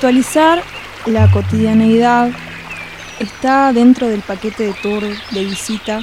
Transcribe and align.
Ritualizar 0.00 0.62
la 1.04 1.30
cotidianeidad 1.30 2.30
está 3.18 3.70
dentro 3.74 4.08
del 4.08 4.22
paquete 4.22 4.64
de 4.64 4.72
tour 4.72 5.02
de 5.02 5.44
visita 5.44 6.00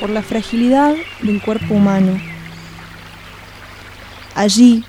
por 0.00 0.10
la 0.10 0.22
fragilidad 0.22 0.96
del 1.20 1.40
cuerpo 1.40 1.74
humano. 1.74 2.20
Allí, 4.34 4.84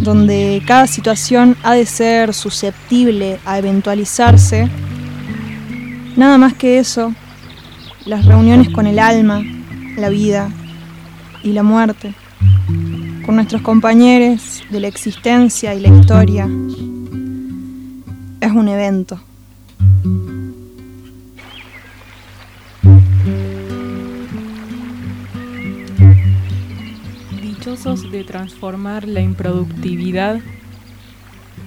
donde 0.00 0.62
cada 0.66 0.86
situación 0.86 1.56
ha 1.62 1.72
de 1.72 1.86
ser 1.86 2.34
susceptible 2.34 3.40
a 3.46 3.56
eventualizarse, 3.56 4.68
nada 6.14 6.36
más 6.36 6.52
que 6.52 6.78
eso, 6.78 7.14
las 8.04 8.26
reuniones 8.26 8.68
con 8.68 8.86
el 8.86 8.98
alma, 8.98 9.40
la 9.96 10.10
vida 10.10 10.50
y 11.42 11.52
la 11.52 11.62
muerte, 11.62 12.12
con 13.24 13.36
nuestros 13.36 13.62
compañeros 13.62 14.62
de 14.68 14.78
la 14.78 14.88
existencia 14.88 15.74
y 15.74 15.80
la 15.80 15.88
historia, 15.88 16.46
es 18.48 18.54
un 18.54 18.68
evento. 18.68 19.20
Dichosos 27.42 28.10
de 28.10 28.24
transformar 28.24 29.06
la 29.06 29.20
improductividad 29.20 30.40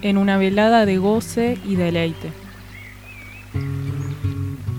en 0.02 0.18
una 0.18 0.38
velada 0.38 0.88
de 0.88 0.98
goce 0.98 1.60
y 1.64 1.76
deleite. 1.76 2.32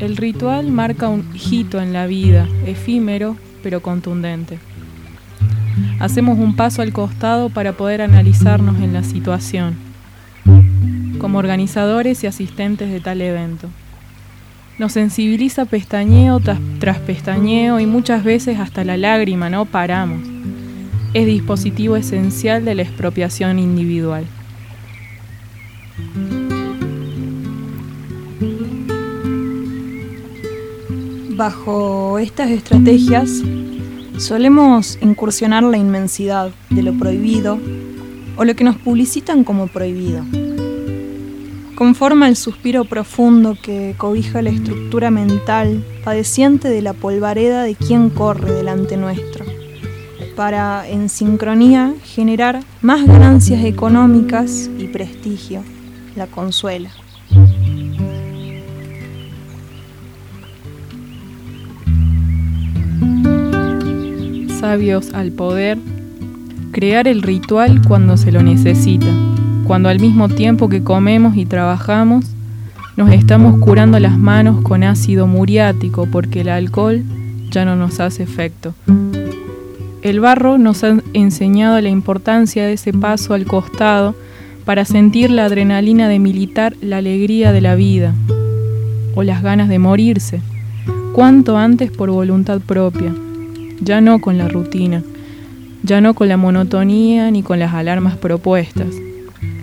El 0.01 0.17
ritual 0.17 0.73
marca 0.73 1.09
un 1.09 1.31
hito 1.35 1.81
en 1.81 1.93
la 1.93 2.07
vida, 2.07 2.49
efímero 2.67 3.37
pero 3.63 3.81
contundente. 3.81 4.59
Hacemos 6.01 6.37
un 6.41 6.57
paso 6.57 6.83
al 6.83 6.93
costado 6.93 7.49
para 7.49 7.75
poder 7.75 8.03
analizarnos 8.03 8.81
en 8.81 8.93
la 8.93 9.05
situación, 9.05 9.92
como 11.23 11.39
organizadores 11.39 12.23
y 12.25 12.27
asistentes 12.27 12.91
de 12.91 13.01
tal 13.01 13.23
evento. 13.23 13.69
Nos 14.79 14.93
sensibiliza 14.93 15.65
pestañeo 15.65 16.41
tras, 16.41 16.99
pestañeo 16.99 17.79
y 17.79 17.87
muchas 17.87 18.25
veces 18.25 18.59
hasta 18.59 18.85
la 18.85 18.97
lágrima, 18.97 19.49
no 19.49 19.65
paramos. 19.65 20.21
Es 21.15 21.25
dispositivo 21.25 21.97
esencial 21.97 22.65
de 22.65 22.75
la 22.75 22.83
expropiación 22.83 23.61
individual. 23.61 24.25
Bajo 31.37 32.19
estas 32.19 32.51
estrategias, 32.51 33.31
solemos 34.19 34.99
incursionar 35.01 35.63
la 35.63 35.79
inmensidad 35.79 36.51
de 36.71 36.83
lo 36.83 36.95
prohibido 36.95 37.61
o 38.37 38.45
lo 38.45 38.57
que 38.57 38.65
nos 38.65 38.77
publicitan 38.77 39.45
como 39.45 39.69
prohibido. 39.69 40.25
Conforma 41.83 42.29
el 42.29 42.37
suspiro 42.37 42.85
profundo 42.85 43.57
que 43.61 43.97
cobija 43.99 44.41
la 44.41 44.51
estructura 44.51 45.11
mental 45.11 45.85
padeciente 46.05 46.69
de 46.69 46.81
la 46.81 46.93
polvareda 46.93 47.65
de 47.65 47.75
quien 47.75 48.09
corre 48.09 48.53
delante 48.53 48.97
nuestro, 48.97 49.45
para, 50.37 50.89
en 50.89 51.09
sincronía, 51.09 51.93
generar 52.05 52.61
más 52.83 53.05
ganancias 53.05 53.65
económicas 53.65 54.71
y 54.79 54.87
prestigio, 54.87 55.65
la 56.15 56.29
consuela. 56.29 56.91
Sabios 64.61 65.13
al 65.15 65.33
poder, 65.33 65.79
crear 66.71 67.09
el 67.09 67.23
ritual 67.23 67.83
cuando 67.85 68.17
se 68.17 68.31
lo 68.31 68.41
necesita 68.41 69.32
cuando 69.73 69.89
al 69.89 70.01
mismo 70.01 70.29
tiempo 70.29 70.69
que 70.69 70.85
comemos 70.85 71.35
y 71.35 71.47
trabajamos, 71.47 72.27
nos 72.99 73.11
estamos 73.11 73.59
curando 73.59 73.99
las 73.99 74.19
manos 74.19 74.61
con 74.61 74.85
ácido 74.85 75.27
muriático 75.27 76.05
porque 76.13 76.43
el 76.43 76.51
alcohol 76.51 77.03
ya 77.51 77.65
no 77.65 77.75
nos 77.75 77.99
hace 77.99 78.23
efecto. 78.23 78.75
El 80.03 80.21
barro 80.21 80.59
nos 80.59 80.85
ha 80.85 80.99
enseñado 81.15 81.81
la 81.81 81.89
importancia 81.89 82.67
de 82.67 82.75
ese 82.75 82.93
paso 82.93 83.33
al 83.33 83.47
costado 83.47 84.15
para 84.67 84.85
sentir 84.85 85.31
la 85.31 85.47
adrenalina 85.47 86.07
de 86.07 86.19
militar 86.19 86.77
la 86.83 86.99
alegría 86.99 87.51
de 87.53 87.63
la 87.63 87.75
vida 87.75 88.13
o 89.15 89.23
las 89.23 89.43
ganas 89.43 89.71
de 89.71 89.79
morirse, 89.79 90.43
cuanto 91.15 91.57
antes 91.57 91.91
por 91.91 92.11
voluntad 92.11 92.61
propia, 92.61 93.15
ya 93.81 94.03
no 94.03 94.21
con 94.21 94.37
la 94.37 94.49
rutina, 94.49 95.03
ya 95.83 96.03
no 96.03 96.13
con 96.13 96.29
la 96.29 96.37
monotonía 96.37 97.31
ni 97.31 97.43
con 97.43 97.59
las 97.59 97.73
alarmas 97.73 98.19
propuestas 98.19 98.89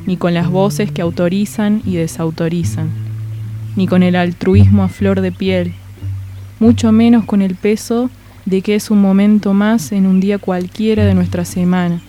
ni 0.06 0.18
con 0.18 0.34
las 0.34 0.50
voces 0.50 0.92
que 0.92 1.02
autorizan 1.02 1.82
y 1.86 1.96
desautorizan, 1.96 2.90
ni 3.76 3.88
con 3.88 4.04
el 4.04 4.16
altruismo 4.16 4.84
a 4.84 4.90
flor 4.90 5.22
de 5.22 5.32
piel, 5.32 5.74
mucho 6.60 6.92
menos 6.92 7.26
con 7.26 7.42
el 7.42 7.56
peso 7.56 8.10
de 8.46 8.62
que 8.62 8.76
es 8.76 8.90
un 8.90 9.02
momento 9.02 9.54
más 9.54 9.92
en 9.92 10.06
un 10.06 10.20
día 10.20 10.38
cualquiera 10.38 11.06
de 11.06 11.14
nuestra 11.14 11.46
semana, 11.46 12.02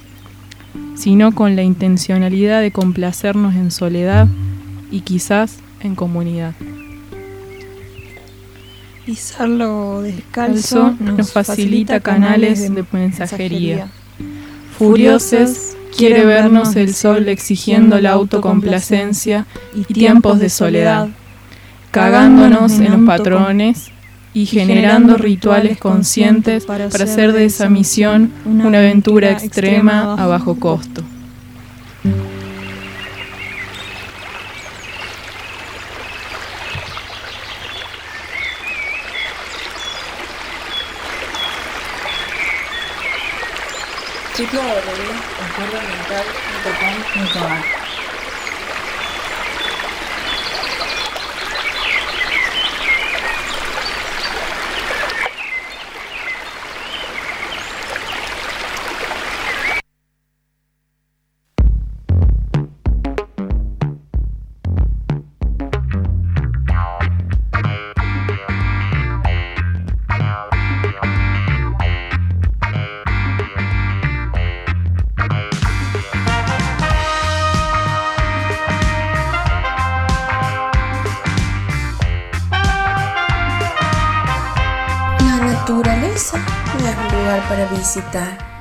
sino 0.95 1.33
con 1.33 1.56
la 1.56 1.62
intencionalidad 1.62 2.61
de 2.61 2.71
complacernos 2.71 3.55
en 3.55 3.71
soledad 3.71 4.28
y 4.91 5.01
quizás 5.01 5.59
en 5.81 5.95
comunidad. 5.95 6.55
Pisarlo 9.07 10.03
descalzo 10.03 10.95
nos, 11.01 11.19
nos 11.19 11.33
facilita 11.33 12.01
canales 12.01 12.72
de 12.72 12.84
mensajería. 12.93 13.89
Furiosos 14.78 15.77
Quiere 15.97 16.25
vernos 16.25 16.77
el 16.77 16.95
sol 16.95 17.28
exigiendo 17.28 18.01
la 18.01 18.12
autocomplacencia 18.12 19.47
y 19.75 19.84
tiempos 19.93 20.39
de 20.39 20.49
soledad, 20.49 21.09
cagándonos 21.91 22.78
en 22.78 22.93
los 22.93 23.06
patrones 23.06 23.91
y 24.33 24.47
generando 24.47 25.17
rituales 25.17 25.78
conscientes 25.78 26.65
para 26.65 26.87
hacer 26.87 27.33
de 27.33 27.45
esa 27.45 27.69
misión 27.69 28.33
una 28.45 28.78
aventura 28.78 29.31
extrema 29.31 30.15
a 30.15 30.27
bajo 30.27 30.59
costo. 30.59 31.03
www.acuerdoambiental.com.ar 45.60 47.79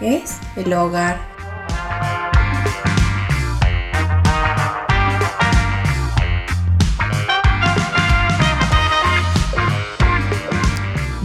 es 0.02 0.40
el 0.56 0.74
hogar. 0.74 1.20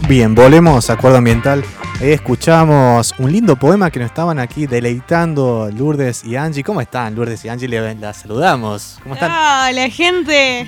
Bien, 0.07 0.35
volvemos 0.35 0.87
a 0.91 0.93
Acuerdo 0.93 1.17
Ambiental. 1.17 1.63
escuchamos 1.99 3.15
un 3.17 3.31
lindo 3.31 3.55
poema 3.55 3.89
que 3.89 3.99
nos 3.99 4.07
estaban 4.07 4.37
aquí 4.37 4.67
deleitando 4.67 5.71
Lourdes 5.73 6.23
y 6.23 6.35
Angie. 6.35 6.63
¿Cómo 6.63 6.81
están, 6.81 7.15
Lourdes 7.15 7.43
y 7.45 7.49
Angie? 7.49 7.67
Les 7.67 8.17
saludamos. 8.17 8.99
¿Cómo 9.01 9.15
están? 9.15 9.31
Hola, 9.31 9.89
gente. 9.89 10.67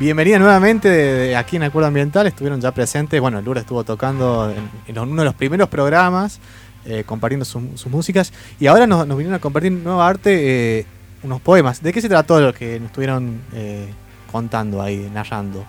Bienvenida 0.00 0.38
nuevamente 0.38 1.36
aquí 1.36 1.56
en 1.56 1.62
Acuerdo 1.64 1.88
Ambiental. 1.88 2.26
Estuvieron 2.26 2.60
ya 2.60 2.72
presentes. 2.72 3.20
Bueno, 3.20 3.40
Lourdes 3.42 3.62
estuvo 3.62 3.84
tocando 3.84 4.50
en, 4.86 4.98
uno 4.98 5.22
de 5.22 5.26
los 5.26 5.34
primeros 5.34 5.68
programas, 5.68 6.40
eh, 6.86 7.04
compartiendo 7.04 7.44
sus 7.44 7.86
músicas. 7.86 8.32
Y 8.58 8.66
ahora 8.66 8.86
nos, 8.86 9.06
vinieron 9.06 9.34
a 9.34 9.38
compartir 9.38 9.72
nueva 9.72 10.08
arte, 10.08 10.78
eh, 10.80 10.86
unos 11.22 11.40
poemas. 11.40 11.82
¿De 11.82 11.92
qué 11.92 12.00
se 12.00 12.08
trató 12.08 12.40
lo 12.40 12.54
que 12.54 12.80
nos 12.80 12.86
estuvieron 12.88 13.42
eh, 13.52 13.88
contando 14.32 14.80
ahí, 14.80 15.10
narrando? 15.12 15.64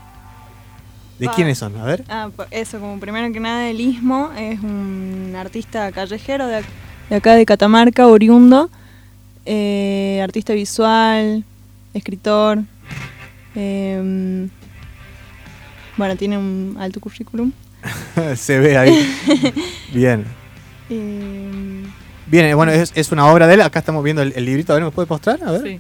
¿De 1.20 1.28
quiénes 1.28 1.60
son? 1.60 1.78
A 1.78 1.84
ver. 1.84 2.04
Ah, 2.10 2.30
po- 2.36 2.46
eso, 2.50 2.80
como 2.80 3.00
primero 3.00 3.32
que 3.32 3.40
nada, 3.40 3.70
el 3.70 3.80
Istmo 3.80 4.32
es 4.36 4.60
un 4.62 5.36
artista 5.38 5.92
callejero 5.92 6.48
de, 6.48 6.62
ac- 6.62 6.66
de 7.12 7.16
acá 7.18 7.36
de 7.36 7.46
Catamarca, 7.46 8.08
oriundo, 8.08 8.72
artista 9.46 10.54
visual, 10.54 11.44
escritor. 11.94 12.60
Em, 13.56 14.50
bueno, 15.98 16.16
tiene 16.16 16.38
un 16.38 16.78
alto 16.80 17.00
currículum. 17.00 17.52
Se 18.36 18.60
ve 18.60 18.78
ahí. 18.78 19.08
Bien. 19.94 20.26
em, 20.90 21.84
Bien, 22.28 22.46
eh, 22.46 22.54
bueno, 22.54 22.72
es, 22.72 22.92
es 22.96 23.12
una 23.12 23.26
obra 23.28 23.48
de 23.48 23.56
él. 23.56 23.62
Acá 23.62 23.80
estamos 23.80 24.04
viendo 24.04 24.22
el, 24.22 24.34
el 24.36 24.46
librito. 24.46 24.72
A 24.72 24.76
ver, 24.76 24.86
¿me 24.86 24.92
puede 24.92 25.08
mostrar? 25.08 25.40
A 25.44 25.52
ver. 25.52 25.62
Sí. 25.64 25.80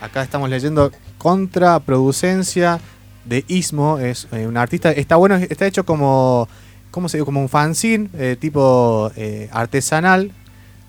Acá 0.00 0.22
estamos 0.22 0.48
leyendo 0.48 0.90
Contraproducencia 1.18 2.80
de 3.26 3.44
Ismo. 3.48 3.98
Es 3.98 4.26
eh, 4.32 4.46
un 4.46 4.56
artista. 4.56 4.90
Está 4.92 5.16
bueno, 5.16 5.36
está 5.36 5.66
hecho 5.66 5.84
como. 5.84 6.48
¿Cómo 6.90 7.08
se 7.08 7.18
dice? 7.18 7.24
Como 7.24 7.40
un 7.40 7.48
fanzine, 7.48 8.08
eh, 8.14 8.36
tipo 8.40 9.12
eh, 9.16 9.48
artesanal. 9.52 10.32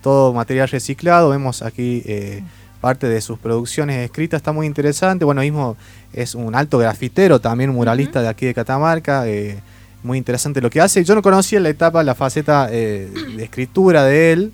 Todo 0.01 0.33
material 0.33 0.69
reciclado. 0.69 1.29
Vemos 1.29 1.61
aquí 1.61 2.01
eh, 2.05 2.41
parte 2.81 3.07
de 3.07 3.21
sus 3.21 3.39
producciones 3.39 4.03
escritas. 4.03 4.39
Está 4.39 4.51
muy 4.51 4.65
interesante. 4.67 5.23
Bueno, 5.23 5.43
Ismo 5.43 5.77
es 6.11 6.35
un 6.35 6.55
alto 6.55 6.79
grafitero, 6.79 7.39
también 7.39 7.69
un 7.69 7.77
muralista 7.77 8.21
de 8.21 8.27
aquí 8.27 8.47
de 8.47 8.53
Catamarca. 8.53 9.27
eh, 9.27 9.61
muy 10.03 10.17
interesante 10.17 10.61
lo 10.61 10.69
que 10.69 10.81
hace. 10.81 11.03
Yo 11.03 11.13
no 11.15 11.21
conocía 11.21 11.59
la 11.59 11.69
etapa, 11.69 12.03
la 12.03 12.15
faceta 12.15 12.67
eh, 12.71 13.07
de 13.37 13.43
escritura 13.43 14.03
de 14.03 14.31
él. 14.33 14.51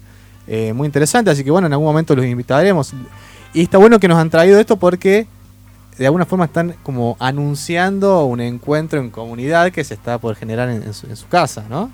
eh, 0.48 0.74
muy 0.74 0.86
interesante, 0.86 1.30
así 1.32 1.44
que 1.44 1.52
bueno, 1.52 1.68
en 1.68 1.74
algún 1.74 1.88
momento 1.88 2.16
los 2.16 2.26
invitaremos. 2.26 2.94
Y 3.54 3.64
está 3.64 3.78
bueno 3.78 4.00
que 4.00 4.08
nos 4.08 4.18
han 4.18 4.30
traído 4.30 4.60
esto 4.60 4.78
porque 4.78 5.28
de 5.98 6.06
alguna 6.06 6.26
forma 6.26 6.46
están 6.46 6.76
como 6.84 7.18
anunciando 7.20 8.26
un 8.26 8.40
encuentro 8.40 9.00
en 9.00 9.10
comunidad 9.10 9.72
que 9.72 9.84
se 9.84 9.94
está 9.94 10.18
por 10.20 10.36
generar 10.36 10.70
en, 10.70 10.84
en 10.84 10.94
su, 10.94 11.08
en 11.08 11.16
su 11.16 11.28
casa, 11.28 11.66
¿no? 11.70 11.90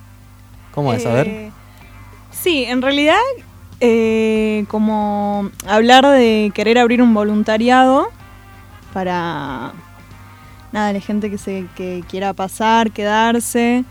¿Cómo 0.73 0.93
es? 0.93 1.05
A 1.05 1.13
ver. 1.13 1.51
Sí, 2.31 2.65
en 2.65 2.81
realidad, 2.81 3.15
eh, 3.79 4.65
como 4.67 5.49
hablar 5.67 6.05
de 6.05 6.51
querer 6.53 6.77
abrir 6.77 7.01
un 7.01 7.13
voluntariado 7.13 8.07
para 8.93 9.73
nada, 10.71 10.93
la 10.93 10.99
gente 10.99 11.29
que 11.29 11.37
se 11.37 11.65
que 11.75 12.03
quiera 12.09 12.33
pasar, 12.33 12.91
quedarse, 12.91 13.85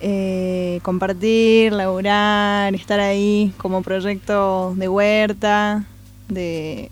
eh, 0.00 0.80
compartir, 0.82 1.72
laburar, 1.72 2.74
estar 2.74 3.00
ahí 3.00 3.52
como 3.58 3.82
proyecto 3.82 4.74
de 4.76 4.88
huerta, 4.88 5.84
de 6.28 6.90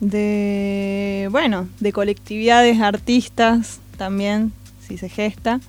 de 0.00 1.28
bueno, 1.30 1.68
de 1.80 1.92
colectividades 1.92 2.80
artistas 2.80 3.80
también, 3.96 4.52
si 4.86 4.98
se 4.98 5.08
gesta. 5.08 5.60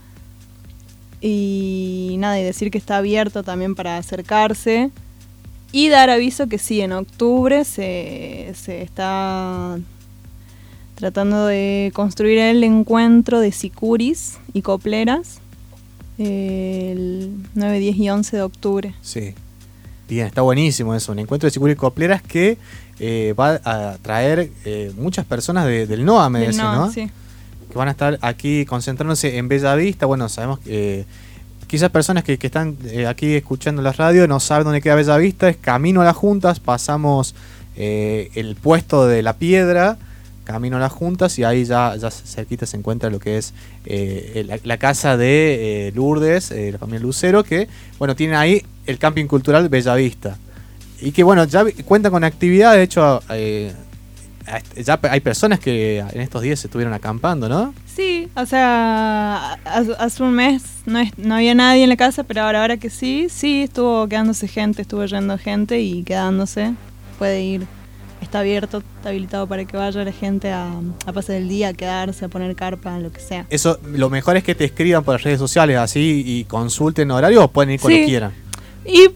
Y 1.28 2.16
nada, 2.20 2.40
y 2.40 2.44
decir 2.44 2.70
que 2.70 2.78
está 2.78 2.98
abierto 2.98 3.42
también 3.44 3.74
para 3.74 3.98
acercarse. 3.98 4.92
Y 5.72 5.90
dar 5.90 6.10
aviso 6.10 6.48
que 6.48 6.58
sí, 6.60 6.82
en 6.82 6.92
octubre 6.94 7.66
se, 7.66 8.54
se 8.56 8.82
está 8.84 9.78
tratando 10.96 11.48
de 11.48 11.92
construir 11.94 12.38
el 12.40 12.64
encuentro 12.64 13.40
de 13.40 13.52
sicuris 13.52 14.38
y 14.54 14.62
copleras 14.62 15.40
el 16.18 17.32
9, 17.56 17.80
10 17.80 17.98
y 17.98 18.10
11 18.10 18.38
de 18.38 18.42
octubre. 18.44 18.94
Sí. 19.02 19.34
Bien, 20.08 20.28
está 20.28 20.42
buenísimo 20.44 20.94
eso. 20.96 21.12
Un 21.12 21.20
encuentro 21.20 21.48
de 21.48 21.52
Sicuri 21.52 21.74
y 21.74 21.76
Copleras 21.76 22.22
que 22.22 22.58
eh, 23.00 23.34
va 23.38 23.60
a 23.66 23.98
traer 24.02 24.52
eh, 24.64 24.94
muchas 24.98 25.26
personas 25.26 25.66
de- 25.66 25.88
del 25.88 26.06
NOA, 26.06 26.30
me 26.30 26.40
Del 26.40 26.48
decís, 26.50 26.62
NOA, 26.64 26.76
¿no? 26.76 26.92
sí. 26.92 27.10
Van 27.80 27.90
a 27.90 27.92
estar 27.92 28.18
aquí 28.22 28.66
concentrándose 28.66 29.38
en 29.38 29.48
Bellavista. 29.48 30.06
Bueno, 30.06 30.30
sabemos 30.30 30.60
que 30.60 31.02
eh, 31.02 31.06
quizás 31.68 31.90
personas 31.90 32.24
que, 32.24 32.40
están 32.42 32.78
eh, 32.86 33.06
aquí 33.08 33.34
escuchando 33.34 33.82
la 33.82 33.92
radio 33.92 34.28
no 34.28 34.40
saben 34.40 34.66
dónde 34.66 34.82
queda 34.82 34.96
Bellavista. 34.96 35.50
Es 35.50 35.58
camino 35.58 36.02
a 36.02 36.06
las 36.06 36.16
juntas, 36.16 36.60
pasamos 36.60 37.36
eh, 37.76 38.32
el 38.36 38.56
puesto 38.56 39.08
de 39.08 39.22
la 39.22 39.34
piedra, 39.34 39.98
camino 40.46 40.78
a 40.78 40.80
las 40.80 40.92
juntas 40.92 41.38
y 41.38 41.44
ahí 41.44 41.66
ya, 41.66 41.96
cerquita 42.10 42.66
se 42.66 42.78
encuentra 42.78 43.10
lo 43.10 43.20
que 43.20 43.38
es 43.38 43.54
la, 44.64 44.78
casa 44.78 45.18
de 45.18 45.92
Lourdes, 45.96 46.52
la 46.52 46.78
familia 46.78 47.02
Lucero, 47.02 47.44
que 47.44 47.68
bueno, 48.00 48.16
tienen 48.16 48.38
ahí 48.38 48.64
el 48.86 48.98
camping 49.00 49.26
cultural 49.26 49.68
Bellavista. 49.70 50.38
Y 51.02 51.12
que 51.12 51.24
bueno, 51.24 51.44
ya 51.44 51.66
cuenta 51.86 52.10
con 52.10 52.24
actividades, 52.24 52.78
de 52.78 52.84
hecho... 52.84 53.22
ya 54.76 55.00
hay 55.10 55.20
personas 55.22 55.60
que 55.60 56.00
en 56.00 56.22
estos 56.22 56.42
días 56.42 56.60
se 56.60 56.68
estuvieron 56.68 56.94
acampando, 56.94 57.50
¿no? 57.50 57.74
Sí, 57.86 58.28
o 58.36 58.46
sea, 58.46 59.54
hace, 59.66 60.24
un 60.24 60.34
mes 60.34 60.64
no, 60.86 61.00
es- 61.00 61.18
no 61.18 61.36
había 61.36 61.56
nadie 61.56 61.84
en 61.84 61.90
la 61.90 61.98
casa, 61.98 62.24
pero 62.24 62.44
ahora, 62.44 62.62
ahora 62.62 62.78
que 62.78 62.90
sí, 62.90 63.28
sí, 63.30 63.64
estuvo 63.64 64.08
quedándose 64.08 64.48
gente, 64.48 64.82
estuvo 64.82 65.04
yendo 65.06 65.38
gente 65.38 65.80
y 65.80 66.04
quedándose. 66.04 66.74
Puede 67.18 67.42
ir, 67.44 67.66
está 68.22 68.40
abierto, 68.40 68.84
está 68.98 69.10
habilitado 69.10 69.48
para 69.48 69.64
que 69.66 69.78
vaya 69.78 70.04
la 70.04 70.12
gente 70.12 70.52
a, 70.52 70.72
a 71.06 71.14
pasar 71.14 71.38
el 71.38 71.48
día, 71.48 71.70
a 71.70 71.74
quedarse, 71.74 72.26
a 72.26 72.28
poner 72.28 72.56
carpa, 72.56 73.00
lo 73.00 73.12
que 73.12 73.22
sea. 73.22 73.46
Eso, 73.50 73.80
lo 73.94 74.10
mejor 74.10 74.36
es 74.38 74.44
que 74.44 74.54
te 74.56 74.66
escriban 74.66 75.04
por 75.04 75.16
las 75.16 75.24
redes 75.24 75.40
sociales 75.40 75.78
así 75.78 76.24
y 76.26 76.44
consulten 76.44 77.10
horarios 77.12 77.44
o 77.44 77.48
pueden 77.48 77.72
ir 77.72 77.80
cuando 77.80 77.98
Sí. 78.00 78.06
quieran. 78.06 78.32
Y 78.86 79.08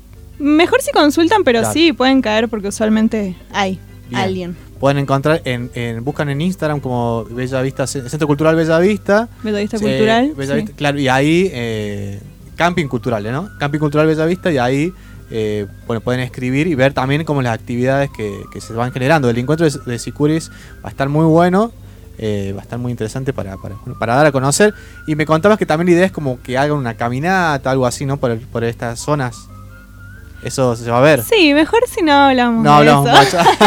mejor 0.41 0.81
si 0.81 0.91
consultan, 0.91 1.43
pero 1.43 1.59
Claro. 1.59 1.73
sí, 1.73 1.91
pueden 1.91 2.21
caer 2.21 2.47
porque 2.47 2.69
usualmente 2.69 3.35
hay 3.51 3.77
Bien. 4.09 4.21
alguien. 4.21 4.57
Pueden 4.79 4.97
encontrar, 4.97 5.41
en, 5.45 5.69
en- 5.75 6.03
buscan 6.03 6.29
en 6.29 6.39
Instagram 6.41 6.79
como 6.79 7.25
Bella 7.25 7.61
Vista, 7.61 7.85
Centro 7.85 8.27
Cultural 8.27 8.55
Bella 8.55 8.79
Vista. 8.79 9.27
Metodista 9.43 9.77
Eh, 9.77 9.79
cultural. 9.81 10.33
Bella 10.35 10.53
sí. 10.55 10.61
Vista, 10.61 10.75
claro, 10.77 10.99
y 10.99 11.07
ahí, 11.09 11.49
eh, 11.53 12.19
Camping 12.55 12.87
Cultural, 12.87 13.23
¿no? 13.31 13.49
Camping 13.59 13.79
Cultural 13.79 14.07
Bella 14.07 14.25
Vista 14.25 14.51
y 14.51 14.57
ahí, 14.57 14.93
eh, 15.31 15.65
bueno, 15.85 15.99
pueden 16.01 16.21
escribir 16.21 16.67
y 16.67 16.75
ver 16.75 16.93
también 16.93 17.23
como 17.25 17.41
las 17.41 17.53
actividades 17.53 18.09
que, 18.15 18.31
que 18.53 18.61
se 18.61 18.71
van 18.73 18.91
generando. 18.93 19.29
El 19.29 19.37
encuentro 19.37 19.69
de, 19.69 19.77
de 19.85 19.99
Sicuris 19.99 20.49
va 20.83 20.87
a 20.87 20.89
estar 20.89 21.09
muy 21.09 21.25
bueno. 21.25 21.71
eh, 22.21 22.51
va 22.53 22.59
a 22.59 22.63
estar 22.63 22.77
muy 22.79 22.91
interesante 22.91 23.31
para, 23.33 23.55
para, 23.57 23.75
para 23.99 24.15
dar 24.15 24.25
a 24.25 24.31
conocer. 24.31 24.73
Y 25.07 25.15
me 25.15 25.25
contabas 25.25 25.57
que 25.57 25.65
también 25.65 25.87
la 25.87 25.91
idea 25.93 26.05
es 26.05 26.11
como 26.11 26.41
que 26.41 26.57
hagan 26.57 26.77
una 26.77 26.93
caminata, 26.95 27.71
algo 27.71 27.85
así, 27.85 28.05
¿no? 28.05 28.17
Por, 28.17 28.37
por 28.47 28.63
estas 28.63 28.99
zonas. 28.99 29.48
Eso 30.43 30.75
se 30.75 30.89
va 30.89 30.99
a 30.99 31.01
ver. 31.01 31.21
Sí, 31.23 31.53
mejor 31.53 31.81
si 31.93 32.01
no 32.01 32.13
hablamos 32.13 32.63
No 32.63 32.71
de 32.81 32.89
hablamos 32.89 33.09
eso. 33.27 33.37
mucho. 33.37 33.49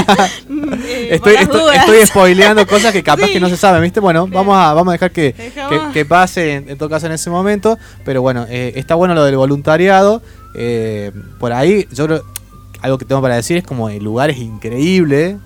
Eh, 0.84 1.18
por 1.22 1.28
estoy, 1.32 1.34
estoy, 1.36 1.76
estoy 1.76 2.06
spoileando 2.06 2.66
cosas 2.66 2.92
que 2.92 3.02
capaz 3.02 3.26
Sí. 3.26 3.34
que 3.34 3.40
no 3.40 3.48
se 3.48 3.56
saben, 3.56 3.82
¿viste? 3.82 4.00
Bueno, 4.00 4.26
vamos 4.26 4.56
a, 4.56 4.72
vamos 4.72 4.88
a 4.88 4.92
dejar 4.92 5.10
que, 5.10 5.34
que, 5.34 5.80
que 5.92 6.04
pase 6.04 6.54
en, 6.54 6.70
en 6.70 6.78
todo 6.78 6.88
caso 6.88 7.06
en 7.06 7.12
ese 7.12 7.28
momento. 7.30 7.78
Pero 8.04 8.22
bueno, 8.22 8.46
eh, 8.48 8.72
está 8.76 8.94
bueno 8.94 9.14
lo 9.14 9.24
del 9.24 9.36
voluntariado. 9.36 10.22
eh, 10.54 11.12
por 11.38 11.52
ahí, 11.52 11.86
yo 11.92 12.06
creo, 12.06 12.22
algo 12.80 12.98
que 12.98 13.04
tengo 13.04 13.20
para 13.22 13.36
decir 13.36 13.56
es 13.58 13.64
como 13.64 13.88
el 13.90 14.02
lugar 14.02 14.30
es 14.30 14.38
increíble. 14.38 15.38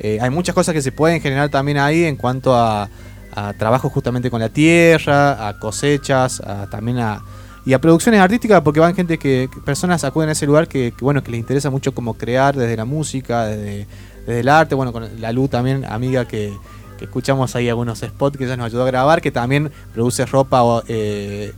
eh, 0.00 0.18
hay 0.20 0.30
muchas 0.30 0.54
cosas 0.54 0.74
que 0.74 0.82
se 0.82 0.92
pueden 0.92 1.20
generar 1.20 1.48
también 1.48 1.78
ahí 1.78 2.04
en 2.04 2.16
cuanto 2.16 2.54
a, 2.54 2.88
a 3.34 3.52
trabajo 3.54 3.88
justamente 3.88 4.30
con 4.30 4.40
la 4.40 4.48
tierra, 4.50 5.48
a 5.48 5.58
cosechas, 5.58 6.40
a, 6.40 6.68
también 6.70 6.98
a 6.98 7.22
y 7.66 7.72
a 7.72 7.80
producciones 7.80 8.20
artísticas 8.20 8.60
porque 8.60 8.80
van 8.80 8.94
gente 8.94 9.18
que, 9.18 9.48
que 9.52 9.60
personas 9.60 10.04
acuden 10.04 10.28
a 10.28 10.32
ese 10.32 10.46
lugar 10.46 10.68
que, 10.68 10.92
que, 10.96 11.04
bueno 11.04 11.22
que 11.22 11.30
les 11.30 11.40
interesa 11.40 11.70
mucho 11.70 11.94
como 11.94 12.14
crear 12.14 12.54
desde 12.54 12.76
la 12.76 12.84
música 12.84 13.46
desde, 13.46 13.86
desde 14.26 14.40
el 14.40 14.48
arte. 14.48 14.74
Bueno 14.74 14.92
con 14.92 15.20
la 15.20 15.32
luz 15.32 15.50
también 15.50 15.84
amiga 15.84 16.26
que, 16.26 16.52
escuchamos 17.00 17.54
ahí 17.54 17.68
algunos 17.68 17.98
spots 17.98 18.38
que 18.38 18.44
ella 18.44 18.56
nos 18.56 18.64
ayudó 18.64 18.84
a 18.84 18.86
grabar 18.86 19.20
que 19.20 19.30
también 19.30 19.70
produce 19.92 20.24
ropa 20.24 20.82
eh, 20.88 21.52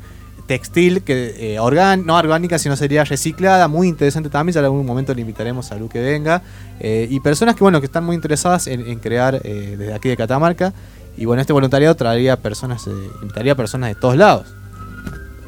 textil 0.49 1.03
que 1.03 1.55
eh, 1.55 1.99
no 2.05 2.17
orgánica 2.17 2.59
sino 2.59 2.75
sería 2.75 3.05
reciclada 3.05 3.69
muy 3.69 3.87
interesante 3.87 4.29
también. 4.29 4.55
Ya 4.55 4.61
en 4.61 4.67
algún 4.67 4.85
momento 4.85 5.15
le 5.15 5.21
invitaremos 5.21 5.71
a 5.71 5.77
Lu 5.77 5.89
que 5.89 6.01
venga. 6.01 6.43
Eh, 6.81 7.07
y 7.11 7.21
personas 7.21 7.55
que 7.55 7.63
bueno 7.63 7.81
que 7.81 7.87
están 7.87 8.05
muy 8.05 8.17
interesadas 8.17 8.67
en, 8.67 8.87
en 8.89 8.99
crear 8.99 9.41
eh, 9.45 9.77
desde 9.79 9.95
aquí 9.95 10.09
de 10.09 10.17
Catamarca. 10.17 10.73
Y 11.17 11.27
bueno 11.27 11.41
este 11.41 11.53
voluntariado 11.53 11.95
traería 11.95 12.37
personas 12.37 12.87
eh, 12.87 12.91
invitaría 13.23 13.55
personas 13.55 13.91
de 13.91 13.95
todos 13.95 14.17
lados 14.17 14.47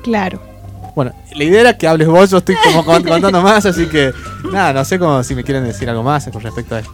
Claro. 0.08 0.40
bueno, 0.96 1.12
la 1.36 1.44
idea 1.44 1.60
era 1.60 1.76
que 1.78 1.86
hables 1.86 2.08
vos, 2.08 2.30
yo 2.30 2.38
estoy 2.38 2.56
como 2.64 2.84
cont- 2.84 3.06
contando 3.08 3.40
más, 3.42 3.64
así 3.66 3.86
que 3.86 4.12
nada, 4.50 4.72
no 4.72 4.84
sé 4.84 4.98
cómo, 4.98 5.22
si 5.22 5.34
me 5.34 5.44
quieren 5.44 5.64
decir 5.64 5.88
algo 5.88 6.02
más 6.02 6.28
con 6.32 6.40
respecto 6.42 6.74
a 6.74 6.80
esto. 6.80 6.92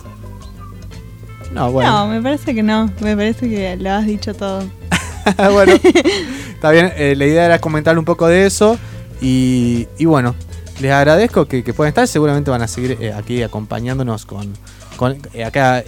No, 1.52 1.70
bueno. 1.70 1.90
No, 1.90 2.06
me 2.08 2.20
parece 2.20 2.54
que 2.54 2.62
no. 2.62 2.90
Me 3.00 3.16
parece 3.16 3.48
que 3.48 3.76
lo 3.76 3.90
has 3.92 4.06
dicho 4.06 4.34
todo. 4.34 4.64
bueno, 5.52 5.72
está 6.52 6.70
bien, 6.72 6.92
eh, 6.96 7.14
la 7.16 7.26
idea 7.26 7.44
era 7.46 7.58
comentar 7.60 7.96
un 7.98 8.04
poco 8.04 8.26
de 8.26 8.44
eso 8.46 8.76
y, 9.22 9.86
y 9.96 10.04
bueno, 10.06 10.34
les 10.80 10.90
agradezco 10.90 11.46
que, 11.46 11.62
que 11.62 11.72
puedan 11.72 11.90
estar, 11.90 12.08
seguramente 12.08 12.50
van 12.50 12.62
a 12.62 12.68
seguir 12.68 12.98
eh, 13.00 13.12
aquí 13.12 13.42
acompañándonos 13.42 14.26
con, 14.26 14.52
con 14.96 15.16
eh, 15.32 15.44
acá 15.44 15.82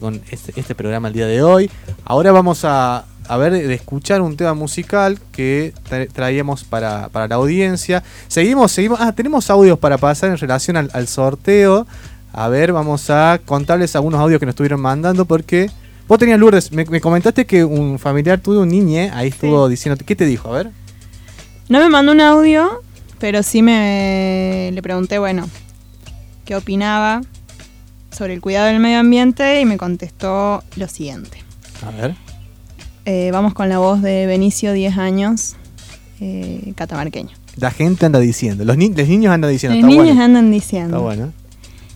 con 0.00 0.22
este, 0.30 0.52
este 0.58 0.74
programa 0.76 1.08
el 1.08 1.14
día 1.14 1.26
de 1.26 1.42
hoy. 1.42 1.68
Ahora 2.04 2.30
vamos 2.30 2.60
a, 2.64 3.04
a 3.28 3.36
ver 3.36 3.52
de 3.52 3.74
escuchar 3.74 4.20
un 4.22 4.36
tema 4.36 4.54
musical 4.54 5.18
que 5.32 5.72
tra- 5.88 6.08
traíamos 6.12 6.64
para, 6.64 7.08
para 7.10 7.28
la 7.28 7.34
audiencia. 7.36 8.02
Seguimos, 8.26 8.72
seguimos, 8.72 8.98
ah, 9.00 9.12
tenemos 9.12 9.48
audios 9.50 9.78
para 9.78 9.98
pasar 9.98 10.30
en 10.30 10.38
relación 10.38 10.76
al, 10.76 10.90
al 10.94 11.06
sorteo. 11.06 11.86
A 12.32 12.48
ver, 12.48 12.72
vamos 12.72 13.10
a 13.10 13.38
contarles 13.44 13.94
algunos 13.96 14.20
audios 14.20 14.40
que 14.40 14.46
nos 14.46 14.52
estuvieron 14.54 14.80
mandando 14.80 15.24
porque 15.24 15.70
Vos 16.08 16.18
tenías 16.18 16.38
Lourdes, 16.40 16.72
me, 16.72 16.86
me 16.86 17.02
comentaste 17.02 17.44
que 17.44 17.62
un 17.62 17.98
familiar 17.98 18.40
tuyo, 18.40 18.62
un 18.62 18.70
niñe, 18.70 19.10
ahí 19.12 19.28
estuvo 19.28 19.68
diciendo, 19.68 20.02
¿qué 20.06 20.16
te 20.16 20.24
dijo? 20.24 20.48
A 20.48 20.56
ver. 20.56 20.70
No 21.68 21.80
me 21.80 21.90
mandó 21.90 22.12
un 22.12 22.20
audio, 22.22 22.82
pero 23.18 23.42
sí 23.42 23.60
me 23.60 24.70
le 24.72 24.80
pregunté, 24.82 25.18
bueno, 25.18 25.46
qué 26.46 26.56
opinaba 26.56 27.20
sobre 28.10 28.32
el 28.32 28.40
cuidado 28.40 28.68
del 28.68 28.80
medio 28.80 29.00
ambiente 29.00 29.60
y 29.60 29.66
me 29.66 29.76
contestó 29.76 30.64
lo 30.76 30.88
siguiente. 30.88 31.42
A 31.86 31.90
ver. 31.90 32.14
Eh, 33.04 33.30
vamos 33.32 33.54
con 33.54 33.68
la 33.68 33.78
voz 33.78 34.02
de 34.02 34.26
Benicio, 34.26 34.72
10 34.72 34.98
años, 34.98 35.56
eh, 36.20 36.72
catamarqueño. 36.76 37.30
La 37.56 37.70
gente 37.70 38.06
anda 38.06 38.18
diciendo, 38.20 38.64
los, 38.64 38.76
ni- 38.76 38.92
los 38.92 39.08
niños 39.08 39.32
andan 39.32 39.50
diciendo, 39.50 39.74
Los 39.76 39.84
está 39.84 39.88
niños 39.88 40.06
bueno. 40.16 40.22
andan 40.24 40.50
diciendo. 40.50 40.96
Está 40.96 41.04
bueno. 41.04 41.32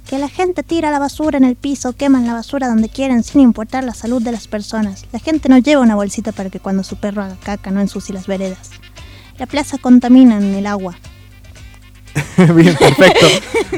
Que 0.09 0.19
la 0.19 0.29
gente 0.29 0.63
tira 0.63 0.91
la 0.91 0.99
basura 0.99 1.39
en 1.39 1.45
el 1.45 1.55
piso, 1.57 1.93
queman 1.95 2.27
la 2.27 2.35
basura 2.35 2.67
donde 2.69 2.89
quieren 2.89 3.23
sin 3.23 3.41
importar 3.41 3.85
la 3.85 3.95
salud 3.95 4.21
de 4.21 4.33
las 4.33 4.49
personas. 4.49 5.05
La 5.13 5.19
gente 5.21 5.49
no 5.49 5.59
lleva 5.59 5.81
una 5.81 5.95
bolsita 5.95 6.33
para 6.33 6.51
que 6.51 6.61
cuando 6.61 6.83
su 6.83 6.97
perro 6.97 7.23
haga 7.23 7.37
caca 7.43 7.71
no 7.71 7.81
ensucie 7.81 8.15
las 8.15 8.27
veredas. 8.27 8.71
La 9.39 9.47
plaza 9.47 9.79
contamina 9.79 10.37
en 10.37 10.55
el 10.55 10.67
agua. 10.67 10.99
Bien, 12.37 12.75
perfecto. 12.77 13.27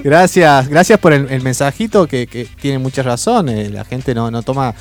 Gracias, 0.03 0.69
gracias 0.69 0.99
por 0.99 1.13
el, 1.13 1.29
el 1.31 1.43
mensajito 1.43 2.09
que, 2.09 2.27
que 2.27 2.49
tiene 2.61 2.79
mucha 2.79 3.03
razón. 3.03 3.49
eh, 3.49 3.69
la 3.71 3.85
gente 3.85 4.15
no, 4.15 4.31
no 4.31 4.43
toma 4.43 4.75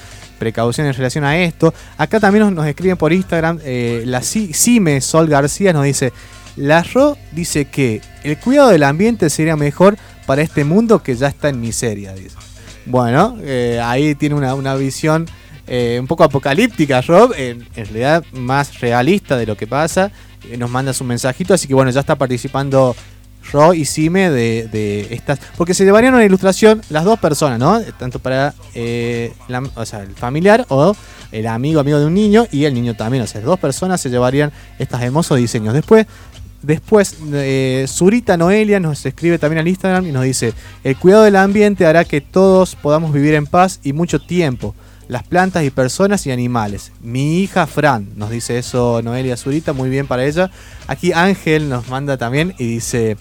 precauciones 0.43 0.93
en 0.93 0.97
relación 0.97 1.23
a 1.23 1.37
esto. 1.37 1.73
Acá 1.97 2.19
también 2.19 2.53
nos, 2.53 2.67
escriben 2.67 2.97
por 2.97 3.13
Instagram. 3.13 3.59
eh, 3.63 4.03
la 4.05 4.21
Cime 4.21 4.99
Sol 4.99 5.27
García 5.27 5.71
nos 5.71 5.85
dice: 5.85 6.11
La 6.57 6.83
RO 6.83 7.17
dice 7.31 7.65
que 7.65 8.01
el 8.23 8.37
cuidado 8.37 8.69
del 8.69 8.83
ambiente 8.83 9.29
sería 9.29 9.55
mejor 9.55 9.97
para 10.25 10.41
este 10.41 10.65
mundo 10.65 11.01
que 11.01 11.15
ya 11.15 11.27
está 11.27 11.49
en 11.49 11.61
miseria. 11.61 12.13
Dice. 12.13 12.35
Bueno, 12.85 13.37
eh, 13.41 13.79
ahí 13.81 14.15
tiene 14.15 14.35
una, 14.35 14.53
una 14.55 14.75
visión 14.75 15.25
eh, 15.65 15.97
un 15.99 16.07
poco 16.07 16.25
apocalíptica, 16.25 17.01
Rob, 17.01 17.33
en, 17.37 17.65
realidad 17.73 18.25
más 18.33 18.81
realista 18.81 19.37
de 19.37 19.45
lo 19.45 19.55
que 19.55 19.67
pasa. 19.67 20.11
Nos 20.57 20.69
manda 20.69 20.91
su 20.91 21.05
mensajito, 21.05 21.53
así 21.53 21.69
que 21.69 21.73
bueno, 21.73 21.89
ya 21.89 22.01
está 22.01 22.17
participando 22.17 22.93
Ro 23.51 23.73
y 23.73 23.85
Sime 23.85 24.29
de, 24.29 24.67
de 24.71 25.13
estas. 25.13 25.39
Porque 25.57 25.73
se 25.73 25.83
llevarían 25.83 26.13
una 26.13 26.25
ilustración 26.25 26.81
las 26.89 27.03
dos 27.03 27.19
personas, 27.19 27.59
¿no? 27.59 27.81
Tanto 27.99 28.19
para 28.19 28.53
eh, 28.73 29.33
el 29.47 30.15
familiar 30.15 30.65
o 30.69 30.95
el 31.31 31.47
amigo, 31.47 31.79
amigo 31.79 31.99
de 31.99 32.05
un 32.05 32.13
niño 32.13 32.47
y 32.51 32.65
el 32.65 32.73
niño 32.73 32.95
también. 32.95 33.23
O 33.23 33.27
sea, 33.27 33.41
dos 33.41 33.59
personas 33.59 34.01
se 34.01 34.09
llevarían 34.09 34.51
estos 34.79 35.01
hermosos 35.01 35.37
diseños. 35.37 35.73
Después, 35.73 36.05
después 36.61 37.17
eh, 37.33 37.85
Zurita 37.87 38.37
Noelia 38.37 38.79
nos 38.79 39.05
escribe 39.05 39.39
también 39.39 39.59
al 39.59 39.67
Instagram 39.67 40.07
y 40.07 40.11
nos 40.11 40.23
dice: 40.23 40.53
El 40.83 40.95
cuidado 40.97 41.23
del 41.23 41.35
ambiente 41.35 41.85
hará 41.85 42.05
que 42.05 42.21
todos 42.21 42.75
podamos 42.75 43.13
vivir 43.13 43.33
en 43.33 43.47
paz 43.47 43.79
y 43.83 43.93
mucho 43.93 44.19
tiempo. 44.19 44.75
Las 45.09 45.23
plantas 45.23 45.65
y 45.65 45.69
personas 45.69 46.25
y 46.25 46.31
animales. 46.31 46.93
Mi 47.01 47.41
hija 47.41 47.67
Fran, 47.67 48.07
nos 48.15 48.29
dice 48.29 48.57
eso 48.57 49.01
Noelia 49.03 49.35
Zurita, 49.35 49.73
muy 49.73 49.89
bien 49.89 50.07
para 50.07 50.23
ella. 50.23 50.49
Aquí 50.87 51.11
Ángel 51.11 51.67
nos 51.67 51.89
manda 51.89 52.15
también 52.17 52.55
y 52.57 52.65
dice 52.65 53.17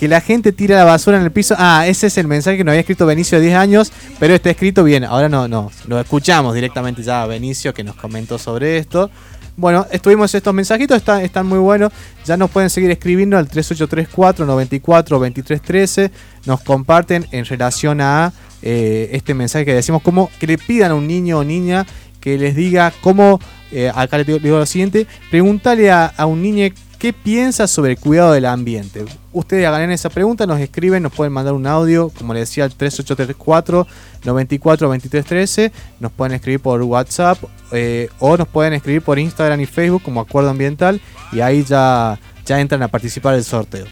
que 0.00 0.08
la 0.08 0.22
gente 0.22 0.52
tira 0.52 0.78
la 0.78 0.84
basura 0.84 1.18
en 1.18 1.24
el 1.24 1.30
piso. 1.30 1.54
Ah, 1.58 1.86
ese 1.86 2.06
es 2.06 2.16
el 2.16 2.26
mensaje 2.26 2.56
que 2.56 2.64
nos 2.64 2.72
había 2.72 2.80
escrito 2.80 3.04
Benicio 3.04 3.38
de 3.38 3.44
10 3.44 3.56
años, 3.58 3.92
pero 4.18 4.34
está 4.34 4.48
escrito 4.48 4.82
bien. 4.82 5.04
Ahora 5.04 5.28
no, 5.28 5.46
no, 5.46 5.70
lo 5.88 6.00
escuchamos 6.00 6.54
directamente 6.54 7.02
ya 7.02 7.22
a 7.22 7.26
Benicio 7.26 7.74
que 7.74 7.84
nos 7.84 7.96
comentó 7.96 8.38
sobre 8.38 8.78
esto. 8.78 9.10
Bueno, 9.58 9.86
estuvimos 9.90 10.34
estos 10.34 10.54
mensajitos, 10.54 10.96
están, 10.96 11.20
están 11.20 11.46
muy 11.46 11.58
buenos. 11.58 11.92
Ya 12.24 12.38
nos 12.38 12.50
pueden 12.50 12.70
seguir 12.70 12.90
escribiendo 12.90 13.36
al 13.36 13.46
3834 13.46 14.46
94 14.46 15.18
2313. 15.18 16.10
Nos 16.46 16.62
comparten 16.62 17.26
en 17.30 17.44
relación 17.44 18.00
a 18.00 18.32
eh, 18.62 19.10
este 19.12 19.34
mensaje 19.34 19.66
que 19.66 19.74
decimos, 19.74 20.00
como 20.00 20.30
que 20.40 20.46
le 20.46 20.56
pidan 20.56 20.92
a 20.92 20.94
un 20.94 21.06
niño 21.06 21.40
o 21.40 21.44
niña 21.44 21.86
que 22.22 22.38
les 22.38 22.56
diga 22.56 22.90
cómo, 23.02 23.38
eh, 23.70 23.92
acá 23.94 24.16
le 24.16 24.24
digo, 24.24 24.38
lo 24.40 24.64
siguiente, 24.64 25.06
pregúntale 25.30 25.90
a, 25.90 26.06
a 26.06 26.24
un 26.24 26.40
niño 26.40 26.66
qué 26.98 27.12
piensa 27.12 27.66
sobre 27.66 27.92
el 27.92 27.98
cuidado 27.98 28.32
del 28.32 28.46
ambiente. 28.46 29.04
Ustedes 29.32 29.64
hagan 29.66 29.92
esa 29.92 30.10
pregunta, 30.10 30.44
nos 30.44 30.58
escriben, 30.58 31.04
nos 31.04 31.12
pueden 31.12 31.32
mandar 31.32 31.54
un 31.54 31.66
audio, 31.66 32.10
como 32.18 32.34
les 32.34 32.48
decía, 32.48 32.64
al 32.64 32.74
3834 32.74 33.86
94 34.24 34.88
2313, 34.88 35.72
nos 36.00 36.10
pueden 36.10 36.34
escribir 36.34 36.58
por 36.58 36.82
WhatsApp 36.82 37.38
eh, 37.70 38.08
o 38.18 38.36
nos 38.36 38.48
pueden 38.48 38.72
escribir 38.72 39.02
por 39.02 39.20
Instagram 39.20 39.60
y 39.60 39.66
Facebook 39.66 40.02
como 40.02 40.20
Acuerdo 40.20 40.50
Ambiental 40.50 41.00
y 41.30 41.40
ahí 41.40 41.62
ya, 41.62 42.18
ya 42.44 42.60
entran 42.60 42.82
a 42.82 42.88
participar 42.88 43.34
del 43.34 43.44
sorteo. 43.44 43.86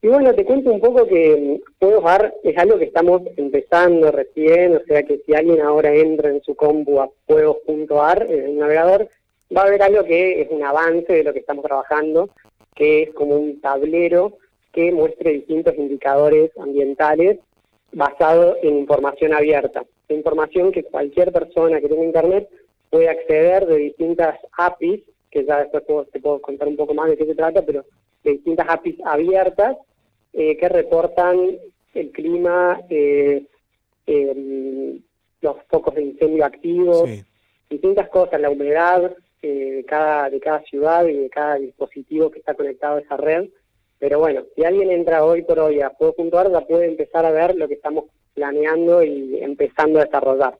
Y 0.00 0.06
bueno, 0.06 0.32
te 0.32 0.44
cuento 0.44 0.70
un 0.70 0.80
poco 0.80 1.08
que 1.08 1.60
Juegos 1.80 2.04
AR 2.04 2.34
es 2.44 2.56
algo 2.56 2.78
que 2.78 2.84
estamos 2.84 3.22
empezando 3.36 4.12
recién, 4.12 4.76
o 4.76 4.80
sea 4.86 5.02
que 5.02 5.20
si 5.26 5.34
alguien 5.34 5.60
ahora 5.60 5.92
entra 5.92 6.30
en 6.30 6.40
su 6.42 6.54
compu 6.54 7.00
a 7.00 7.10
juegos.ar, 7.26 8.22
en 8.30 8.44
el 8.44 8.58
navegador, 8.58 9.08
va 9.54 9.62
a 9.62 9.70
ver 9.70 9.82
algo 9.82 10.04
que 10.04 10.42
es 10.42 10.50
un 10.50 10.62
avance 10.62 11.12
de 11.12 11.24
lo 11.24 11.32
que 11.32 11.40
estamos 11.40 11.64
trabajando, 11.64 12.30
que 12.76 13.02
es 13.02 13.14
como 13.14 13.34
un 13.34 13.60
tablero 13.60 14.38
que 14.72 14.92
muestre 14.92 15.32
distintos 15.32 15.74
indicadores 15.76 16.52
ambientales 16.58 17.40
basado 17.92 18.56
en 18.62 18.78
información 18.78 19.34
abierta. 19.34 19.84
Información 20.10 20.70
que 20.70 20.84
cualquier 20.84 21.32
persona 21.32 21.80
que 21.80 21.88
tenga 21.88 22.04
internet 22.04 22.48
puede 22.88 23.08
acceder 23.08 23.66
de 23.66 23.76
distintas 23.78 24.38
APIs, 24.56 25.00
que 25.28 25.44
ya 25.44 25.64
después 25.64 26.08
te 26.12 26.20
puedo 26.20 26.40
contar 26.40 26.68
un 26.68 26.76
poco 26.76 26.94
más 26.94 27.08
de 27.08 27.16
qué 27.16 27.26
se 27.26 27.34
trata, 27.34 27.62
pero 27.62 27.84
de 28.22 28.30
distintas 28.30 28.68
APIs 28.68 29.00
abiertas 29.04 29.76
eh, 30.32 30.56
que 30.56 30.68
reportan 30.68 31.58
el 31.94 32.12
clima, 32.12 32.80
eh, 32.88 33.44
los 35.40 35.56
focos 35.68 35.94
de 35.94 36.02
incendio 36.02 36.44
activos, 36.44 37.08
distintas 37.68 38.08
cosas, 38.08 38.40
la 38.40 38.50
humedad 38.50 39.14
eh, 39.42 39.72
de, 39.76 39.84
cada, 39.84 40.30
de 40.30 40.40
cada 40.40 40.60
ciudad 40.62 41.06
y 41.06 41.14
de 41.14 41.30
cada 41.30 41.56
dispositivo 41.56 42.30
que 42.30 42.40
está 42.40 42.54
conectado 42.54 42.96
a 42.96 43.00
esa 43.00 43.16
red. 43.16 43.48
Pero 43.98 44.18
bueno, 44.18 44.42
si 44.54 44.64
alguien 44.64 44.90
entra 44.90 45.24
hoy 45.24 45.42
por 45.42 45.58
hoy 45.58 45.80
a 45.80 45.90
Juego.ar, 45.90 46.50
ya 46.50 46.60
puede 46.62 46.86
empezar 46.86 47.24
a 47.24 47.30
ver 47.30 47.56
lo 47.56 47.68
que 47.68 47.74
estamos 47.74 48.06
planeando 48.34 49.02
y 49.02 49.38
empezando 49.40 50.00
a 50.00 50.04
desarrollar. 50.04 50.58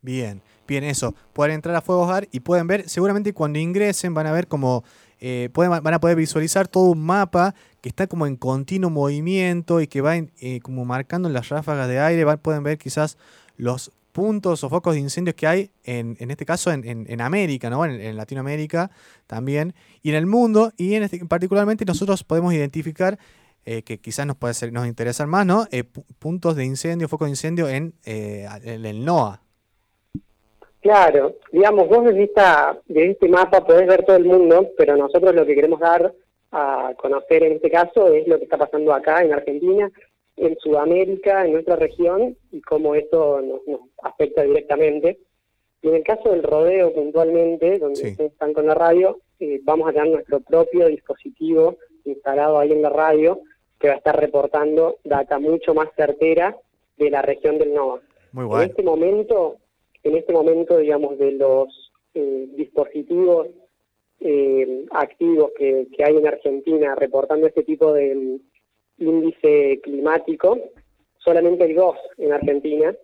Bien, 0.00 0.40
bien, 0.66 0.84
eso. 0.84 1.14
Pueden 1.32 1.54
entrar 1.54 1.74
a 1.74 1.80
Fuegos 1.80 2.10
y 2.30 2.40
pueden 2.40 2.66
ver, 2.66 2.88
seguramente 2.88 3.32
cuando 3.32 3.58
ingresen 3.58 4.14
van 4.14 4.26
a 4.26 4.32
ver 4.32 4.46
como, 4.46 4.84
eh, 5.20 5.48
pueden, 5.52 5.70
van 5.82 5.94
a 5.94 6.00
poder 6.00 6.16
visualizar 6.16 6.68
todo 6.68 6.90
un 6.90 7.04
mapa 7.04 7.54
que 7.80 7.88
está 7.88 8.06
como 8.06 8.26
en 8.26 8.36
continuo 8.36 8.90
movimiento 8.90 9.80
y 9.80 9.86
que 9.86 10.00
va 10.00 10.16
eh, 10.16 10.60
como 10.62 10.84
marcando 10.84 11.28
las 11.28 11.48
ráfagas 11.48 11.88
de 11.88 12.00
aire. 12.00 12.24
pueden 12.38 12.62
ver 12.62 12.78
quizás 12.78 13.18
los 13.56 13.92
puntos 14.12 14.64
o 14.64 14.68
focos 14.68 14.94
de 14.94 15.00
incendios 15.00 15.34
que 15.34 15.46
hay, 15.46 15.70
en, 15.84 16.16
en 16.20 16.30
este 16.30 16.44
caso 16.44 16.72
en, 16.72 16.84
en, 16.84 17.20
América, 17.20 17.70
¿no? 17.70 17.84
En, 17.84 18.16
Latinoamérica 18.16 18.90
también, 19.26 19.74
y 20.02 20.10
en 20.10 20.16
el 20.16 20.26
mundo, 20.26 20.72
y 20.76 20.94
en 20.94 21.04
este, 21.04 21.24
particularmente 21.26 21.84
nosotros 21.84 22.24
podemos 22.24 22.52
identificar 22.52 23.18
eh, 23.64 23.82
que 23.82 23.98
quizás 23.98 24.26
nos 24.26 24.36
puede 24.36 24.54
ser, 24.54 24.72
nos 24.72 24.86
interesan 24.86 25.28
más, 25.28 25.46
¿no? 25.46 25.68
Puntos 26.18 26.56
de 26.56 26.64
incendio, 26.64 27.08
focos 27.08 27.26
de 27.26 27.30
incendio 27.30 27.68
en, 27.68 27.94
el 28.04 29.04
NOAA. 29.04 29.42
Claro, 30.88 31.34
digamos, 31.52 31.86
vos 31.86 32.02
desde, 32.02 32.30
de 32.86 33.10
este 33.10 33.28
mapa 33.28 33.62
podés 33.62 33.86
ver 33.86 34.06
todo 34.06 34.16
el 34.16 34.24
mundo, 34.24 34.70
pero 34.78 34.96
nosotros 34.96 35.34
lo 35.34 35.44
que 35.44 35.54
queremos 35.54 35.78
dar 35.80 36.14
a 36.50 36.94
conocer 36.96 37.42
en 37.42 37.52
este 37.52 37.70
caso 37.70 38.08
es 38.14 38.26
lo 38.26 38.38
que 38.38 38.44
está 38.44 38.56
pasando 38.56 38.94
acá 38.94 39.22
en 39.22 39.34
Argentina 39.34 39.92
en 40.38 40.56
Sudamérica, 40.58 41.44
en 41.44 41.52
nuestra 41.52 41.76
región, 41.76 42.38
y 42.52 42.62
cómo 42.62 42.94
esto 42.94 43.42
nos, 43.42 43.60
afecta 44.02 44.44
directamente. 44.44 45.18
Y 45.82 45.88
en 45.88 45.96
el 45.96 46.04
caso 46.04 46.30
del 46.30 46.42
rodeo 46.42 46.94
puntualmente, 46.94 47.78
donde 47.78 48.16
están 48.18 48.54
con 48.54 48.66
la 48.66 48.74
radio, 48.74 49.18
eh, 49.40 49.60
vamos 49.64 49.90
a 49.90 49.92
tener 49.92 50.08
nuestro 50.08 50.40
propio 50.40 50.86
dispositivo 50.86 51.76
instalado 52.06 52.58
ahí 52.58 52.72
en 52.72 52.80
la 52.80 52.88
radio 52.88 53.40
que 53.78 53.88
va 53.88 53.94
a 53.94 53.98
estar 53.98 54.18
reportando 54.18 54.96
data 55.04 55.38
mucho 55.38 55.74
más 55.74 55.88
certera 55.94 56.56
de 56.96 57.10
la 57.10 57.20
región 57.20 57.58
del 57.58 57.74
NOVA. 57.74 58.00
Muy 58.32 58.46
bueno. 58.46 58.62
En 58.62 58.70
este 58.70 58.82
momento, 58.82 59.58
en 60.02 60.16
este 60.16 60.32
momento, 60.32 60.78
digamos, 60.78 61.18
de 61.18 61.32
los 61.32 61.92
eh, 62.14 62.48
dispositivos 62.56 63.48
eh, 64.20 64.84
activos 64.90 65.52
que, 65.56 65.86
hay 66.04 66.16
en 66.16 66.26
Argentina 66.26 66.94
reportando 66.94 67.46
este 67.46 67.62
tipo 67.62 67.92
de, 67.92 68.40
índice 68.98 69.80
climático, 69.82 70.58
solamente 71.18 71.64
hay 71.64 71.72
dos 71.72 71.96
en 72.16 72.32
Argentina, 72.32 72.94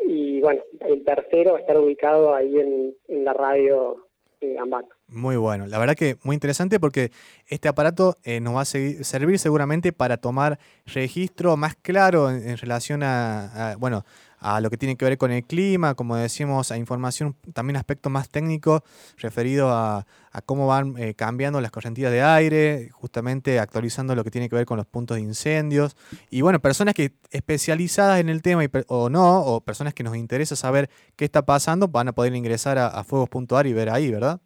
y 0.00 0.40
bueno, 0.40 0.62
el 0.80 1.04
tercero 1.04 1.52
va 1.52 1.58
a 1.58 1.60
estar 1.60 1.78
ubicado 1.78 2.34
ahí 2.34 2.58
en, 2.58 2.94
en 3.08 3.24
la 3.24 3.32
radio 3.32 4.08
eh, 4.40 4.56
Ambato. 4.58 4.93
Muy 5.06 5.36
bueno, 5.36 5.66
la 5.66 5.78
verdad 5.78 5.94
que 5.94 6.16
muy 6.24 6.34
interesante 6.34 6.80
porque 6.80 7.12
este 7.46 7.68
aparato 7.68 8.16
eh, 8.24 8.40
nos 8.40 8.56
va 8.56 8.62
a 8.62 8.64
servir 8.64 9.38
seguramente 9.38 9.92
para 9.92 10.16
tomar 10.16 10.58
registro 10.86 11.56
más 11.58 11.76
claro 11.76 12.30
en, 12.30 12.56
relación 12.56 13.02
a, 13.02 13.76
bueno, 13.78 14.04
a 14.38 14.62
lo 14.62 14.70
que 14.70 14.78
tiene 14.78 14.96
que 14.96 15.04
ver 15.04 15.18
con 15.18 15.30
el 15.30 15.44
clima, 15.44 15.94
como 15.94 16.16
decimos, 16.16 16.72
a 16.72 16.78
información, 16.78 17.36
también 17.52 17.76
aspecto 17.76 18.08
más 18.08 18.30
técnico 18.30 18.82
referido 19.18 19.70
a, 19.70 20.06
cómo 20.46 20.66
van 20.66 20.94
eh, 20.96 21.14
cambiando 21.14 21.60
las 21.60 21.70
correntías 21.70 22.10
de 22.10 22.22
aire, 22.22 22.88
justamente 22.92 23.60
actualizando 23.60 24.14
lo 24.14 24.24
que 24.24 24.30
tiene 24.30 24.48
que 24.48 24.56
ver 24.56 24.66
con 24.66 24.78
los 24.78 24.86
puntos 24.86 25.16
de 25.18 25.22
incendios. 25.22 25.96
Y 26.30 26.40
bueno, 26.40 26.60
personas 26.60 26.94
que 26.94 27.12
especializadas 27.30 28.20
en 28.20 28.30
el 28.30 28.40
tema 28.40 28.62
o 28.88 29.10
no, 29.10 29.42
o 29.42 29.60
personas 29.60 29.92
que 29.92 30.02
nos 30.02 30.16
interesa 30.16 30.56
saber 30.56 30.88
qué 31.14 31.26
está 31.26 31.44
pasando, 31.44 31.88
van 31.88 32.08
a 32.08 32.12
poder 32.12 32.34
ingresar 32.34 32.78
a, 32.78 32.88
a 32.88 33.04
fuegos.ar 33.04 33.66
y 33.66 33.74
ver 33.74 33.90
ahí, 33.90 34.10
¿verdad? 34.10 34.40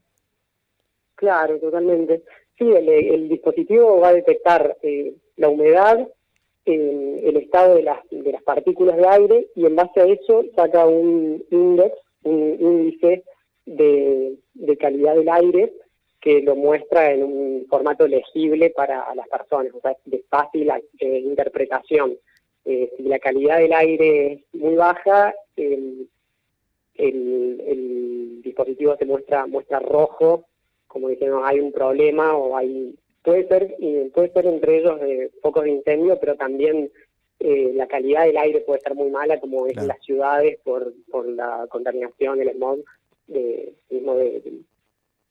Claro, 1.19 1.59
totalmente. 1.59 2.23
Sí, 2.57 2.65
el, 2.65 3.29
dispositivo 3.29 3.99
va 3.99 4.11
a 4.11 4.15
detectar 4.15 4.79
eh, 4.83 5.15
la 5.37 5.49
humedad, 5.49 6.09
el 6.65 7.37
estado 7.37 7.75
de 7.75 7.83
las, 7.83 7.99
de 8.11 8.31
las 8.31 8.43
partículas 8.43 8.97
de 8.97 9.09
aire 9.09 9.47
y 9.57 9.67
en 9.67 9.75
base 9.75 10.01
a 10.01 10.07
eso 10.07 10.45
saca 10.55 10.87
un 10.87 11.45
índice, 11.51 11.95
un 12.23 12.57
índice 12.61 13.25
de, 13.67 14.39
calidad 14.79 15.17
del 15.17 15.29
aire 15.29 15.73
que 16.21 16.41
lo 16.43 16.55
muestra 16.55 17.11
en 17.11 17.25
un 17.25 17.67
formato 17.69 18.07
legible 18.07 18.71
para 18.71 19.13
las 19.15 19.29
personas, 19.29 19.73
o 19.75 19.81
sea, 19.81 19.97
de 20.05 20.23
fácil 20.29 20.71
eh, 21.01 21.19
interpretación. 21.19 22.17
Eh, 22.65 22.93
si 22.97 23.03
la 23.05 23.19
calidad 23.19 23.59
del 23.59 23.73
aire 23.73 24.33
es 24.35 24.41
muy 24.53 24.77
baja, 24.77 25.35
el, 25.57 26.09
el, 26.95 28.41
dispositivo 28.43 28.97
se 28.97 29.05
muestra 29.05 29.47
muestra 29.47 29.81
rojo 29.81 30.48
como 30.89 31.09
decimos, 31.09 31.43
hay 31.45 31.61
un 31.61 31.71
problema 31.73 32.37
o 32.37 32.57
hay 32.57 32.99
puede 33.23 33.47
ser 33.47 33.77
puede 34.15 34.33
ser 34.33 34.47
entre 34.47 34.79
ellos 34.79 35.01
de 35.01 35.31
focos 35.43 35.65
de 35.65 35.71
incendio, 35.71 36.19
pero 36.19 36.37
también 36.37 36.91
eh, 37.41 37.73
la 37.75 37.87
calidad 37.87 38.25
del 38.25 38.37
aire 38.37 38.61
puede 38.61 38.81
ser 38.81 38.95
muy 38.95 39.11
mala, 39.11 39.39
como 39.39 39.67
es 39.67 39.77
en 39.77 39.87
las 39.87 40.03
ciudades 40.03 40.59
por, 40.65 40.93
por 41.11 41.29
la 41.29 41.67
contaminación, 41.69 42.41
el 42.41 42.51
smog, 42.51 42.81
de, 43.29 43.75
mismo 43.91 44.17
de, 44.17 44.63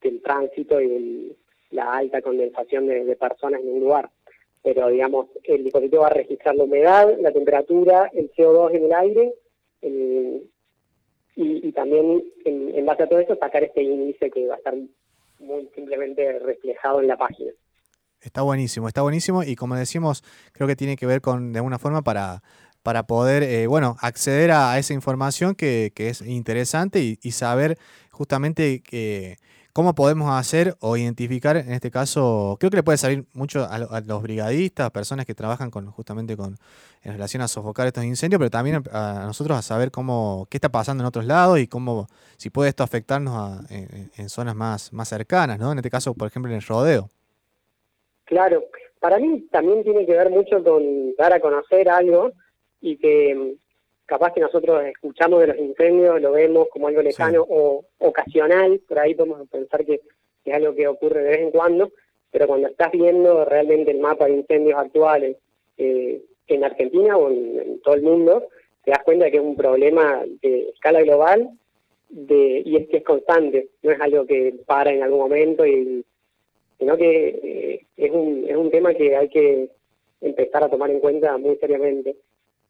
del 0.00 0.22
tránsito 0.22 0.80
y 0.80 1.36
la 1.70 1.92
alta 1.92 2.22
condensación 2.22 2.86
de, 2.86 3.16
personas 3.16 3.60
en 3.60 3.72
un 3.72 3.80
lugar. 3.80 4.10
Pero, 4.62 4.88
digamos, 4.88 5.26
el 5.44 5.64
dispositivo 5.64 6.02
va 6.02 6.08
a 6.08 6.14
registrar 6.14 6.54
la 6.56 6.64
humedad, 6.64 7.14
la 7.20 7.32
temperatura, 7.32 8.10
el 8.14 8.32
CO2 8.32 8.74
en 8.74 8.84
el 8.84 8.92
aire, 8.92 9.34
y, 9.82 11.68
y, 11.68 11.72
también 11.72 12.24
en, 12.44 12.74
en, 12.74 12.86
base 12.86 13.04
a 13.04 13.08
todo 13.08 13.20
eso 13.20 13.36
sacar 13.36 13.62
este 13.62 13.82
índice 13.82 14.30
que 14.30 14.46
va 14.48 14.54
a 14.54 14.58
estar 14.58 14.74
muy 15.38 15.68
simplemente 15.74 16.38
reflejado 16.38 17.00
en 17.00 17.08
la 17.08 17.16
página. 17.16 17.52
Está 18.20 18.42
buenísimo, 18.42 18.88
está 18.88 19.02
buenísimo 19.02 19.42
y 19.42 19.54
como 19.54 19.76
decimos, 19.76 20.24
creo 20.52 20.66
que 20.66 20.76
tiene 20.76 20.96
que 20.96 21.06
ver 21.06 21.20
con, 21.20 21.52
de 21.52 21.60
alguna 21.60 21.78
forma, 21.78 22.02
para, 22.02 22.42
para 22.82 23.04
poder, 23.04 23.44
eh, 23.44 23.66
bueno, 23.66 23.96
acceder 24.00 24.50
a, 24.50 24.76
esa 24.78 24.92
información 24.92 25.54
que, 25.54 25.92
que 25.94 26.08
es 26.08 26.22
interesante 26.22 27.00
y, 27.00 27.18
y 27.22 27.30
saber 27.30 27.78
justamente 28.10 28.82
que 28.82 29.36
¿Cómo 29.78 29.94
podemos 29.94 30.28
hacer 30.36 30.74
o 30.80 30.96
identificar, 30.96 31.56
en 31.56 31.70
este 31.70 31.92
caso, 31.92 32.56
creo 32.58 32.68
que 32.68 32.78
le 32.78 32.82
puede 32.82 32.98
salir 32.98 33.26
mucho 33.32 33.62
a, 33.62 34.00
los 34.00 34.22
brigadistas, 34.24 34.90
personas 34.90 35.24
que 35.24 35.36
trabajan 35.36 35.70
con 35.70 35.86
justamente 35.92 36.36
con 36.36 36.56
en 37.04 37.12
relación 37.12 37.42
a 37.42 37.46
sofocar 37.46 37.86
estos 37.86 38.02
incendios, 38.02 38.40
pero 38.40 38.50
también 38.50 38.82
a, 38.90 39.22
nosotros 39.24 39.56
a 39.56 39.62
saber 39.62 39.92
cómo 39.92 40.48
qué 40.50 40.56
está 40.56 40.68
pasando 40.68 41.04
en 41.04 41.06
otros 41.06 41.26
lados 41.26 41.60
y 41.60 41.68
cómo 41.68 42.08
si 42.38 42.50
puede 42.50 42.70
esto 42.70 42.82
afectarnos 42.82 43.60
en, 43.70 44.28
zonas 44.28 44.56
más 44.56 44.92
más 44.92 45.10
cercanas, 45.10 45.60
¿no? 45.60 45.70
En 45.70 45.78
este 45.78 45.90
caso, 45.90 46.12
por 46.12 46.26
ejemplo, 46.26 46.50
en 46.50 46.56
el 46.56 46.62
rodeo. 46.62 47.08
Claro, 48.24 48.64
para 48.98 49.20
mí 49.20 49.46
también 49.52 49.84
tiene 49.84 50.04
que 50.04 50.12
ver 50.12 50.28
mucho 50.28 50.60
con 50.64 51.14
dar 51.14 51.34
a 51.34 51.38
conocer 51.38 51.88
algo 51.88 52.32
y 52.80 52.96
que 52.96 53.54
capaz 54.08 54.32
que 54.32 54.40
nosotros 54.40 54.82
escuchamos 54.86 55.40
de 55.40 55.48
los 55.48 55.58
incendios, 55.58 56.20
lo 56.22 56.32
vemos 56.32 56.68
como 56.70 56.88
algo 56.88 57.02
lejano 57.02 57.44
o 57.46 57.84
ocasional, 57.98 58.80
por 58.88 58.98
ahí 58.98 59.14
podemos 59.14 59.46
pensar 59.50 59.84
que 59.84 60.00
es 60.46 60.54
algo 60.54 60.74
que 60.74 60.88
ocurre 60.88 61.22
de 61.22 61.28
vez 61.28 61.40
en 61.40 61.50
cuando, 61.50 61.92
pero 62.30 62.46
cuando 62.46 62.68
estás 62.68 62.90
viendo 62.90 63.44
realmente 63.44 63.90
el 63.90 63.98
mapa 63.98 64.24
de 64.24 64.32
incendios 64.32 64.78
actuales 64.78 65.36
eh, 65.76 66.22
en 66.46 66.64
Argentina 66.64 67.18
o 67.18 67.30
en, 67.30 67.80
todo 67.80 67.94
el 67.96 68.02
mundo, 68.02 68.48
te 68.82 68.92
das 68.92 69.02
cuenta 69.04 69.26
de 69.26 69.30
que 69.30 69.36
es 69.36 69.42
un 69.42 69.56
problema 69.56 70.24
de 70.40 70.70
escala 70.70 71.02
global 71.02 71.50
de, 72.08 72.62
y 72.64 72.76
es 72.76 72.88
que 72.88 72.96
es 72.96 73.04
constante, 73.04 73.68
no 73.82 73.90
es 73.90 74.00
algo 74.00 74.24
que 74.24 74.54
para 74.64 74.90
en 74.90 75.02
algún 75.02 75.20
momento, 75.20 75.66
y, 75.66 76.02
sino 76.78 76.96
que 76.96 77.28
eh, 77.42 77.86
es, 77.98 78.10
un, 78.10 78.46
es 78.48 78.56
un 78.56 78.70
tema 78.70 78.94
que 78.94 79.14
hay 79.14 79.28
que 79.28 79.68
empezar 80.22 80.64
a 80.64 80.70
tomar 80.70 80.90
en 80.90 81.00
cuenta 81.00 81.36
muy 81.36 81.56
seriamente 81.56 82.16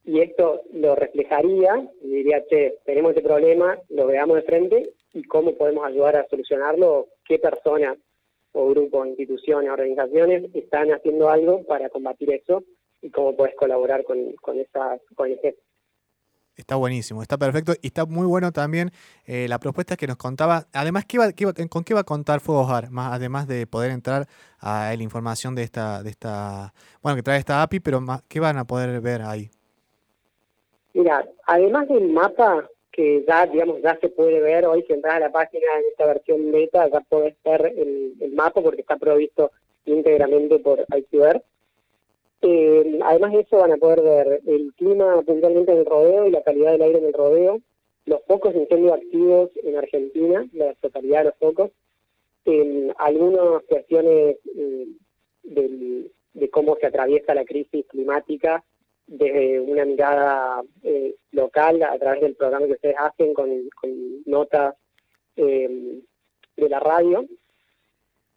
y 0.09 0.23
esto 0.23 0.63
lo 0.73 0.95
reflejaría 0.95 1.87
y 2.01 2.09
diría, 2.09 2.43
che, 2.47 2.79
tenemos 2.87 3.11
este 3.11 3.21
problema, 3.21 3.79
lo 3.91 4.07
veamos 4.07 4.37
de 4.37 4.43
frente 4.43 4.91
y 5.13 5.23
cómo 5.25 5.55
podemos 5.55 5.85
ayudar 5.85 6.17
a 6.17 6.27
solucionarlo, 6.29 7.09
qué 7.27 7.39
persona 7.39 7.95
o 8.53 8.71
grupos, 8.71 9.07
instituciones, 9.07 9.71
organizaciones 9.71 10.49
están 10.55 10.93
haciendo 10.93 11.29
algo 11.29 11.63
para 11.65 11.91
combatir 11.91 12.33
eso 12.33 12.65
y 13.03 13.11
cómo 13.11 13.37
puedes 13.37 13.55
colaborar 13.57 14.03
con, 14.05 14.33
con, 14.41 14.59
esa, 14.59 14.99
con 15.15 15.29
Está 16.57 16.77
buenísimo, 16.77 17.21
está 17.21 17.37
perfecto 17.37 17.75
y 17.83 17.89
está 17.89 18.07
muy 18.07 18.27
bueno 18.27 18.51
también 18.51 18.91
eh, 19.27 19.47
la 19.47 19.59
propuesta 19.59 19.95
que 19.95 20.07
nos 20.07 20.17
contaba. 20.17 20.69
Además, 20.73 21.05
¿qué 21.05 21.19
va, 21.19 21.33
¿con 21.69 21.85
qué 21.85 21.93
va 21.93 22.01
a 22.01 22.05
contar 22.05 22.41
Fuego 22.41 22.63
Hogar? 22.63 22.91
Más, 22.91 23.13
además 23.13 23.47
de 23.47 23.67
poder 23.67 23.91
entrar 23.91 24.27
a 24.59 24.95
la 24.97 25.03
información 25.03 25.55
de 25.55 25.65
esta, 25.65 26.03
de 26.03 26.09
esta, 26.09 26.73
bueno, 27.03 27.17
que 27.17 27.23
trae 27.23 27.39
esta 27.39 27.63
API, 27.63 27.81
pero 27.81 28.01
más, 28.01 28.23
¿qué 28.27 28.41
van 28.41 28.57
a 28.57 28.65
poder 28.65 29.03
ver 29.03 29.21
ahí? 29.21 29.51
Mira, 30.99 31.25
además 31.47 31.87
del 31.87 32.09
mapa 32.09 32.69
que 32.91 33.25
ya, 33.25 33.47
digamos, 33.47 33.81
ya 33.83 33.97
se 34.01 34.09
puede 34.09 34.41
ver 34.41 34.67
hoy, 34.67 34.83
si 34.83 34.93
entras 34.93 35.15
a 35.15 35.21
la 35.21 35.31
página 35.31 35.65
en 35.79 35.85
esta 35.93 36.07
versión 36.07 36.51
beta, 36.51 36.89
ya 36.89 37.01
puedes 37.03 37.37
ver 37.45 37.73
el, 37.77 38.33
mapa 38.33 38.61
porque 38.61 38.81
está 38.81 38.97
provisto 38.97 39.53
íntegramente 39.85 40.59
por 40.59 40.85
IQR. 40.93 41.41
Eh, 42.43 42.99
además 43.05 43.31
de 43.33 43.41
eso 43.43 43.59
van 43.59 43.71
a 43.71 43.77
poder 43.77 44.03
ver 44.03 44.41
el 44.45 44.73
clima 44.75 45.23
puntualmente 45.23 45.71
en 45.71 45.79
el 45.79 45.87
rodeo 45.87 46.27
y 46.27 46.33
la 46.33 46.43
calidad 46.43 46.73
del 46.73 46.83
aire 46.83 46.99
en 46.99 47.05
el 47.05 47.13
rodeo, 47.13 47.61
los 48.05 48.21
focos 48.27 48.53
de 48.53 48.93
activos 48.93 49.51
en 49.63 49.77
Argentina, 49.77 50.49
la 50.53 50.75
totalidad 50.81 51.21
de 51.21 51.25
los 51.27 51.37
focos, 51.37 51.71
algunas 52.97 53.63
cuestiones 53.69 54.39
eh, 54.57 54.87
de 55.45 56.51
cómo 56.51 56.77
se 56.81 56.87
atraviesa 56.89 57.37
la 57.37 57.45
crisis 57.45 57.87
climática 57.87 58.65
desde 59.09 59.61
una 59.61 59.85
mirada 59.85 60.63
eh, 60.83 61.15
local 61.33 61.83
a 61.83 61.99
través 61.99 62.21
del 62.21 62.37
programa 62.37 62.67
que 62.67 62.73
ustedes 62.73 62.97
hacen 62.99 63.35
con, 63.35 63.51
notas 64.27 64.75
de 65.37 66.69
la 66.69 66.81
radio 66.81 67.25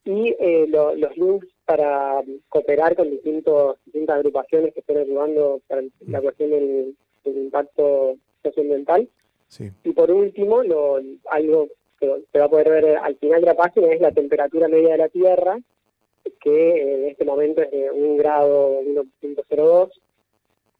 y 0.03 0.35
los 0.67 1.17
links 1.17 1.47
para 1.65 2.21
cooperar 2.49 2.95
con 2.95 3.09
distintos, 3.09 3.77
distintas 3.85 4.17
agrupaciones 4.17 4.73
que 4.73 4.81
estén 4.81 4.97
ayudando 4.97 5.61
para 5.67 5.81
la 6.01 6.19
mm. 6.19 6.23
cuestión 6.23 6.49
del, 6.49 6.95
impacto 7.23 8.17
socioambiental. 8.43 9.07
Y 9.83 9.91
por 9.91 10.11
último, 10.11 10.63
lo, 10.63 10.99
algo 11.29 11.67
que 11.99 12.23
se 12.31 12.39
va 12.39 12.45
a 12.45 12.49
poder 12.49 12.69
ver 12.69 12.97
al 12.97 13.15
final 13.17 13.41
de 13.41 13.47
la 13.47 13.55
página 13.55 13.87
es 13.93 14.01
la 14.01 14.11
temperatura 14.11 14.67
media 14.67 14.93
de 14.93 14.97
la 14.97 15.09
Tierra, 15.09 15.59
que 16.39 16.69
eh, 16.69 16.95
en 16.95 17.09
este 17.09 17.25
momento 17.25 17.61
es 17.61 17.71
de 17.71 17.91
1 17.91 18.15
grado 18.17 18.81
1.02. 18.81 19.91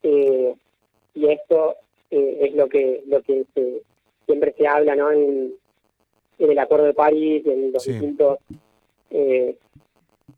Eh, 0.04 0.56
y 1.14 1.28
esto 1.28 1.76
eh, 2.10 2.40
es 2.42 2.54
lo 2.56 2.68
que 2.68 3.04
lo 3.08 3.22
que 3.22 3.46
siempre 4.26 4.54
se 4.58 4.68
habla 4.68 4.96
¿no? 4.96 5.12
en, 5.12 5.54
el 6.40 6.60
Acuerdo 6.60 6.86
de 6.86 6.94
París, 6.94 7.46
en 7.46 7.72
los 7.72 7.84
distintos 7.86 8.40
eh, 9.12 9.56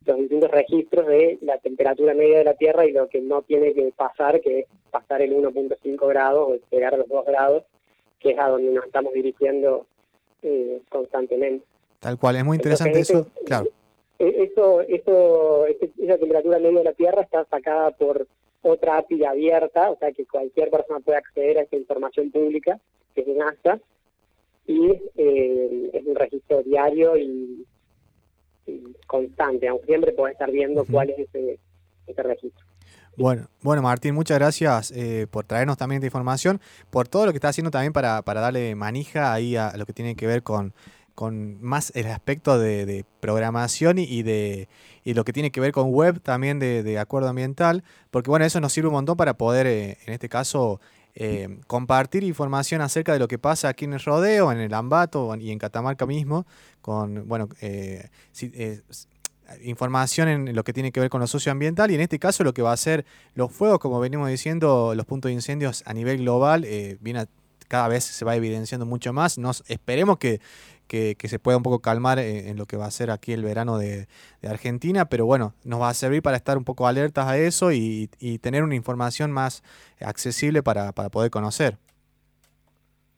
los 0.06 0.18
distintos 0.18 0.52
registros 0.52 1.08
de 1.08 1.38
la 1.42 1.58
temperatura 1.60 2.14
media 2.14 2.40
de 2.40 2.44
la 2.44 2.56
Tierra 2.56 2.86
y 2.86 2.92
lo 2.92 3.08
que 3.08 3.22
no 3.22 3.42
tiene 3.42 3.74
que 3.74 3.94
pasar, 3.96 4.42
que 4.42 4.60
es 4.60 4.66
pasar 4.92 5.22
el 5.22 5.34
1.5 5.34 6.08
grados 6.08 6.50
o 6.50 6.76
llegar 6.76 6.94
a 6.94 6.98
los 6.98 7.08
2 7.08 7.26
grados, 7.26 7.64
que 8.20 8.32
es 8.32 8.40
a 8.40 8.50
donde 8.50 8.72
nos 8.72 8.86
estamos 8.86 9.14
dirigiendo 9.14 9.86
eh, 10.42 10.82
constantemente. 10.90 11.66
Tal 12.00 12.18
cual, 12.18 12.36
es 12.36 12.44
muy 12.44 12.58
interesante 12.58 13.00
eso, 13.00 13.28
claro. 13.46 13.70
E, 14.20 14.44
eso, 14.44 14.82
eso, 14.82 15.66
esa 15.68 16.18
temperatura 16.18 16.60
media 16.60 16.80
de 16.80 16.84
la 16.84 16.94
Tierra 16.94 17.22
está 17.22 17.46
sacada 17.46 17.92
por 17.92 18.28
otra 18.64 18.98
API 18.98 19.26
abierta, 19.26 19.92
o 19.92 19.98
sea 19.98 20.12
que 20.12 20.26
cualquier 20.26 20.70
persona 20.72 21.00
puede 21.00 21.20
acceder 21.20 21.60
a 21.60 21.62
esa 21.62 21.76
información 21.76 22.32
pública, 22.32 22.80
que 23.14 23.22
es 23.22 23.28
NASA, 23.28 23.80
y 24.66 24.88
eh, 25.16 25.90
es 25.94 26.06
un 26.06 26.16
registro 26.16 26.64
diario 26.64 27.18
y 27.18 27.66
constante, 29.06 29.68
aunque 29.68 29.86
siempre 29.86 30.14
puede 30.14 30.34
estar 30.34 30.50
viendo 30.50 30.86
cuál 30.86 31.10
es 31.10 31.20
ese, 31.20 31.60
registro. 32.16 32.66
Bueno, 33.18 33.48
bueno 33.62 33.82
Martín, 33.82 34.16
muchas 34.16 34.40
gracias 34.40 34.92
eh, 34.92 35.28
por 35.30 35.46
traernos 35.46 35.78
también 35.78 35.98
esta 35.98 36.08
información, 36.08 36.60
por 36.90 37.08
todo 37.08 37.26
lo 37.26 37.32
que 37.32 37.38
está 37.38 37.50
haciendo 37.50 37.70
también 37.70 37.94
para, 37.94 38.22
para 38.22 38.42
darle 38.42 38.74
manija 38.76 39.34
ahí 39.34 39.56
a 39.56 39.74
lo 39.78 39.86
que 39.86 39.94
tiene 39.94 40.16
que 40.16 40.26
ver 40.26 40.42
con, 40.42 40.74
con 41.16 41.62
más 41.62 41.92
el 41.96 42.08
aspecto 42.08 42.58
de, 42.60 43.06
programación 43.20 43.98
y, 44.00 44.24
de 44.24 44.68
y 45.04 45.14
lo 45.14 45.24
que 45.24 45.34
tiene 45.34 45.52
que 45.52 45.62
ver 45.62 45.72
con 45.72 45.92
web 45.92 46.20
también 46.22 46.60
de, 46.60 47.00
acuerdo 47.00 47.30
ambiental, 47.30 47.84
porque 48.12 48.30
bueno, 48.30 48.46
eso 48.46 48.60
nos 48.60 48.74
sirve 48.74 48.88
un 48.88 48.96
montón 48.96 49.18
para 49.18 49.36
poder, 49.38 49.68
eh, 49.68 49.98
en 50.06 50.14
este 50.14 50.30
caso, 50.30 50.80
eh, 51.16 51.60
compartir 51.68 52.24
información 52.24 52.82
acerca 52.82 53.14
de 53.14 53.20
lo 53.20 53.28
que 53.28 53.38
pasa 53.38 53.70
aquí 53.70 53.86
en 53.86 53.94
el 53.94 54.00
rodeo, 54.00 54.52
en 54.52 54.58
el 54.58 54.74
Ambato 54.74 55.36
y 55.36 55.52
en 55.52 55.60
Catamarca 55.60 56.08
mismo, 56.08 56.48
con 56.82 57.28
bueno 57.28 57.50
eh, 57.62 58.10
eh, 58.42 58.82
información 59.62 60.28
en 60.28 60.56
lo 60.56 60.64
que 60.64 60.74
tiene 60.74 60.92
que 60.92 61.00
ver 61.00 61.12
con 61.12 61.22
lo 61.22 61.28
socioambiental 61.28 61.92
y 61.92 61.96
en 61.96 62.02
este 62.02 62.18
caso 62.18 62.44
lo 62.44 62.56
que 62.56 62.64
va 62.64 62.72
a 62.72 62.78
ser 62.78 63.06
los 63.36 63.52
fuegos, 63.52 63.78
como 63.78 64.00
venimos 64.00 64.28
diciendo, 64.28 64.94
los 64.96 65.06
puntos 65.06 65.30
de 65.30 65.34
incendios 65.34 65.84
a 65.86 65.94
nivel 65.94 66.18
global, 66.18 66.66
viene 67.00 67.28
cada 67.68 67.88
vez 67.88 68.04
se 68.04 68.26
va 68.26 68.36
evidenciando 68.36 68.86
mucho 68.86 69.14
más. 69.14 69.38
Nos 69.38 69.64
esperemos 69.68 70.18
que, 70.18 70.42
que, 70.88 71.16
se 71.28 71.40
pueda 71.40 71.58
un 71.58 71.64
poco 71.64 71.80
calmar 71.80 72.20
en, 72.20 72.58
lo 72.58 72.66
que 72.66 72.78
va 72.78 72.86
a 72.86 72.92
ser 72.92 73.12
aquí 73.12 73.34
el 73.34 73.44
verano 73.44 73.78
de, 73.78 74.08
Argentina, 74.44 75.06
pero 75.06 75.26
bueno, 75.26 75.54
nos 75.64 75.82
va 75.82 75.90
a 75.90 75.94
servir 75.94 76.22
para 76.22 76.38
estar 76.38 76.58
un 76.58 76.64
poco 76.64 76.88
alertas 76.88 77.28
a 77.28 77.38
eso 77.38 77.72
y, 77.72 78.10
tener 78.42 78.64
una 78.64 78.76
información 78.76 79.32
más 79.32 79.64
accesible 80.00 80.64
para, 80.64 80.92
para 80.92 81.10
poder 81.10 81.32
conocer. 81.32 81.78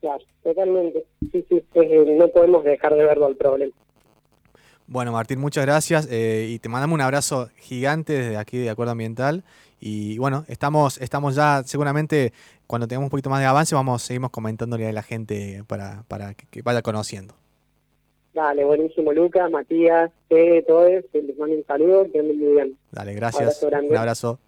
Claro, 0.02 0.24
totalmente. 0.44 1.06
Sí, 1.32 1.46
sí, 1.50 1.64
eh, 1.74 2.16
no 2.18 2.28
podemos 2.28 2.64
dejar 2.64 2.94
de 2.94 3.04
verlo 3.06 3.28
el 3.28 3.36
problema. 3.36 3.74
Bueno, 4.88 5.12
Martín, 5.12 5.40
muchas 5.40 5.66
gracias 5.66 6.08
eh, 6.12 6.48
y 6.48 6.60
te 6.60 6.70
mandamos 6.70 6.94
un 6.94 7.02
abrazo 7.02 7.50
gigante 7.58 8.14
desde 8.14 8.38
aquí 8.38 8.60
de 8.60 8.70
Acuerdo 8.70 8.92
Ambiental. 8.92 9.44
Y 9.80 10.20
bueno, 10.20 10.46
estamos, 10.48 11.02
estamos 11.02 11.34
ya 11.34 11.64
seguramente 11.66 12.34
cuando 12.68 12.88
tengamos 12.88 13.08
un 13.08 13.10
poquito 13.10 13.32
más 13.32 13.40
de 13.40 13.48
avance, 13.48 13.74
vamos, 13.74 14.04
seguimos 14.04 14.30
comentándole 14.30 14.88
a 14.88 14.94
la 14.94 15.02
gente 15.02 15.64
para, 15.68 16.04
para 16.08 16.36
que 16.36 16.62
vaya 16.62 16.84
conociendo. 16.84 17.34
Dale, 18.36 18.66
buenísimo, 18.66 19.14
Lucas, 19.14 19.50
Matías, 19.50 20.12
Fede, 20.28 20.62
todos, 20.64 20.90
les 21.14 21.38
mando 21.38 21.56
un 21.56 21.66
saludo, 21.66 22.06
que 22.12 22.20
anden 22.20 22.38
muy 22.38 22.52
bien. 22.54 22.78
Dale, 22.92 23.14
gracias. 23.14 23.64
Un 23.64 23.96
abrazo. 23.96 24.40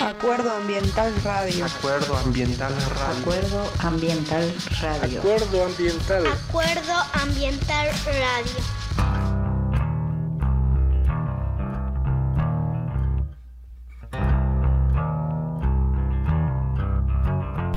Acuerdo 0.00 0.50
Ambiental 0.50 1.12
Radio. 1.22 1.64
Acuerdo 1.64 2.16
Ambiental 2.16 2.72
Radio. 2.74 3.20
Acuerdo 3.20 3.62
Ambiental 3.78 4.52
Radio. 4.82 5.20
Acuerdo 5.20 5.64
Ambiental. 5.64 6.26
Acuerdo 6.26 6.92
Ambiental 7.12 7.88
Radio. 8.04 9.45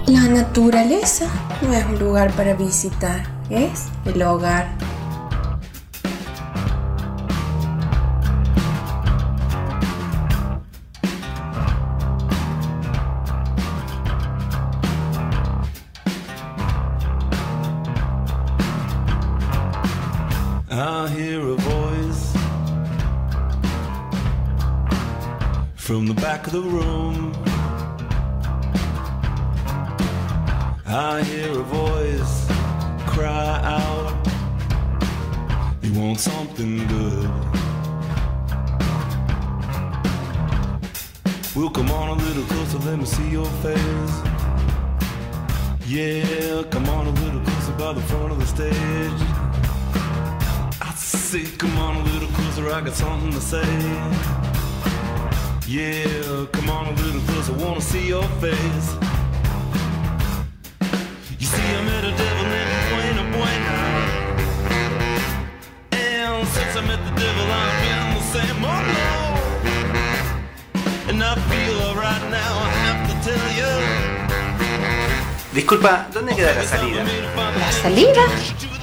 La 0.07 0.27
naturaleza 0.27 1.27
no 1.61 1.73
es 1.73 1.85
un 1.85 1.99
lugar 1.99 2.31
para 2.33 2.53
visitar 2.53 3.23
es 3.49 3.85
el 4.05 4.21
hogar. 4.21 4.67
I 20.71 21.07
hear 21.07 21.41
a 21.41 21.59
from 25.89 26.05
the 26.05 26.13
back 26.13 26.45
of 26.45 26.53
the 26.53 26.61
room. 26.61 27.28
I 30.91 31.21
hear 31.21 31.51
a 31.51 31.61
voice 31.61 32.47
cry 33.05 33.61
out. 33.63 34.11
You 35.83 35.93
want 35.93 36.19
something 36.19 36.79
good. 36.87 37.29
We'll 41.55 41.69
come 41.69 41.91
on 41.91 42.09
a 42.09 42.23
little 42.23 42.43
closer, 42.45 42.79
let 42.79 42.97
me 42.97 43.05
see 43.05 43.29
your 43.29 43.45
face. 43.61 44.15
Yeah, 45.85 46.63
come 46.71 46.89
on 46.89 47.05
a 47.05 47.11
little 47.21 47.41
closer 47.41 47.73
by 47.73 47.93
the 47.93 48.01
front 48.01 48.31
of 48.31 48.39
the 48.39 48.47
stage. 48.47 49.21
I 50.81 50.91
say, 50.95 51.45
come 51.57 51.77
on 51.77 51.97
a 51.97 52.03
little 52.13 52.29
closer, 52.29 52.67
I 52.73 52.81
got 52.81 52.95
something 52.95 53.31
to 53.31 53.41
say. 53.41 53.69
Yeah, 55.67 56.47
come 56.51 56.69
on 56.71 56.87
a 56.87 56.91
little 57.03 57.21
closer, 57.21 57.53
wanna 57.53 57.79
see 57.79 58.07
your 58.07 58.23
face. 58.41 59.08
I 61.69 61.71
met 66.81 66.99
devil 67.17 67.47
Disculpa, 75.53 76.07
¿dónde 76.13 76.35
queda 76.35 76.53
la 76.53 76.63
salida? 76.63 77.03
¿La 77.03 77.71
salida? 77.71 78.21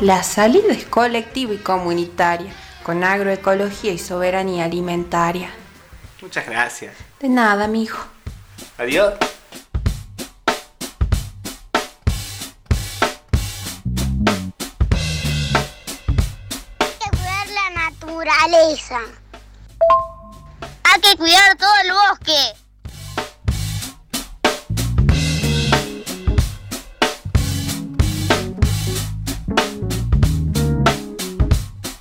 La 0.00 0.22
salida 0.22 0.72
es 0.72 0.84
colectiva 0.84 1.54
y 1.54 1.58
comunitaria. 1.58 2.52
con 2.86 3.02
agroecología 3.02 3.90
y 3.90 3.98
soberanía 3.98 4.64
alimentaria. 4.64 5.50
Muchas 6.22 6.46
gracias. 6.46 6.94
De 7.18 7.28
nada, 7.28 7.66
mijo. 7.66 7.98
Adiós. 8.78 9.14
Naturaleza. 18.46 18.98
Hay 20.84 21.00
que 21.00 21.16
cuidar 21.16 21.56
todo 21.56 21.70
el 21.84 21.92
bosque. 21.92 22.54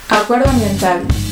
Acuerdo 0.09 0.49
ambiental. 0.49 1.24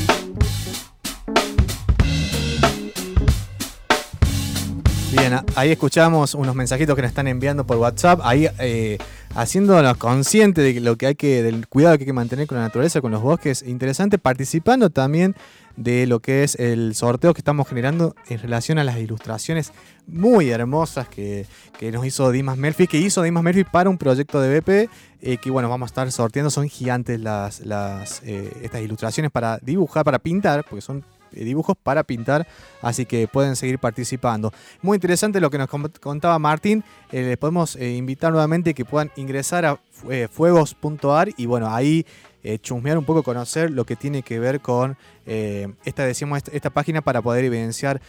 Ahí 5.55 5.71
escuchamos 5.71 6.35
unos 6.35 6.53
mensajitos 6.53 6.97
que 6.97 7.01
nos 7.01 7.09
están 7.09 7.29
enviando 7.29 7.65
por 7.65 7.77
WhatsApp, 7.77 8.19
ahí 8.23 8.49
eh, 8.59 8.97
haciéndonos 9.33 9.95
conscientes 9.95 10.75
de 10.75 10.81
lo 10.81 10.97
que 10.97 11.07
hay 11.07 11.15
que, 11.15 11.41
del 11.41 11.65
cuidado 11.69 11.97
que 11.97 12.03
hay 12.03 12.07
que 12.07 12.13
mantener 12.13 12.45
con 12.45 12.57
la 12.57 12.65
naturaleza, 12.65 12.99
con 12.99 13.13
los 13.13 13.21
bosques. 13.21 13.63
Interesante, 13.65 14.17
participando 14.17 14.89
también 14.89 15.33
de 15.77 16.07
lo 16.07 16.19
que 16.19 16.43
es 16.43 16.55
el 16.55 16.93
sorteo 16.93 17.33
que 17.33 17.39
estamos 17.39 17.69
generando 17.69 18.15
en 18.27 18.39
relación 18.39 18.79
a 18.79 18.83
las 18.83 18.97
ilustraciones 18.97 19.71
muy 20.07 20.49
hermosas 20.49 21.07
que, 21.07 21.45
que 21.79 21.93
nos 21.93 22.05
hizo 22.05 22.29
Dimas 22.31 22.57
Murphy, 22.57 22.87
que 22.87 22.97
hizo 22.97 23.21
Dimas 23.21 23.43
Murphy 23.43 23.63
para 23.63 23.89
un 23.89 23.97
proyecto 23.97 24.41
de 24.41 24.59
BP, 24.59 24.89
eh, 25.21 25.37
que 25.37 25.49
bueno, 25.49 25.69
vamos 25.69 25.87
a 25.87 25.91
estar 25.91 26.11
sorteando, 26.11 26.49
son 26.49 26.67
gigantes 26.67 27.17
las, 27.21 27.61
las 27.61 28.21
eh, 28.25 28.51
estas 28.61 28.81
ilustraciones 28.81 29.31
para 29.31 29.57
dibujar, 29.59 30.03
para 30.03 30.19
pintar, 30.19 30.65
porque 30.65 30.81
son 30.81 31.05
dibujos 31.33 31.75
para 31.81 32.03
pintar, 32.03 32.47
así 32.81 33.05
que 33.05 33.27
pueden 33.27 33.55
seguir 33.55 33.79
participando. 33.79 34.51
Muy 34.81 34.95
interesante 34.95 35.39
lo 35.39 35.49
que 35.49 35.57
nos 35.57 35.69
contaba 35.99 36.39
Martín, 36.39 36.83
eh, 37.11 37.23
les 37.23 37.37
podemos 37.37 37.75
eh, 37.75 37.95
invitar 37.95 38.31
nuevamente 38.31 38.73
que 38.73 38.85
puedan 38.85 39.11
ingresar 39.15 39.65
a 39.65 39.79
eh, 40.09 40.27
fuegos.ar 40.31 41.29
y 41.37 41.45
bueno, 41.45 41.73
ahí 41.73 42.05
chusmear 42.61 42.97
un 42.97 43.05
poco, 43.05 43.23
conocer 43.23 43.71
lo 43.71 43.85
que 43.85 43.95
tiene 43.95 44.21
que 44.21 44.37
ver 44.37 44.59
con 44.59 44.97
esta, 45.25 46.03
decimos, 46.03 46.41
esta, 46.51 46.69
página 46.71 46.99
para 46.99 47.21
poder 47.21 47.45
evidenciar 47.45 48.01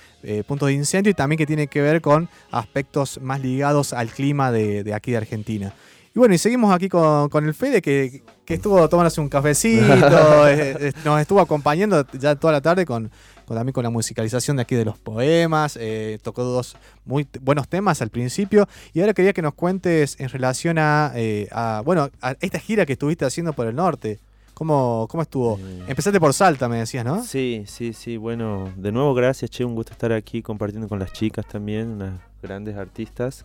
puntos 0.49 0.67
de 0.67 0.73
incendio 0.73 1.13
y 1.13 1.15
también 1.15 1.39
que 1.39 1.47
tiene 1.47 1.69
que 1.69 1.81
ver 1.81 2.01
con 2.01 2.29
aspectos 2.51 3.21
más 3.23 3.41
ligados 3.41 3.93
al 3.93 4.11
clima 4.11 4.51
de 4.51 4.93
aquí 4.93 5.13
de 5.13 5.19
Argentina. 5.19 5.73
Y 6.15 6.19
bueno, 6.21 6.33
y 6.35 6.39
seguimos 6.39 6.73
aquí 6.73 6.89
con, 6.89 7.29
con 7.29 7.45
el 7.45 7.55
Fede 7.55 7.83
que, 7.83 8.23
que 8.45 8.55
estuvo 8.55 8.89
tomándose 8.89 9.21
un 9.21 9.29
cafecito, 9.29 9.85
eh, 10.49 10.77
eh, 10.79 10.93
nos 11.05 11.21
estuvo 11.21 11.41
acompañando 11.41 12.07
ya 12.13 12.37
toda 12.37 12.53
la 12.53 12.61
tarde 12.61 12.87
con, 12.87 13.11
con- 13.47 13.57
también 13.57 13.73
con 13.73 13.83
la 13.83 13.91
musicalización 13.91 14.57
de 14.57 14.63
aquí 14.63 14.77
de 14.77 14.85
los 14.85 14.97
poemas, 14.97 15.77
eh, 15.81 16.21
tocó 16.23 16.45
dos 16.45 16.77
muy 17.05 17.27
buenos 17.41 17.67
temas 17.69 18.01
al 18.01 18.11
principio 18.11 18.69
y 18.93 19.01
ahora 19.01 19.13
quería 19.13 19.33
que 19.33 19.43
nos 19.43 19.55
cuentes 19.55 20.15
en 20.21 20.29
relación 20.29 20.79
a, 20.79 21.11
eh, 21.17 21.49
a, 21.51 21.83
bueno, 21.85 22.09
a 22.23 22.37
esta 22.41 22.61
gira 22.61 22.87
que 22.87 22.93
estuviste 22.93 23.25
haciendo 23.25 23.53
por 23.53 23.67
el 23.67 23.75
norte. 23.75 24.21
¿Cómo, 24.55 25.09
cómo 25.11 25.21
estuvo? 25.25 25.59
Empezaste 25.89 26.21
por 26.21 26.33
Salta, 26.33 26.69
me 26.69 26.77
decías, 26.77 27.05
¿no? 27.05 27.25
Sí, 27.25 27.65
sí, 27.67 27.93
sí. 27.93 28.17
Bueno, 28.19 28.73
de 28.77 28.93
nuevo 28.93 29.13
gracias, 29.13 29.51
che. 29.51 29.65
Un 29.65 29.75
gusto 29.75 29.91
estar 29.91 30.13
aquí 30.13 30.43
compartiendo 30.43 30.89
con 30.89 31.01
las 31.01 31.13
chicas 31.13 31.45
también, 31.49 31.89
unas 31.89 32.21
grandes 32.41 32.77
artistas. 32.77 33.45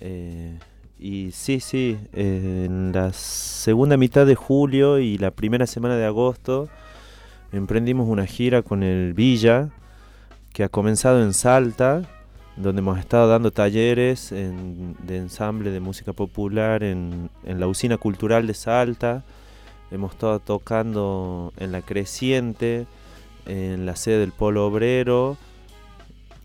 Eh, 0.00 0.58
y 0.98 1.30
sí, 1.32 1.60
sí, 1.60 1.98
en 2.12 2.92
la 2.94 3.12
segunda 3.12 3.96
mitad 3.96 4.26
de 4.26 4.34
julio 4.34 4.98
y 4.98 5.18
la 5.18 5.30
primera 5.30 5.66
semana 5.66 5.96
de 5.96 6.06
agosto 6.06 6.68
emprendimos 7.52 8.08
una 8.08 8.26
gira 8.26 8.62
con 8.62 8.82
el 8.82 9.12
Villa, 9.14 9.70
que 10.52 10.64
ha 10.64 10.68
comenzado 10.68 11.22
en 11.22 11.34
Salta, 11.34 12.02
donde 12.56 12.80
hemos 12.80 12.98
estado 12.98 13.28
dando 13.28 13.50
talleres 13.50 14.32
en- 14.32 14.96
de 15.06 15.18
ensamble 15.18 15.70
de 15.70 15.80
música 15.80 16.14
popular 16.14 16.82
en, 16.82 17.28
en 17.44 17.60
la 17.60 17.66
usina 17.68 17.98
cultural 17.98 18.46
de 18.46 18.54
Salta. 18.54 19.22
Hemos 19.90 20.12
estado 20.12 20.40
tocando 20.40 21.52
en 21.58 21.72
la 21.72 21.82
Creciente, 21.82 22.86
en 23.44 23.84
la 23.84 23.94
sede 23.96 24.18
del 24.20 24.32
Polo 24.32 24.66
Obrero 24.66 25.36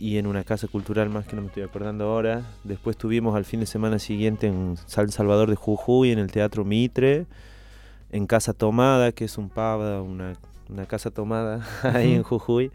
y 0.01 0.17
en 0.17 0.25
una 0.25 0.43
casa 0.43 0.67
cultural 0.67 1.11
más 1.11 1.27
que 1.27 1.35
no 1.35 1.43
me 1.43 1.49
estoy 1.49 1.61
acordando 1.61 2.05
ahora. 2.05 2.41
Después 2.63 2.97
tuvimos 2.97 3.35
al 3.35 3.45
fin 3.45 3.59
de 3.59 3.67
semana 3.67 3.99
siguiente 3.99 4.47
en 4.47 4.75
San 4.87 5.11
Salvador 5.11 5.47
de 5.47 5.55
Jujuy, 5.55 6.09
en 6.09 6.17
el 6.17 6.31
Teatro 6.31 6.65
Mitre, 6.65 7.27
en 8.09 8.25
Casa 8.25 8.53
Tomada, 8.53 9.11
que 9.11 9.25
es 9.25 9.37
un 9.37 9.49
pub, 9.49 10.03
una, 10.03 10.33
una 10.69 10.87
casa 10.87 11.11
tomada 11.11 11.63
ahí 11.83 12.15
en. 12.15 12.23
Jujuy. 12.23 12.71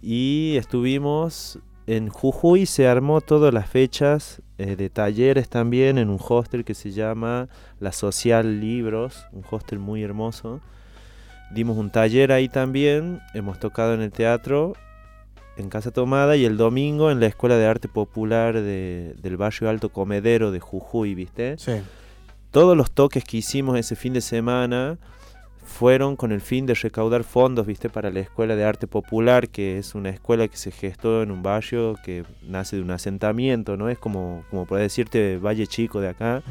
Y 0.00 0.54
estuvimos 0.56 1.58
en 1.86 2.08
Jujuy, 2.08 2.64
se 2.64 2.88
armó 2.88 3.20
todas 3.20 3.52
las 3.52 3.68
fechas 3.68 4.40
eh, 4.56 4.74
de 4.74 4.88
talleres 4.88 5.50
también 5.50 5.98
en 5.98 6.08
un 6.08 6.18
hostel 6.18 6.64
que 6.64 6.72
se 6.72 6.92
llama 6.92 7.50
La 7.78 7.92
Social 7.92 8.58
Libros, 8.58 9.26
un 9.32 9.44
hostel 9.50 9.80
muy 9.80 10.02
hermoso. 10.02 10.60
Dimos 11.52 11.76
un 11.76 11.90
taller 11.90 12.32
ahí 12.32 12.48
también, 12.48 13.20
hemos 13.34 13.60
tocado 13.60 13.92
en 13.92 14.00
el 14.00 14.12
teatro, 14.12 14.72
en 15.56 15.68
Casa 15.68 15.90
Tomada 15.90 16.36
y 16.36 16.44
el 16.44 16.56
domingo 16.56 17.10
en 17.10 17.20
la 17.20 17.26
Escuela 17.26 17.56
de 17.56 17.66
Arte 17.66 17.88
Popular 17.88 18.54
de- 18.54 19.14
del 19.20 19.36
barrio 19.36 19.68
Alto 19.68 19.90
Comedero 19.90 20.50
de 20.50 20.60
Jujuy, 20.60 21.14
¿viste? 21.14 21.56
Sí. 21.58 21.72
Todos 22.50 22.76
los 22.76 22.90
toques 22.90 23.24
que 23.24 23.38
hicimos 23.38 23.78
ese 23.78 23.96
fin 23.96 24.12
de 24.12 24.20
semana 24.20 24.98
fueron 25.64 26.16
con 26.16 26.32
el 26.32 26.40
fin 26.40 26.66
de 26.66 26.74
recaudar 26.74 27.22
fondos, 27.24 27.66
¿viste? 27.66 27.88
Para 27.88 28.10
la 28.10 28.20
Escuela 28.20 28.56
de 28.56 28.64
Arte 28.64 28.86
Popular, 28.86 29.48
que 29.48 29.78
es 29.78 29.94
una 29.94 30.10
escuela 30.10 30.48
que 30.48 30.56
se 30.56 30.70
gestó 30.70 31.22
en 31.22 31.30
un 31.30 31.42
barrio 31.42 31.96
que 32.04 32.24
nace 32.42 32.76
de 32.76 32.82
un 32.82 32.90
asentamiento, 32.90 33.76
¿no? 33.76 33.88
Es 33.88 33.98
como, 33.98 34.44
como 34.50 34.66
puede 34.66 34.82
decirte 34.82 35.38
Valle 35.38 35.66
Chico 35.66 36.00
de 36.00 36.08
acá, 36.08 36.42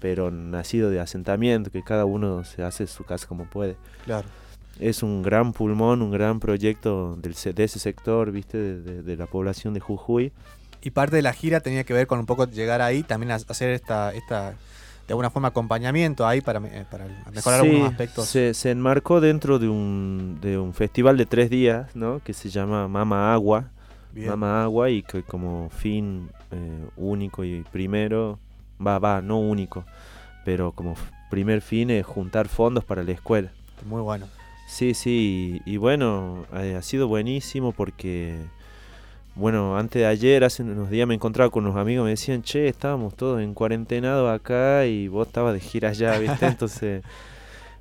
pero 0.00 0.30
nacido 0.30 0.90
de 0.90 1.00
asentamiento, 1.00 1.70
que 1.70 1.82
cada 1.82 2.04
uno 2.04 2.44
se 2.44 2.62
hace 2.64 2.86
su 2.86 3.04
casa 3.04 3.26
como 3.26 3.44
puede. 3.44 3.76
Claro. 4.04 4.26
Es 4.80 5.02
un 5.02 5.22
gran 5.22 5.52
pulmón, 5.52 6.02
un 6.02 6.10
gran 6.10 6.38
proyecto 6.40 7.16
del, 7.16 7.34
de 7.54 7.64
ese 7.64 7.78
sector, 7.78 8.30
¿viste? 8.30 8.58
De, 8.58 8.80
de- 8.82 9.02
de 9.02 9.16
la 9.16 9.26
población 9.26 9.72
de 9.74 9.80
Jujuy. 9.80 10.32
Y 10.82 10.90
parte 10.90 11.16
de 11.16 11.22
la 11.22 11.32
gira 11.32 11.60
tenía 11.60 11.84
que 11.84 11.92
ver 11.94 12.06
con 12.06 12.18
un 12.18 12.26
poco 12.26 12.44
llegar 12.46 12.82
ahí, 12.82 13.02
también 13.02 13.32
hacer 13.32 13.70
esta, 13.70 14.12
esta 14.14 14.50
de 14.50 15.12
alguna 15.12 15.30
forma 15.30 15.48
acompañamiento 15.48 16.26
ahí 16.26 16.40
para, 16.40 16.60
para 16.90 17.06
mejorar 17.34 17.60
Sí, 17.62 17.66
algunos 17.68 17.90
aspectos. 17.90 18.26
Se, 18.26 18.54
se 18.54 18.70
enmarcó 18.72 19.20
dentro 19.20 19.58
de 19.58 19.68
un, 19.68 20.38
de 20.42 20.58
un 20.58 20.74
festival 20.74 21.16
de 21.16 21.26
tres 21.26 21.48
días, 21.50 21.94
¿no? 21.96 22.20
Que 22.22 22.32
se 22.34 22.50
llama 22.50 22.86
Mama 22.88 23.32
Agua. 23.32 23.70
Bien. 24.12 24.28
Mama 24.30 24.62
Agua 24.62 24.90
y 24.90 25.02
que 25.02 25.22
como 25.22 25.70
fin 25.70 26.28
eh, 26.50 26.86
único 26.96 27.44
y 27.44 27.62
primero, 27.72 28.38
va, 28.84 28.98
va, 28.98 29.20
no 29.22 29.38
único, 29.38 29.84
pero 30.44 30.72
como 30.72 30.94
primer 31.30 31.60
fin 31.62 31.90
es 31.90 32.04
juntar 32.06 32.48
fondos 32.48 32.84
para 32.84 33.02
la 33.02 33.12
escuela. 33.12 33.50
Muy 33.86 34.00
bueno. 34.02 34.26
Sí, 34.66 34.94
sí, 34.94 35.62
y, 35.64 35.74
y 35.74 35.76
bueno, 35.76 36.44
eh, 36.54 36.74
ha 36.76 36.82
sido 36.82 37.06
buenísimo 37.08 37.72
porque, 37.72 38.34
bueno, 39.34 39.76
antes 39.78 40.00
de 40.02 40.06
ayer, 40.06 40.42
hace 40.44 40.62
unos 40.62 40.90
días 40.90 41.06
me 41.06 41.14
encontraba 41.14 41.50
con 41.50 41.64
unos 41.66 41.76
amigos, 41.76 42.04
me 42.04 42.10
decían, 42.10 42.42
che, 42.42 42.66
estábamos 42.68 43.14
todos 43.14 43.40
en 43.40 43.54
cuarentenado 43.54 44.28
acá 44.30 44.86
y 44.86 45.08
vos 45.08 45.28
estabas 45.28 45.54
de 45.54 45.60
gira 45.60 45.90
allá, 45.90 46.18
¿viste? 46.18 46.46
Entonces, 46.46 47.02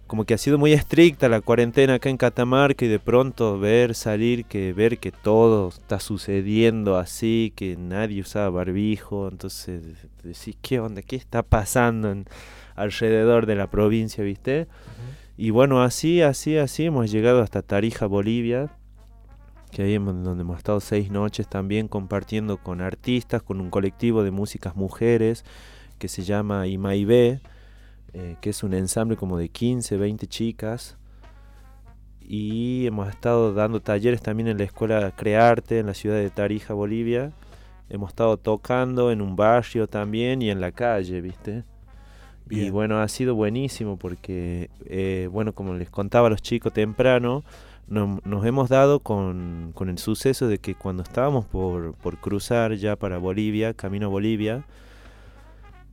como 0.05 0.25
que 0.25 0.35
ha 0.35 0.37
sido 0.37 0.59
muy 0.59 0.73
estricta 0.73 1.27
la 1.27 1.41
cuarentena 1.41 1.95
acá 1.95 2.09
en 2.09 2.17
Catamarca 2.17 2.85
y 2.85 2.87
de 2.87 2.99
pronto 2.99 3.57
ver, 3.57 3.95
salir, 3.95 4.45
que 4.45 4.71
ver 4.71 4.99
que 4.99 5.11
todo 5.11 5.69
está 5.69 5.99
sucediendo 5.99 6.97
así, 6.99 7.51
que 7.55 7.75
nadie 7.77 8.21
usaba 8.21 8.49
barbijo, 8.51 9.27
entonces 9.27 9.81
decís, 10.23 10.55
¿qué 10.61 10.79
onda? 10.79 11.01
¿Qué 11.01 11.15
está 11.15 11.41
pasando 11.41 12.11
en- 12.11 12.27
alrededor 12.75 13.47
de 13.47 13.55
la 13.55 13.67
provincia, 13.67 14.23
viste? 14.23 14.67
Y 15.37 15.49
bueno, 15.49 15.81
así, 15.81 16.21
así, 16.21 16.57
así 16.57 16.85
hemos 16.85 17.11
llegado 17.11 17.41
hasta 17.41 17.61
Tarija, 17.61 18.05
Bolivia, 18.05 18.69
que 19.71 19.83
ahí 19.83 19.93
hemos- 19.95 20.23
donde 20.23 20.41
hemos 20.43 20.57
estado 20.57 20.79
seis 20.79 21.11
noches 21.11 21.47
también 21.49 21.87
compartiendo 21.89 22.57
con 22.57 22.79
artistas, 22.81 23.43
con 23.43 23.59
un 23.59 23.69
colectivo 23.69 24.23
de 24.23 24.31
músicas 24.31 24.75
mujeres 24.75 25.43
que 25.99 26.07
se 26.07 26.23
llama 26.23 26.67
Imaibé, 26.67 27.41
eh, 28.13 28.37
que 28.39 28.51
es 28.51 28.63
un 28.63 28.73
ensamble 28.73 29.17
como 29.17 29.37
de 29.37 29.49
15, 29.49 29.97
20 29.97 30.27
chicas. 30.27 30.97
Y 32.21 32.87
hemos 32.87 33.09
estado 33.09 33.53
dando 33.53 33.81
talleres 33.81 34.21
también 34.21 34.47
en 34.47 34.57
la 34.57 34.63
escuela 34.63 35.11
Crearte 35.15 35.79
en 35.79 35.87
la 35.87 35.93
ciudad 35.93 36.15
de 36.17 36.29
Tarija, 36.29 36.73
Bolivia. 36.73 37.33
Hemos 37.89 38.09
estado 38.09 38.37
tocando 38.37 39.11
en 39.11 39.21
un 39.21 39.35
barrio 39.35 39.87
también 39.87 40.41
y 40.41 40.49
en 40.49 40.59
la 40.61 40.71
calle, 40.71 41.21
¿viste? 41.21 41.65
Y 42.49 42.69
bueno, 42.69 42.99
ha 43.01 43.07
sido 43.07 43.33
buenísimo 43.35 43.97
porque, 43.97 44.69
eh, 44.85 45.27
bueno, 45.31 45.53
como 45.53 45.73
les 45.73 45.89
contaba 45.89 46.27
a 46.27 46.29
los 46.29 46.41
chicos 46.41 46.73
temprano, 46.73 47.43
no- 47.87 48.19
nos 48.23 48.45
hemos 48.45 48.69
dado 48.69 48.99
con, 48.99 49.71
con 49.73 49.89
el 49.89 49.97
suceso 49.97 50.47
de 50.47 50.57
que 50.59 50.75
cuando 50.75 51.03
estábamos 51.03 51.45
por, 51.45 51.93
por 51.95 52.17
cruzar 52.17 52.73
ya 52.75 52.95
para 52.95 53.17
Bolivia, 53.17 53.73
camino 53.73 54.07
a 54.07 54.09
Bolivia, 54.09 54.63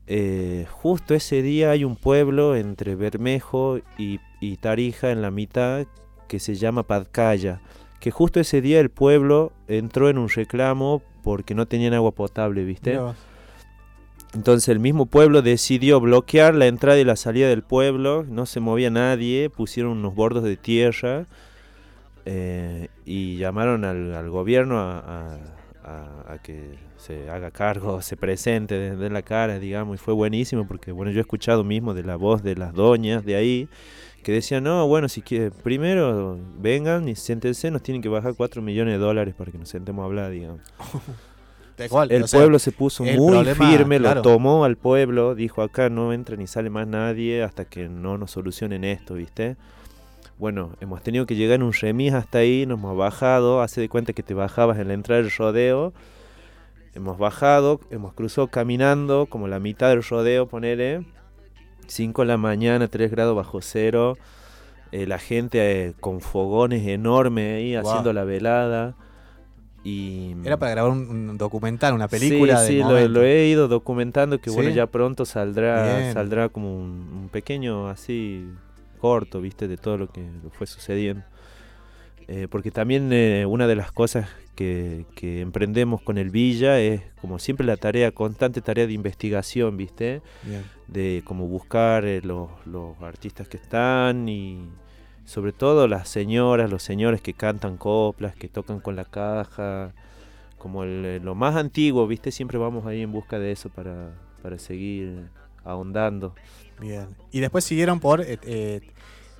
eh, 0.06 0.66
justo 0.70 1.14
ese 1.14 1.42
día 1.42 1.70
hay 1.70 1.84
un 1.84 1.96
pueblo 1.96 2.56
entre 2.56 2.96
Bermejo 2.96 3.78
y, 3.98 4.20
y 4.40 4.56
Tarija 4.56 5.10
en 5.10 5.22
la 5.22 5.30
mitad 5.30 5.86
que 6.28 6.38
se 6.40 6.54
llama 6.54 6.82
Padcaya, 6.82 7.60
que 8.00 8.10
justo 8.10 8.40
ese 8.40 8.60
día 8.60 8.80
el 8.80 8.90
pueblo 8.90 9.52
entró 9.68 10.08
en 10.10 10.18
un 10.18 10.28
reclamo 10.28 11.02
porque 11.22 11.54
no 11.54 11.66
tenían 11.66 11.94
agua 11.94 12.10
potable, 12.12 12.64
¿viste? 12.64 12.98
Entonces 14.34 14.68
el 14.68 14.80
mismo 14.80 15.06
pueblo 15.06 15.42
decidió 15.42 16.00
bloquear 16.00 16.54
la 16.54 16.66
entrada 16.66 16.98
y 16.98 17.04
la 17.04 17.16
salida 17.16 17.48
del 17.48 17.62
pueblo, 17.62 18.24
no 18.26 18.46
se 18.46 18.60
movía 18.60 18.88
nadie, 18.88 19.50
pusieron 19.50 19.92
unos 19.92 20.14
bordos 20.14 20.42
de 20.42 20.56
tierra 20.56 21.26
eh, 22.24 22.88
y 23.04 23.36
llamaron 23.36 23.84
al, 23.84 24.30
gobierno 24.30 24.80
a, 24.80 25.38
que 26.42 26.78
se 26.96 27.28
haga 27.28 27.50
cargo, 27.50 28.00
se 28.02 28.16
presente, 28.16 28.74
de, 28.74 28.96
de 28.96 29.10
la 29.10 29.20
cara, 29.20 29.58
digamos, 29.58 29.96
y 29.96 29.98
fue 29.98 30.14
buenísimo 30.14 30.66
porque, 30.66 30.92
bueno, 30.92 31.12
yo 31.12 31.18
he 31.18 31.20
escuchado 31.20 31.62
mismo 31.62 31.92
de 31.92 32.04
la 32.04 32.16
voz 32.16 32.42
de 32.42 32.56
las 32.56 32.72
doñas 32.72 33.26
de 33.26 33.36
ahí 33.36 33.68
que 34.22 34.32
decían, 34.32 34.64
no, 34.64 34.86
bueno, 34.86 35.08
si 35.08 35.20
quieren, 35.20 35.52
primero 35.62 36.38
vengan 36.58 37.08
y 37.08 37.16
siéntense, 37.16 37.70
nos 37.70 37.82
tienen 37.82 38.00
que 38.00 38.08
bajar 38.08 38.34
4 38.34 38.62
millones 38.62 38.94
de 38.94 38.98
dólares 38.98 39.34
para 39.34 39.52
que 39.52 39.58
nos 39.58 39.68
sentemos 39.68 40.02
a 40.02 40.06
hablar, 40.06 40.30
digamos. 40.30 40.60
El 41.78 42.28
sea, 42.28 42.40
pueblo 42.40 42.58
se 42.58 42.72
puso 42.72 43.04
muy 43.04 43.14
problema, 43.32 43.68
firme, 43.70 43.98
claro. 43.98 44.16
lo 44.16 44.22
tomó 44.22 44.64
al 44.64 44.76
pueblo, 44.76 45.34
dijo 45.34 45.62
acá 45.62 45.88
no 45.88 46.12
entra 46.12 46.36
ni 46.36 46.46
sale 46.46 46.70
más 46.70 46.86
nadie 46.86 47.42
hasta 47.42 47.64
que 47.64 47.88
no 47.88 48.18
nos 48.18 48.30
solucionen 48.32 48.84
esto, 48.84 49.14
¿viste? 49.14 49.56
Bueno, 50.38 50.70
hemos 50.80 51.02
tenido 51.02 51.24
que 51.26 51.36
llegar 51.36 51.56
en 51.56 51.62
un 51.62 51.72
remis 51.72 52.12
hasta 52.14 52.38
ahí, 52.38 52.66
nos 52.66 52.78
hemos 52.78 52.96
bajado, 52.96 53.62
hace 53.62 53.80
de 53.80 53.88
cuenta 53.88 54.12
que 54.12 54.22
te 54.22 54.34
bajabas 54.34 54.78
en 54.78 54.88
la 54.88 54.94
entrada 54.94 55.22
del 55.22 55.30
rodeo, 55.30 55.92
hemos 56.94 57.16
bajado, 57.18 57.80
hemos 57.90 58.12
cruzado 58.12 58.48
caminando 58.48 59.26
como 59.26 59.46
la 59.48 59.60
mitad 59.60 59.90
del 59.90 60.02
rodeo, 60.02 60.46
ponele, 60.46 61.04
5 61.86 62.22
de 62.22 62.26
la 62.26 62.36
mañana, 62.36 62.88
3 62.88 63.10
grados 63.10 63.36
bajo 63.36 63.60
cero, 63.60 64.16
eh, 64.92 65.06
la 65.06 65.18
gente 65.18 65.86
eh, 65.86 65.94
con 66.00 66.20
fogones 66.20 66.86
enormes 66.86 67.56
ahí 67.56 67.76
Wow. 67.76 67.88
haciendo 67.88 68.12
la 68.12 68.24
velada. 68.24 68.94
Y, 69.84 70.36
Era 70.44 70.58
para 70.58 70.72
grabar 70.72 70.92
un, 70.92 71.30
un 71.30 71.38
documental, 71.38 71.92
una 71.94 72.08
película 72.08 72.58
Sí, 72.58 72.76
de 72.76 72.82
sí, 72.82 73.08
lo, 73.08 73.22
he 73.24 73.48
ido 73.48 73.66
documentando 73.66 74.38
que 74.40 74.50
bueno, 74.50 74.70
ya 74.70 74.86
pronto 74.86 75.24
saldrá 75.24 75.98
Bien. 75.98 76.12
saldrá 76.12 76.48
como 76.48 76.76
un, 76.76 77.22
un 77.22 77.28
pequeño 77.30 77.88
así 77.88 78.46
corto, 79.00 79.40
¿viste? 79.40 79.66
De 79.66 79.76
todo 79.76 79.98
lo 79.98 80.08
que 80.08 80.24
fue 80.52 80.66
sucediendo. 80.68 81.24
Eh, 82.28 82.46
porque 82.48 82.70
también 82.70 83.12
eh, 83.12 83.44
una 83.46 83.66
de 83.66 83.74
las 83.74 83.90
cosas 83.90 84.28
que, 84.54 85.04
que 85.16 85.40
emprendemos 85.40 86.00
con 86.00 86.18
el 86.18 86.30
Villa 86.30 86.78
es 86.78 87.02
como 87.20 87.38
siempre 87.38 87.66
la 87.66 87.76
tarea, 87.76 88.12
constante 88.12 88.60
tarea 88.60 88.86
de 88.86 88.92
investigación, 88.92 89.76
¿viste? 89.76 90.22
Bien. 90.44 90.62
De 90.86 91.22
como 91.24 91.48
buscar 91.48 92.04
eh, 92.04 92.20
los, 92.22 92.48
los 92.64 93.00
artistas 93.02 93.48
que 93.48 93.56
están 93.56 94.28
y 94.28 94.68
sobre 95.24 95.52
todo 95.52 95.88
las 95.88 96.08
señoras, 96.08 96.70
los 96.70 96.82
señores 96.82 97.20
que 97.20 97.32
cantan 97.34 97.76
coplas, 97.76 98.34
que 98.34 98.48
tocan 98.48 98.80
con 98.80 98.96
la 98.96 99.04
caja, 99.04 99.92
como 100.58 100.84
el- 100.84 101.04
eh, 101.04 101.20
lo 101.22 101.34
más 101.34 101.56
antiguo, 101.56 102.06
¿viste? 102.06 102.30
Siempre 102.30 102.58
vamos 102.58 102.86
ahí 102.86 103.02
en 103.02 103.12
busca 103.12 103.38
de 103.38 103.52
eso 103.52 103.68
para, 103.68 104.10
para 104.42 104.58
seguir 104.58 105.28
ahondando. 105.64 106.34
Bien. 106.80 107.06
Y 107.30 107.40
después 107.40 107.64
siguieron 107.64 108.00
por 108.00 108.20
eh, 108.20 108.38
eh, 108.44 108.80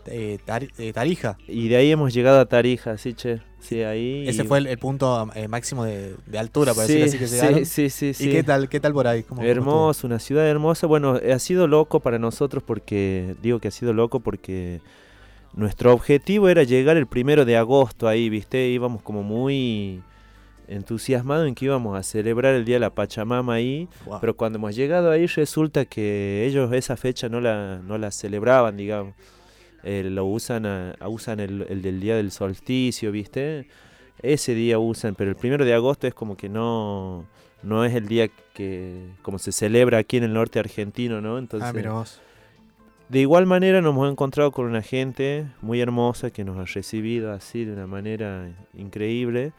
eh, 0.07 0.39
Tari- 0.47 0.71
eh, 0.79 0.93
Tarija. 0.93 1.37
Y 1.49 1.69
de 1.69 1.77
ahí 1.77 1.91
hemos 1.91 2.13
llegado 2.15 2.41
a 2.41 2.47
Tarija, 2.47 2.97
sí, 2.99 3.15
che. 3.15 3.41
Sí, 3.61 3.83
ahí. 3.83 4.29
Ese 4.29 4.43
y- 4.43 4.47
fue 4.47 4.59
el, 4.59 4.67
el 4.67 4.79
punto 4.79 5.29
máximo 5.49 5.85
de, 5.85 6.17
de 6.27 6.39
altura, 6.39 6.75
para 6.75 6.89
Sí, 6.89 7.01
así 7.03 7.17
que 7.19 7.29
sí, 7.29 7.35
llegaron. 7.37 7.67
sí, 7.67 7.91
sí, 7.91 8.07
¿Y 8.09 8.15
sí. 8.15 8.31
qué 8.31 8.43
tal, 8.43 8.69
qué 8.69 8.81
tal 8.81 8.93
por 8.93 9.07
ahí? 9.07 9.23
¿Cómo- 9.23 9.41
cómo 9.41 9.49
Hermoso, 9.49 10.07
una 10.09 10.19
ciudad 10.19 10.49
hermosa. 10.49 10.89
Bueno, 10.89 11.21
ha 11.33 11.39
sido 11.39 11.69
loco 11.69 12.01
para 12.01 12.19
nosotros 12.19 12.65
porque, 12.65 13.37
digo 13.43 13.61
que 13.61 13.69
ha 13.69 13.71
sido 13.73 13.93
loco 13.93 14.19
porque 14.19 14.81
nuestro 15.55 15.93
objetivo 15.93 16.49
era 16.49 16.63
llegar 16.63 16.97
el 16.97 17.07
primero 17.07 17.45
de 17.45 17.57
agosto 17.57 18.09
ahí, 18.09 18.29
¿viste? 18.31 18.69
Íbamos 18.69 19.03
como 19.03 19.23
muy 19.23 20.03
entusiasmados 20.69 21.47
en 21.49 21.55
que 21.55 21.67
íbamos 21.67 21.99
a 21.99 22.03
celebrar 22.03 22.55
el 22.55 22.65
Día 22.65 22.77
de 22.77 22.81
la 22.81 22.95
Pachamama 22.95 23.55
ahí, 23.55 23.89
Wow. 24.07 24.19
pero 24.21 24.37
cuando 24.37 24.59
hemos 24.59 24.75
llegado 24.75 25.11
ahí 25.11 25.27
resulta 25.27 25.85
que 25.85 26.47
ellos 26.47 26.73
esa 26.73 26.97
fecha 26.97 27.29
no 27.29 27.41
la, 27.41 27.81
no 27.85 27.99
la 27.99 28.11
celebraban, 28.11 28.77
digamos. 28.77 29.15
Eh, 29.85 30.05
lo 30.05 30.25
usan, 30.27 30.65
a- 30.65 30.95
usan 31.09 31.41
el, 31.41 31.67
el 31.69 31.83
del 31.83 32.01
Día 32.01 32.17
del 32.17 32.31
Solsticio, 32.31 33.11
¿viste? 33.11 33.67
Ese 34.23 34.55
día 34.55 34.79
usan, 34.79 35.17
pero 35.17 35.31
el 35.31 35.37
primero 35.37 35.65
de 35.65 35.75
agosto 35.75 36.07
es 36.07 36.15
como 36.15 36.37
que 36.37 36.49
no, 36.49 37.27
no 37.65 37.85
es 37.85 37.93
el 37.95 38.07
día 38.07 38.29
que 38.55 39.09
como 39.23 39.39
se 39.41 39.51
celebra 39.51 39.99
aquí 39.99 40.19
en 40.19 40.23
el 40.25 40.33
norte 40.33 40.61
argentino, 40.61 41.21
¿no? 41.21 41.39
Entonces, 41.39 41.69
Ah, 41.69 41.73
mira 41.73 41.93
vos. 41.93 42.21
De 43.13 43.19
igual 43.19 43.45
manera 43.45 43.83
nos 43.83 43.93
hemos 43.93 44.11
encontrado 44.11 44.53
con 44.53 44.65
una 44.65 44.81
gente 44.81 45.45
muy 45.61 45.83
hermosa 45.83 46.31
que 46.31 46.45
nos 46.45 46.57
ha 46.59 46.65
recibido 46.65 47.31
así 47.31 47.67
de 47.67 47.75
una 47.75 47.87
manera 47.87 48.49
increíble, 48.73 49.53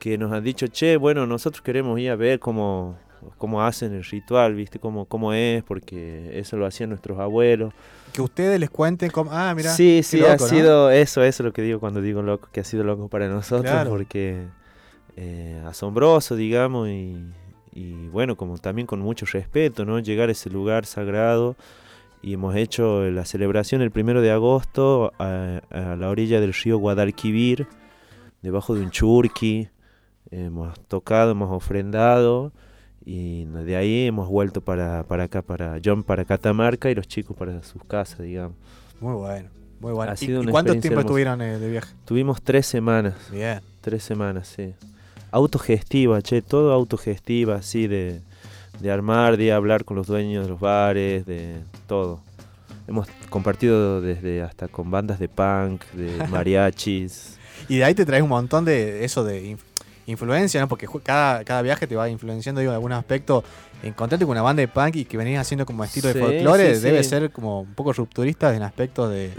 que 0.00 0.18
nos 0.18 0.32
han 0.32 0.42
dicho, 0.42 0.66
che, 0.66 0.96
bueno, 0.96 1.28
nosotros 1.28 1.62
queremos 1.62 2.00
ir 2.00 2.10
a 2.10 2.16
ver 2.16 2.40
cómo, 2.40 2.98
cómo 3.38 3.62
hacen 3.62 3.94
el 3.94 4.02
ritual, 4.02 4.56
¿viste? 4.56 4.80
Cómo, 4.80 5.04
cómo 5.04 5.32
es, 5.32 5.62
porque 5.62 6.36
eso 6.40 6.56
lo 6.56 6.66
hacían 6.66 6.88
nuestros 6.90 7.20
abuelos. 7.20 7.72
Que 8.12 8.20
ustedes 8.20 8.58
les 8.58 8.68
cuenten 8.68 9.12
cómo. 9.12 9.30
Ah, 9.32 9.54
mira. 9.54 9.70
sí, 9.70 10.00
sí, 10.02 10.18
loco, 10.18 10.32
ha 10.32 10.36
¿no? 10.36 10.46
sido 10.48 10.90
eso, 10.90 11.22
eso 11.22 11.42
es 11.44 11.46
lo 11.46 11.52
que 11.52 11.62
digo 11.62 11.78
cuando 11.78 12.00
digo 12.02 12.20
loco, 12.20 12.48
que 12.50 12.58
ha 12.58 12.64
sido 12.64 12.82
loco 12.82 13.06
para 13.08 13.28
nosotros, 13.28 13.70
Claro. 13.70 13.90
porque 13.90 14.42
eh, 15.16 15.62
asombroso, 15.66 16.34
digamos, 16.34 16.88
y, 16.88 17.16
y 17.72 18.08
bueno, 18.08 18.36
como 18.36 18.58
también 18.58 18.88
con 18.88 18.98
mucho 18.98 19.24
respeto, 19.24 19.84
¿no? 19.84 20.00
Llegar 20.00 20.30
a 20.30 20.32
ese 20.32 20.50
lugar 20.50 20.84
sagrado 20.84 21.54
y 22.26 22.32
hemos 22.32 22.56
hecho 22.56 23.08
la 23.08 23.24
celebración 23.24 23.82
el 23.82 23.92
primero 23.92 24.20
de 24.20 24.32
agosto 24.32 25.12
a, 25.20 25.60
a 25.70 25.94
la 25.94 26.08
orilla 26.08 26.40
del 26.40 26.52
río 26.52 26.76
Guadalquivir, 26.76 27.68
debajo 28.42 28.74
de 28.74 28.80
un 28.82 28.90
churqui, 28.90 29.68
hemos 30.32 30.76
tocado, 30.88 31.30
hemos 31.30 31.52
ofrendado 31.52 32.50
y 33.04 33.44
de 33.44 33.76
ahí 33.76 34.06
hemos 34.08 34.28
vuelto 34.28 34.60
para, 34.60 35.04
para 35.04 35.22
acá, 35.24 35.40
para 35.42 35.78
John, 35.84 36.02
para 36.02 36.24
Catamarca 36.24 36.90
y 36.90 36.96
los 36.96 37.06
chicos 37.06 37.36
para 37.36 37.62
sus 37.62 37.84
casas, 37.84 38.18
digamos. 38.18 38.56
Muy 39.00 39.14
bueno, 39.14 39.48
muy 39.78 39.92
bueno. 39.92 40.10
Ha 40.10 40.14
¿Y- 40.14 40.18
sido 40.18 40.40
¿Y, 40.40 40.42
una 40.42 40.50
cuánto 40.50 40.72
tiempo 40.72 40.88
hermosa. 40.88 41.06
estuvieron 41.06 41.42
eh, 41.42 41.58
de 41.60 41.70
viaje? 41.70 41.94
Tuvimos 42.04 42.42
tres 42.42 42.66
semanas. 42.66 43.14
Bien. 43.30 43.60
Tres 43.82 44.02
semanas, 44.02 44.48
sí. 44.48 44.74
Autogestiva, 45.30 46.20
che, 46.22 46.42
todo 46.42 46.72
autogestiva, 46.72 47.54
así 47.54 47.86
de, 47.86 48.20
de 48.80 48.90
armar, 48.90 49.36
de 49.36 49.52
hablar 49.52 49.84
con 49.84 49.96
los 49.96 50.08
dueños 50.08 50.42
de 50.42 50.50
los 50.50 50.58
bares, 50.58 51.24
de 51.24 51.58
todo. 51.86 52.20
Hemos 52.88 53.08
compartido 53.30 54.00
desde 54.00 54.42
hasta 54.42 54.68
con 54.68 54.90
bandas 54.90 55.18
de 55.18 55.28
punk, 55.28 55.82
de 55.92 56.26
mariachis. 56.30 57.36
Y 57.68 57.78
de 57.78 57.84
ahí 57.84 57.94
te 57.94 58.04
traes 58.04 58.22
un 58.22 58.28
montón 58.28 58.64
de 58.64 59.04
eso 59.04 59.24
de 59.24 59.52
inf- 59.52 59.58
influencia, 60.06 60.60
¿no? 60.60 60.68
Porque 60.68 60.86
cada, 61.02 61.42
cada 61.44 61.62
viaje 61.62 61.86
te 61.86 61.96
va 61.96 62.08
influenciando, 62.08 62.60
digo, 62.60 62.70
en 62.72 62.76
algún 62.76 62.92
aspecto. 62.92 63.42
Encontrarte 63.82 64.24
con 64.24 64.32
una 64.32 64.42
banda 64.42 64.60
de 64.60 64.68
punk 64.68 64.96
y 64.96 65.04
que 65.04 65.16
venís 65.16 65.38
haciendo 65.38 65.66
como 65.66 65.84
estilo 65.84 66.08
Sí, 66.08 66.14
de 66.14 66.20
folclore 66.20 66.74
sí, 66.76 66.80
debe 66.82 67.02
sí. 67.02 67.10
ser 67.10 67.30
como 67.30 67.60
un 67.62 67.74
poco 67.74 67.92
rupturista 67.92 68.54
en 68.54 68.62
aspectos 68.62 69.10
de. 69.10 69.32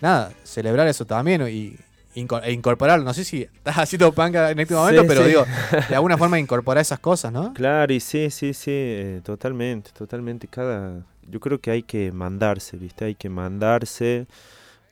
Nada, 0.00 0.32
celebrar 0.42 0.86
eso 0.88 1.04
también 1.04 1.42
y 1.48 1.76
e 2.16 2.52
incorporarlo. 2.52 3.04
No 3.04 3.12
sé 3.12 3.24
si 3.24 3.42
estás 3.42 3.76
haciendo 3.76 4.12
punk 4.12 4.36
en 4.36 4.60
este 4.60 4.72
momento, 4.74 5.02
Sí, 5.02 5.08
pero 5.08 5.22
sí. 5.22 5.28
digo, 5.28 5.44
de 5.88 5.94
alguna 5.96 6.16
forma 6.16 6.38
incorporar 6.38 6.80
esas 6.80 7.00
cosas, 7.00 7.32
¿no? 7.32 7.52
Claro, 7.54 7.92
y 7.92 7.98
sí, 8.00 8.30
sí, 8.30 8.54
sí, 8.54 8.70
eh, 8.72 9.20
totalmente, 9.24 9.90
totalmente. 9.90 10.46
Cada, 10.46 11.02
yo 11.28 11.40
creo 11.40 11.60
que 11.60 11.70
hay 11.70 11.82
que 11.82 12.12
mandarse, 12.12 12.76
¿viste? 12.76 13.04
Hay 13.06 13.14
que 13.14 13.28
mandarse, 13.28 14.26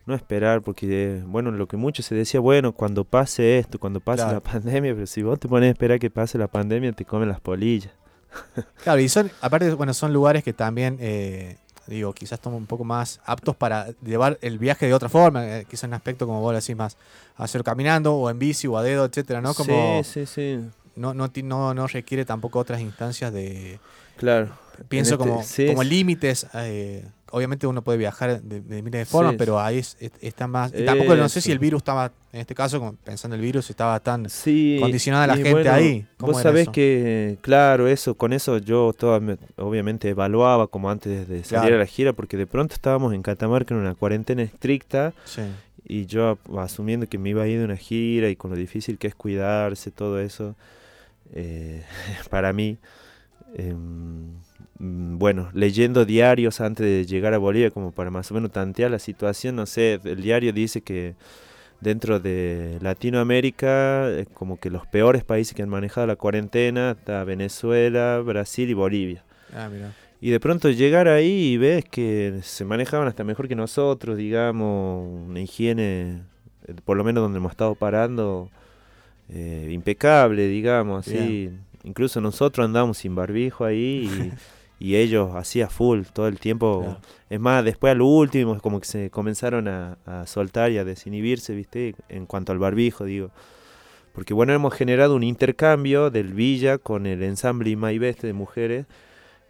no 0.07 0.15
esperar, 0.15 0.63
porque, 0.63 1.23
bueno, 1.27 1.51
lo 1.51 1.67
que 1.69 1.77
mucho 1.77 2.03
se 2.03 2.15
decía, 2.15 2.41
bueno, 2.41 2.73
cuando 2.73 3.05
pase 3.05 3.59
esto, 3.59 3.79
cuando 3.79 4.01
pase 4.01 4.23
Claro. 4.25 4.35
la 4.35 4.41
pandemia, 4.53 4.95
pero 4.95 5.07
si 5.07 5.23
vos 5.23 5.39
te 5.39 5.49
pones 5.49 5.69
a 5.69 5.71
esperar 5.73 5.99
que 5.99 6.11
pase 6.11 6.39
la 6.39 6.49
pandemia, 6.49 6.93
te 6.93 7.05
comen 7.05 7.29
las 7.29 7.41
polillas. 7.41 7.93
Claro, 8.83 9.01
y 9.01 9.09
son, 9.09 9.31
aparte, 9.41 9.73
bueno, 9.75 9.93
son 9.95 10.13
lugares 10.13 10.43
que 10.43 10.53
también, 10.53 10.97
eh, 11.01 11.57
digo, 11.87 12.13
quizás 12.15 12.41
son 12.43 12.55
un 12.55 12.67
poco 12.67 12.83
más 12.85 13.21
aptos 13.27 13.55
para 13.57 13.89
llevar 14.05 14.39
el 14.41 14.59
viaje 14.59 14.87
de 14.87 14.95
otra 14.95 15.09
forma, 15.09 15.47
eh, 15.47 15.67
quizás 15.69 15.85
en 15.85 15.95
aspecto, 15.95 16.27
como 16.27 16.41
vos 16.41 16.55
decís, 16.55 16.75
más 16.77 16.97
hacer 17.37 17.63
caminando 17.63 18.15
o 18.15 18.31
en 18.31 18.39
bici 18.39 18.67
o 18.67 18.77
a 18.79 18.83
dedo, 18.83 19.05
etcétera, 19.05 19.41
¿no? 19.41 19.53
Como 19.55 20.03
Sí, 20.03 20.25
sí, 20.25 20.27
sí. 20.27 20.71
No, 20.97 21.15
no, 21.15 21.31
no, 21.45 21.75
no 21.75 21.87
requiere 21.87 22.25
tampoco 22.25 22.59
otras 22.59 22.81
instancias 22.81 23.33
de... 23.33 23.79
Claro. 24.17 24.49
Pienso 24.89 25.15
En 25.15 25.21
este- 25.21 25.31
como, 25.31 25.43
sí, 25.43 25.67
como 25.67 25.83
límites. 25.83 26.47
eh, 26.55 27.05
obviamente 27.31 27.67
uno 27.67 27.83
puede 27.83 27.97
viajar 27.99 28.43
de, 28.43 28.61
de 28.61 28.83
miles 28.83 29.01
de 29.01 29.05
formas, 29.07 29.33
Sí. 29.33 29.39
pero 29.39 29.59
ahí 29.59 29.79
es- 29.79 29.97
es- 30.01 30.13
está 30.21 30.47
más... 30.47 30.73
y 30.79 30.85
tampoco 30.85 31.17
no 31.17 31.29
sé 31.31 31.41
si 31.41 31.51
el 31.51 31.59
virus 31.59 31.79
estaba, 31.79 32.13
en 32.33 32.41
este 32.41 32.55
caso, 32.55 32.79
como 32.79 32.95
pensando 32.97 33.37
el 33.37 33.41
virus, 33.43 33.71
estaba 33.71 33.99
tan 34.01 34.29
Sí, 34.29 34.77
condicionada 34.81 35.27
la 35.29 35.35
gente 35.37 35.51
bueno, 35.53 35.73
ahí. 35.73 36.07
¿Cómo 36.19 36.33
Vos 36.33 36.43
sabés 36.43 36.63
eso? 36.63 36.73
que, 36.73 37.39
claro, 37.41 37.89
eso, 37.89 38.15
con 38.17 38.33
eso 38.35 38.59
yo 38.59 38.93
toda, 38.93 39.19
me- 39.21 39.39
obviamente 39.57 40.11
evaluaba 40.11 40.67
como 40.67 40.91
antes 40.91 41.27
de 41.27 41.43
salir 41.45 41.63
Claro. 41.63 41.77
a 41.77 41.79
la 41.79 41.87
gira, 41.87 42.13
porque 42.13 42.37
de 42.37 42.47
pronto 42.47 42.75
estábamos 42.75 43.15
en 43.15 43.23
Catamarca 43.23 43.75
en 43.75 43.81
una 43.81 43.95
cuarentena 43.95 44.43
estricta 44.43 45.15
y 45.85 46.05
yo 46.07 46.39
asumiendo 46.59 47.07
que 47.09 47.17
me 47.19 47.31
iba 47.31 47.43
a 47.45 47.47
ir 47.47 47.59
de 47.61 47.65
una 47.65 47.77
gira 47.79 48.29
y 48.29 48.37
con 48.37 48.51
lo 48.51 48.57
difícil 48.59 48.99
que 48.99 49.07
es 49.07 49.15
cuidarse, 49.15 49.91
todo 49.91 50.21
eso, 50.21 50.55
eh, 51.35 51.83
para 52.31 52.53
mí, 52.53 52.77
em, 53.55 54.35
bueno, 54.85 55.49
leyendo 55.53 56.05
diarios 56.05 56.61
antes 56.61 56.85
de 56.85 57.07
llegar 57.07 57.35
a 57.35 57.39
Bolivia, 57.39 57.71
como 57.71 57.93
para 57.93 58.11
más 58.11 58.31
o 58.33 58.35
menos 58.35 58.51
tantear 58.51 58.91
la 58.91 58.99
situación, 58.99 59.55
no 59.55 59.67
sé, 59.67 60.01
el 60.03 60.21
diario 60.21 60.53
dice 60.53 60.81
que 60.81 61.15
dentro 61.81 62.19
de 62.19 62.79
Latinoamérica, 62.81 64.11
eh, 64.11 64.27
como 64.35 64.59
que 64.59 64.71
los 64.71 64.85
peores 64.89 65.23
países 65.23 65.55
que 65.55 65.63
han 65.63 65.69
manejado 65.69 66.09
la 66.09 66.17
cuarentena, 66.17 66.97
está 66.99 67.23
Venezuela, 67.23 68.21
Brasil 68.25 68.71
y 68.71 68.75
Bolivia. 68.75 69.23
Ah, 69.55 69.69
mira. 69.73 69.93
Y 70.21 70.31
de 70.31 70.41
pronto 70.41 70.69
llegar 70.69 71.07
ahí 71.07 71.53
y 71.53 71.57
ves 71.59 71.85
que 71.85 72.41
se 72.43 72.65
manejaban 72.65 73.07
hasta 73.07 73.23
mejor 73.23 73.47
que 73.47 73.55
nosotros, 73.55 74.17
digamos, 74.17 75.29
una 75.29 75.41
higiene, 75.41 76.23
eh, 76.67 76.75
por 76.85 76.97
lo 76.97 77.05
menos 77.05 77.23
donde 77.23 77.39
hemos 77.39 77.53
estado 77.53 77.77
parando, 77.77 78.51
eh, 79.29 79.69
impecable, 79.71 80.49
digamos, 80.49 81.07
así. 81.07 81.51
Incluso 81.85 82.21
nosotros 82.21 82.65
andamos 82.65 82.99
sin 82.99 83.15
barbijo 83.15 83.65
ahí 83.65 84.09
y, 84.85 84.97
ellos 84.97 85.31
así 85.35 85.63
a 85.63 85.69
full 85.69 86.03
todo 86.13 86.29
el 86.29 86.39
tiempo. 86.39 86.81
Claro. 86.83 87.01
Es 87.31 87.41
más, 87.41 87.65
después 87.65 87.93
a 87.93 87.95
lo 87.95 88.07
último, 88.07 88.59
como 88.61 88.81
que 88.81 88.87
se 88.87 89.11
comenzaron 89.11 89.69
a, 89.69 89.97
a 90.07 90.27
soltar 90.27 90.71
y 90.73 90.79
a 90.79 90.85
desinhibirse, 90.85 91.55
¿viste? 91.55 91.95
En 92.09 92.27
cuanto 92.27 92.53
al 92.53 92.59
barbijo, 92.59 93.05
digo. 93.05 93.31
Porque 94.13 94.35
bueno, 94.35 94.53
hemos 94.53 94.75
generado 94.75 95.17
un 95.17 95.23
intercambio 95.23 96.11
del 96.11 96.35
Villa 96.35 96.79
con 96.79 97.07
el 97.07 97.23
ensamble 97.23 97.71
Imaibeste 97.71 98.27
de 98.27 98.33
mujeres. 98.35 98.87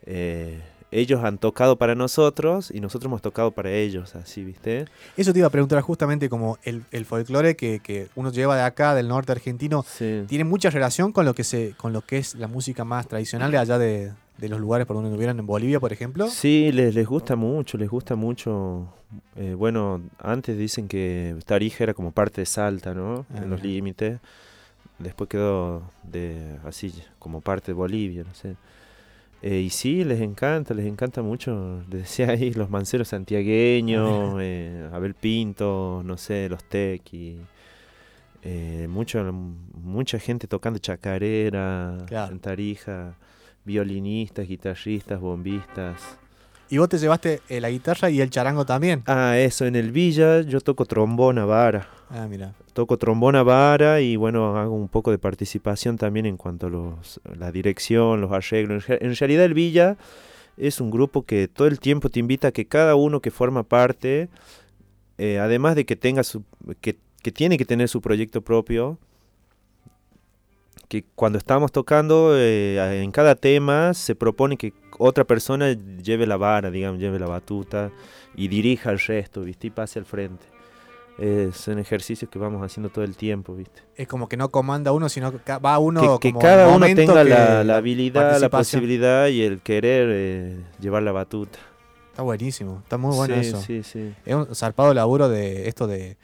Eh, 0.06 0.60
ellos 0.92 1.24
han 1.24 1.38
tocado 1.38 1.76
para 1.76 1.94
nosotros 1.94 2.70
y 2.72 2.80
nosotros 2.80 3.09
hemos 3.09 3.22
tocado 3.22 3.50
para 3.50 3.72
ellos, 3.72 4.14
así, 4.14 4.44
¿viste? 4.44 4.84
Eso 5.16 5.32
te 5.32 5.38
iba 5.38 5.48
a 5.48 5.50
preguntar 5.50 5.80
justamente 5.80 6.28
como 6.28 6.59
el, 6.64 6.84
el 6.92 7.06
folclore 7.06 7.56
que, 7.56 7.80
que 7.80 8.09
uno 8.14 8.30
lleva 8.30 8.56
de 8.56 8.62
acá, 8.62 8.94
del 8.94 9.09
norte 9.09 9.32
argentino, 9.32 9.84
Sí. 9.88 10.24
tiene 10.28 10.44
mucha 10.44 10.68
relación 10.68 11.12
con 11.12 11.24
lo 11.24 11.34
que 11.34 11.44
se, 11.44 11.74
con 11.78 11.94
lo 11.94 12.02
que 12.02 12.18
es 12.18 12.34
la 12.34 12.46
música 12.46 12.84
más 12.84 13.09
tradicional 13.09 13.50
de 13.50 13.59
allá 13.59 13.78
de, 13.78 14.12
de 14.43 14.48
los 14.48 14.60
lugares 14.60 14.86
por 14.86 14.97
donde 14.97 15.09
estuvieran 15.09 15.39
en 15.39 15.47
Bolivia, 15.47 15.78
por 15.81 15.93
ejemplo. 15.93 16.27
Sí, 16.28 16.70
les, 16.73 16.94
les 16.94 17.06
gusta 17.06 17.36
mucho, 17.36 17.78
les 17.78 17.89
gusta 17.89 18.16
mucho. 18.16 18.89
Eh, 19.36 19.55
bueno, 19.56 20.02
antes 20.19 20.59
dicen 20.59 20.89
que 20.89 21.35
Tarija 21.47 21.85
era 21.85 21.94
como 21.94 22.10
parte 22.12 22.40
de 22.43 22.47
Salta, 22.47 22.93
¿no? 22.93 23.24
Ah, 23.32 23.39
en 23.39 23.51
los 23.51 23.62
límites. 23.62 24.19
Después 24.98 25.28
quedó 25.31 25.82
de 26.02 26.56
así 26.64 26.93
como 27.19 27.40
parte 27.40 27.69
de 27.69 27.74
Bolivia, 27.74 28.24
no 28.24 28.35
sé. 28.35 28.56
Eh, 29.43 29.60
y 29.60 29.70
sí, 29.70 30.05
les 30.05 30.20
encanta, 30.20 30.74
les 30.74 30.86
encanta 30.86 31.23
mucho. 31.23 31.81
Les 31.90 32.02
decía 32.02 32.31
ahí 32.31 32.52
los 32.52 32.69
manceros 32.69 33.09
santiagueños, 33.09 34.36
eh, 34.40 34.89
Abel 34.93 35.14
Pinto, 35.14 36.02
no 36.05 36.16
sé, 36.16 36.48
los 36.48 36.62
tequi. 36.64 37.39
Eh, 38.44 38.86
mucho, 38.90 39.23
mucha 39.32 40.19
gente 40.19 40.48
tocando 40.48 40.81
chacarera 40.81 41.97
Claro. 42.06 42.32
en 42.32 42.40
Tarija, 42.40 43.14
violinistas, 43.64 44.47
guitarristas, 44.48 45.20
bombistas. 45.20 46.18
Y 46.68 46.78
vos 46.78 46.89
te 46.89 46.97
llevaste 46.98 47.40
eh, 47.51 47.60
la 47.60 47.68
guitarra 47.70 48.09
y 48.09 48.20
el 48.20 48.30
charango 48.30 48.64
también. 48.64 49.02
Ah, 49.06 49.36
eso, 49.36 49.66
en 49.66 49.76
el 49.76 49.93
Villa 49.93 50.40
yo 50.40 50.60
toco 50.60 50.86
trombona 50.86 51.44
vara. 51.44 51.89
Ah, 52.09 52.26
mira. 52.28 52.55
Toco 52.72 52.97
trombona 52.97 53.43
vara 53.43 54.01
y 54.01 54.16
bueno, 54.16 54.56
hago 54.56 54.74
un 54.74 54.89
poco 54.89 55.10
de 55.10 55.18
participación 55.18 55.98
también 55.98 56.24
en 56.24 56.39
cuanto 56.39 56.68
a 56.68 56.70
los, 56.70 57.20
la 57.39 57.52
dirección, 57.52 58.22
los 58.22 58.32
arreglos. 58.32 58.89
En, 58.89 58.98
re- 58.98 59.06
en 59.06 59.14
realidad 59.14 59.44
el 59.44 59.52
Villa 59.55 59.97
es 60.56 60.80
un 60.80 60.90
grupo 60.90 61.24
que 61.26 61.47
todo 61.48 61.68
el 61.68 61.78
tiempo 61.78 62.09
te 62.09 62.20
invita 62.20 62.48
a 62.48 62.52
que 62.52 62.66
cada 62.66 62.94
uno 62.94 63.20
que 63.20 63.30
forma 63.30 63.64
parte, 63.64 64.30
eh, 65.18 65.39
además 65.39 65.76
de 65.76 65.84
que 65.84 65.97
tenga 65.97 66.22
su, 66.22 66.43
que, 66.80 66.97
que 67.22 67.32
tiene 67.32 67.59
que 67.59 67.66
tener 67.66 67.89
su 67.89 68.01
proyecto 68.01 68.40
propio, 68.40 68.98
que 70.93 71.06
cuando 71.14 71.39
estamos 71.39 71.73
tocando 71.73 72.35
eh, 72.36 73.01
en 73.02 73.10
cada 73.12 73.35
tema 73.35 73.94
se 73.94 74.14
propone 74.14 74.59
que 74.59 74.74
otra 74.98 75.24
persona 75.24 75.73
lleve 75.73 76.27
la 76.27 76.36
vara, 76.36 76.70
digamos, 76.70 77.01
lleve 77.01 77.19
la 77.19 77.24
batuta 77.24 77.90
y 78.36 78.48
dirija 78.48 78.90
el 78.90 78.98
resto, 78.98 79.40
¿viste? 79.40 79.69
Y 79.69 79.70
pase 79.70 80.01
al 80.01 80.05
frente. 80.05 80.44
Eh, 81.19 81.48
son 81.55 81.78
ejercicios 81.78 82.31
que 82.31 82.39
vamos 82.39 82.62
haciendo 82.62 82.90
todo 82.90 83.05
el 83.06 83.16
tiempo, 83.16 83.55
¿viste? 83.55 83.81
Es 83.97 84.06
como 84.06 84.28
que 84.28 84.36
no 84.36 84.51
comanda 84.51 84.93
uno, 84.93 85.09
sino 85.09 85.32
que 85.32 85.39
va 85.59 85.78
uno 85.78 86.19
que, 86.19 86.28
que 86.28 86.32
como 86.35 86.43
cada 86.43 86.69
uno 86.69 86.85
tenga 86.85 87.24
la, 87.24 87.64
la 87.64 87.77
habilidad, 87.78 88.39
la 88.39 88.51
posibilidad 88.51 89.28
y 89.28 89.40
el 89.44 89.62
querer 89.62 90.09
eh, 90.12 90.56
llevar 90.78 91.05
la 91.05 91.12
batuta. 91.12 91.59
Está 92.10 92.20
buenísimo, 92.20 92.81
está 92.82 92.98
muy 92.98 93.16
bueno 93.16 93.35
Sí, 93.36 93.40
eso. 93.48 93.62
sí, 93.62 93.82
sí. 93.82 94.12
Es 94.27 94.35
un 94.35 94.55
zarpado 94.55 94.93
laburo 94.93 95.31
de 95.31 95.69
esto 95.69 95.86
de 95.86 96.19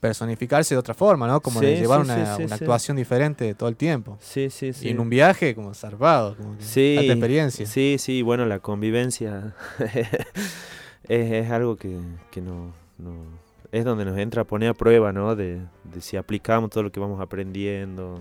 personificarse 0.00 0.74
de 0.74 0.78
otra 0.78 0.94
forma, 0.94 1.26
¿no? 1.26 1.40
Como 1.40 1.60
de 1.60 1.76
llevar 1.76 2.00
sí, 2.04 2.10
una, 2.10 2.36
sí, 2.36 2.42
actuación 2.52 2.96
diferente 2.96 3.54
todo 3.54 3.68
el 3.68 3.76
tiempo. 3.76 4.18
Sí, 4.20 4.50
sí, 4.50 4.72
sí. 4.72 4.88
Y 4.88 4.90
en 4.90 5.00
un 5.00 5.08
viaje 5.08 5.54
como 5.54 5.72
zarpado, 5.74 6.36
como 6.36 6.54
Sí, 6.60 6.96
alta 6.98 7.12
experiencia. 7.12 7.66
Sí, 7.66 7.96
sí, 7.98 8.22
bueno, 8.22 8.44
la 8.46 8.58
convivencia 8.60 9.54
es, 11.08 11.32
es 11.32 11.50
algo 11.50 11.76
que, 11.76 11.96
que 12.30 12.40
no, 12.40 12.72
no- 12.98 13.44
es 13.72 13.84
donde 13.84 14.04
nos 14.04 14.16
entra 14.18 14.42
a 14.42 14.44
poner 14.44 14.70
a 14.70 14.74
prueba, 14.74 15.12
¿no? 15.12 15.34
De, 15.34 15.60
de 15.84 16.00
si 16.00 16.16
aplicamos 16.16 16.70
todo 16.70 16.84
lo 16.84 16.92
que 16.92 17.00
vamos 17.00 17.20
aprendiendo. 17.20 18.20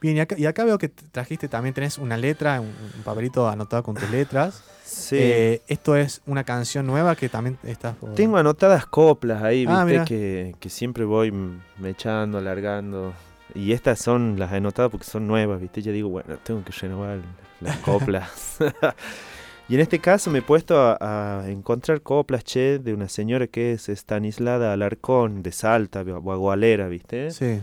Bien, 0.00 0.16
y 0.16 0.20
acá, 0.20 0.34
y 0.38 0.46
acá 0.46 0.64
veo 0.64 0.76
que 0.78 0.88
trajiste 0.88 1.48
también, 1.48 1.74
tenés 1.74 1.98
una 1.98 2.16
letra, 2.16 2.60
un, 2.60 2.68
un 2.68 3.02
papelito 3.04 3.48
anotado 3.48 3.82
con 3.82 3.94
tus 3.94 4.10
letras. 4.10 4.62
Sí. 4.84 5.16
Eh, 5.18 5.62
esto 5.66 5.96
es 5.96 6.20
una 6.26 6.44
canción 6.44 6.86
nueva 6.86 7.16
que 7.16 7.28
también 7.28 7.58
estás 7.64 7.96
por- 7.96 8.14
Tengo 8.14 8.36
anotadas 8.36 8.86
coplas 8.86 9.42
ahí, 9.42 9.64
Ah, 9.68 9.84
viste, 9.84 10.04
que, 10.04 10.54
que 10.60 10.68
siempre 10.68 11.04
voy 11.04 11.32
mechando, 11.78 12.38
alargando. 12.38 13.14
Y 13.54 13.72
estas 13.72 13.98
son 13.98 14.38
las 14.38 14.52
anotadas 14.52 14.90
porque 14.90 15.06
son 15.06 15.26
nuevas, 15.26 15.60
viste. 15.60 15.80
Ya 15.82 15.92
digo, 15.92 16.08
bueno, 16.10 16.36
tengo 16.42 16.62
que 16.64 16.72
renovar 16.72 17.18
las 17.60 17.76
coplas. 17.78 18.56
y 19.68 19.74
en 19.74 19.80
este 19.80 19.98
caso 20.00 20.30
me 20.30 20.40
he 20.40 20.42
puesto 20.42 20.78
a, 20.78 20.98
a 21.40 21.48
encontrar 21.48 22.02
coplas, 22.02 22.44
che, 22.44 22.78
de 22.78 22.92
una 22.92 23.08
señora 23.08 23.46
que 23.46 23.72
es 23.72 23.88
Stanislada 23.88 24.72
Alarcón, 24.72 25.42
de 25.42 25.52
Salta, 25.52 26.02
guagualera, 26.02 26.88
viste. 26.88 27.30
Sí. 27.30 27.60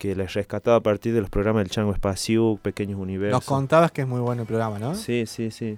Que 0.00 0.16
la 0.16 0.24
he 0.24 0.28
rescatado 0.28 0.78
a 0.78 0.82
partir 0.82 1.12
de 1.12 1.20
los 1.20 1.28
programas 1.28 1.62
del 1.62 1.68
Chango 1.68 1.92
Espacio, 1.92 2.58
Pequeños 2.62 2.98
Universos. 2.98 3.36
Nos 3.36 3.44
contabas 3.44 3.92
que 3.92 4.00
es 4.00 4.08
muy 4.08 4.20
bueno 4.20 4.40
el 4.40 4.48
programa, 4.48 4.78
¿no? 4.78 4.94
Sí, 4.94 5.26
sí, 5.26 5.50
sí. 5.50 5.76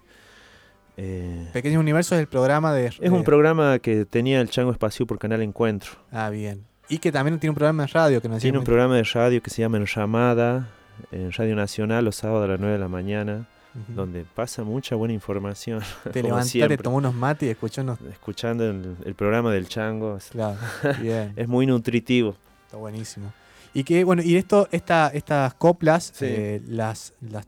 Eh, 0.96 1.48
Pequeños 1.52 1.80
Universos 1.80 2.12
es 2.12 2.20
el 2.20 2.28
programa 2.28 2.72
de... 2.72 2.86
es 2.86 3.00
un 3.00 3.24
programa 3.24 3.80
que 3.80 4.04
tenía 4.04 4.40
el 4.40 4.48
Chango 4.48 4.70
Espacio 4.70 5.08
por 5.08 5.18
Canal 5.18 5.42
Encuentro. 5.42 5.90
Ah, 6.12 6.30
bien. 6.30 6.64
Y 6.88 6.98
que 6.98 7.10
también 7.10 7.36
tiene 7.40 7.50
un 7.50 7.56
programa 7.56 7.82
de 7.82 7.88
radio 7.88 8.22
que 8.22 8.28
nos 8.28 8.40
Tiene 8.40 8.58
un 8.58 8.64
programa 8.64 8.94
de 8.94 9.02
radio 9.02 9.42
que 9.42 9.50
se 9.50 9.60
llama 9.60 9.78
En 9.78 9.86
Llamada, 9.86 10.68
en 11.10 11.32
Radio 11.32 11.56
Nacional, 11.56 12.04
los 12.04 12.14
sábados 12.14 12.44
a 12.44 12.52
las 12.52 12.60
9 12.60 12.74
de 12.74 12.78
la 12.78 12.86
mañana, 12.88 13.48
donde 13.88 14.24
pasa 14.24 14.62
mucha 14.62 14.94
buena 14.94 15.14
información. 15.14 15.80
Te 16.12 16.22
levantaste, 16.22 16.50
siempre. 16.52 16.76
tomó 16.76 16.98
unos 16.98 17.14
mates 17.14 17.48
y 17.48 17.50
escuchó 17.50 17.82
unos... 17.82 18.00
Escuchando 18.02 18.70
el, 18.70 18.94
el 19.04 19.14
programa 19.16 19.52
del 19.52 19.66
Chango. 19.66 20.16
Claro, 20.30 20.58
bien. 21.00 21.32
es 21.34 21.48
muy 21.48 21.66
nutritivo. 21.66 22.36
Está 22.66 22.76
buenísimo. 22.76 23.32
Y 23.74 23.84
que, 23.84 24.04
bueno, 24.04 24.22
y 24.22 24.36
esto, 24.36 24.68
esta, 24.70 25.08
estas 25.08 25.54
coplas, 25.54 26.12
Sí. 26.14 26.26
eh, 26.26 26.62
las, 26.66 27.14
las 27.20 27.46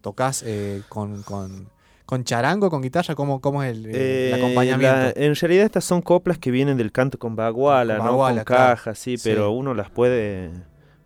tocas 0.00 0.42
eh, 0.46 0.82
con, 0.88 1.22
con, 1.22 1.68
con 2.06 2.24
charango, 2.24 2.70
con 2.70 2.80
guitarra, 2.82 3.14
¿cómo, 3.14 3.40
cómo 3.40 3.62
es 3.62 3.72
el, 3.76 3.86
eh, 3.86 4.28
el 4.28 4.32
Eh, 4.32 4.34
acompañamiento? 4.34 4.96
la- 4.96 5.12
en 5.16 5.34
realidad 5.34 5.64
estas 5.66 5.84
son 5.84 6.00
coplas 6.00 6.38
que 6.38 6.50
vienen 6.50 6.76
del 6.78 6.92
canto 6.92 7.18
con 7.18 7.36
baguala, 7.36 7.96
Con 7.96 8.06
¿no? 8.06 8.12
baguala, 8.12 8.44
con 8.44 8.54
claro. 8.54 8.74
caja, 8.76 8.94
sí, 8.94 9.18
Sí. 9.18 9.28
pero 9.28 9.50
uno 9.50 9.74
las 9.74 9.90
puede... 9.90 10.50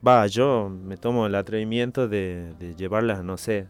Va, 0.07 0.27
yo 0.29 0.69
me 0.71 0.97
tomo 0.97 1.27
el 1.27 1.35
atrevimiento 1.35 2.09
de, 2.09 2.55
de 2.59 2.75
llevarlas, 2.75 3.23
no 3.25 3.37
sé, 3.37 3.67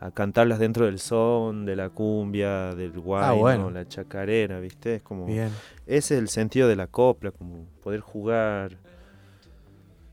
a 0.00 0.10
cantarlas 0.10 0.58
dentro 0.58 0.84
del 0.86 0.98
son, 1.00 1.64
de 1.64 1.74
la 1.76 1.88
cumbia, 1.88 2.74
del 2.74 2.92
Ah, 3.14 3.32
bueno. 3.32 3.70
la 3.70 3.88
chacarera, 3.88 4.60
¿viste? 4.60 4.96
Es 4.96 5.02
como... 5.02 5.26
Bien. 5.26 5.50
Ese 5.86 6.14
es 6.14 6.20
el 6.20 6.28
sentido 6.28 6.68
de 6.68 6.76
la 6.76 6.86
copla, 6.88 7.30
como 7.32 7.64
poder 7.82 8.00
jugar. 8.00 8.76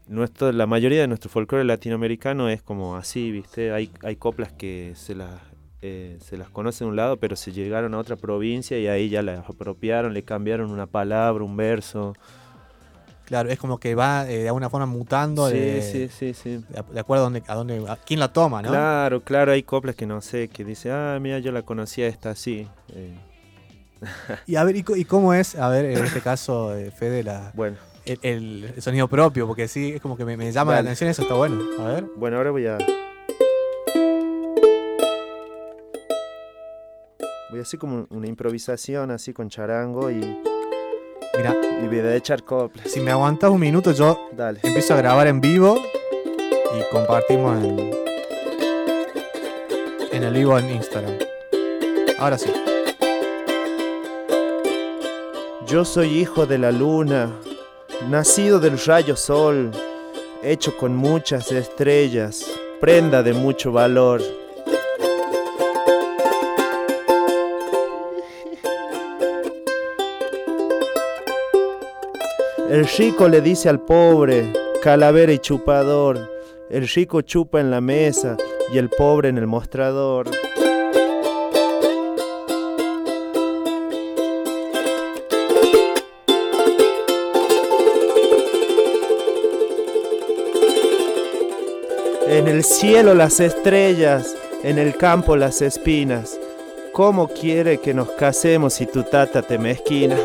Nuestro, 0.09 0.51
la 0.51 0.65
mayoría 0.65 1.01
de 1.01 1.07
nuestro 1.07 1.29
folclore 1.29 1.63
latinoamericano 1.63 2.49
es 2.49 2.61
como 2.63 2.95
así, 2.95 3.31
¿viste? 3.31 3.71
Hay, 3.71 3.91
hay 4.03 4.15
coplas 4.15 4.51
que 4.51 4.93
se 4.95 5.13
las, 5.13 5.29
eh, 5.83 6.17
se 6.19 6.35
las 6.35 6.49
conoce 6.49 6.83
de 6.83 6.89
un 6.89 6.95
lado, 6.95 7.17
pero 7.17 7.35
se 7.35 7.51
llegaron 7.51 7.93
a 7.93 7.99
otra 7.99 8.15
provincia 8.15 8.79
y 8.79 8.87
ahí 8.87 9.09
ya 9.09 9.21
las 9.21 9.47
apropiaron, 9.47 10.15
le 10.15 10.23
cambiaron 10.23 10.71
una 10.71 10.87
palabra, 10.87 11.43
un 11.43 11.55
verso. 11.55 12.13
Claro, 13.25 13.51
es 13.51 13.59
como 13.59 13.79
que 13.79 13.93
va 13.93 14.27
eh, 14.27 14.39
de 14.39 14.47
alguna 14.47 14.71
forma 14.71 14.87
mutando 14.87 15.47
Sí, 15.49 15.55
de, 15.59 15.81
sí, 15.83 16.09
sí, 16.09 16.33
sí. 16.33 16.65
de, 16.91 16.99
acuerdo 16.99 17.25
a 17.25 17.25
dónde, 17.25 17.43
a 17.47 17.53
dónde, 17.53 17.85
a 17.87 17.95
quién 17.97 18.19
la 18.19 18.33
toma, 18.33 18.63
¿no? 18.63 18.69
Claro, 18.69 19.21
claro, 19.21 19.51
hay 19.51 19.61
coplas 19.61 19.95
que 19.95 20.07
no 20.07 20.21
sé, 20.21 20.47
que 20.47 20.65
dice, 20.65 20.91
ah, 20.91 21.19
mira, 21.21 21.37
yo 21.37 21.51
la 21.51 21.61
conocía 21.61 22.07
esta 22.07 22.31
así. 22.31 22.67
eh, 22.93 23.13
Y 24.47 24.55
a 24.55 24.63
ver, 24.63 24.75
¿y, 24.75 24.83
y 24.95 25.05
cómo 25.05 25.35
es, 25.35 25.55
a 25.55 25.69
ver, 25.69 25.85
en 25.85 26.03
este 26.03 26.21
caso, 26.23 26.75
eh, 26.75 26.89
Fede, 26.89 27.21
la, 27.23 27.51
bueno, 27.53 27.77
el, 28.21 28.73
sonido 28.79 29.07
propio? 29.07 29.47
Porque 29.47 29.67
sí, 29.67 29.93
es 29.95 30.01
como 30.01 30.17
que 30.17 30.25
me, 30.25 30.37
me 30.37 30.51
llama 30.51 30.71
Dale. 30.73 30.83
la 30.83 30.89
atención, 30.89 31.09
eso 31.09 31.21
está 31.21 31.35
bueno. 31.35 31.61
A 31.79 31.87
ver. 31.93 32.05
bueno, 32.15 32.37
ahora 32.37 32.51
voy 32.51 32.67
a... 32.67 32.77
Voy 37.49 37.59
a 37.59 37.61
hacer 37.63 37.79
como 37.79 38.05
una 38.11 38.27
improvisación 38.27 39.09
así 39.09 39.33
con 39.33 39.49
charango 39.49 40.11
y, 40.11 40.15
Mira, 41.37 41.55
y 41.83 41.87
voy 41.87 41.99
a 41.99 42.15
echar 42.15 42.43
coplas. 42.43 42.91
si 42.91 42.99
me 42.99 43.11
aguantas 43.11 43.49
un 43.49 43.59
minuto, 43.59 43.91
yo 43.91 44.29
Dale. 44.33 44.59
empiezo 44.63 44.93
a 44.93 44.97
grabar 44.97 45.27
en 45.27 45.41
vivo 45.41 45.77
y 46.77 46.91
compartimos 46.93 47.63
en... 47.63 47.91
en 50.11 50.23
el 50.23 50.33
vivo 50.33 50.57
en 50.59 50.69
Instagram. 50.69 51.13
Ahora 52.19 52.37
sí. 52.37 52.51
Yo 55.65 55.85
soy 55.85 56.09
hijo 56.19 56.45
de 56.45 56.57
la 56.57 56.71
luna, 56.71 57.31
nacido 58.07 58.59
del 58.59 58.79
rayo 58.79 59.15
sol, 59.15 59.71
hecho 60.41 60.77
con 60.77 60.95
muchas 60.95 61.51
estrellas, 61.51 62.45
prenda 62.79 63.23
de 63.23 63.33
mucho 63.33 63.71
valor. 63.71 64.21
El 72.69 72.87
rico 72.87 73.27
le 73.27 73.41
dice 73.41 73.67
al 73.67 73.81
pobre, 73.81 74.53
calavera 74.81 75.33
y 75.33 75.39
chupador. 75.39 76.31
El 76.69 76.87
rico 76.87 77.21
chupa 77.21 77.59
en 77.59 77.71
la 77.71 77.81
mesa 77.81 78.37
y 78.71 78.77
el 78.77 78.89
pobre 78.89 79.29
en 79.29 79.39
el 79.39 79.47
mostrador. 79.47 80.29
En 92.31 92.47
el 92.47 92.63
cielo 92.63 93.15
las 93.15 93.39
estrellas, 93.39 94.37
en 94.63 94.77
el 94.77 94.95
campo 94.95 95.35
las 95.35 95.63
espinas. 95.63 96.39
¿Cómo 96.93 97.27
quiere 97.27 97.79
que 97.79 97.95
nos 97.95 98.11
casemos 98.11 98.75
si 98.75 98.85
tu 98.85 99.01
tata 99.01 99.41
te 99.41 99.57
mezquina? 99.57 100.15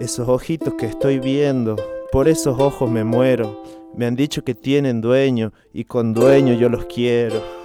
Esos 0.00 0.28
ojitos 0.28 0.74
que 0.74 0.86
estoy 0.86 1.20
viendo, 1.20 1.76
por 2.10 2.26
esos 2.26 2.58
ojos 2.58 2.90
me 2.90 3.04
muero. 3.04 3.62
Me 3.94 4.06
han 4.06 4.16
dicho 4.16 4.42
que 4.42 4.56
tienen 4.56 5.00
dueño 5.00 5.52
y 5.72 5.84
con 5.84 6.12
dueño 6.12 6.54
yo 6.54 6.68
los 6.68 6.86
quiero. 6.86 7.55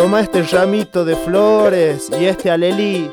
Toma 0.00 0.22
este 0.22 0.42
ramito 0.44 1.04
de 1.04 1.14
flores 1.14 2.10
y 2.18 2.24
este 2.24 2.50
alelí. 2.50 3.10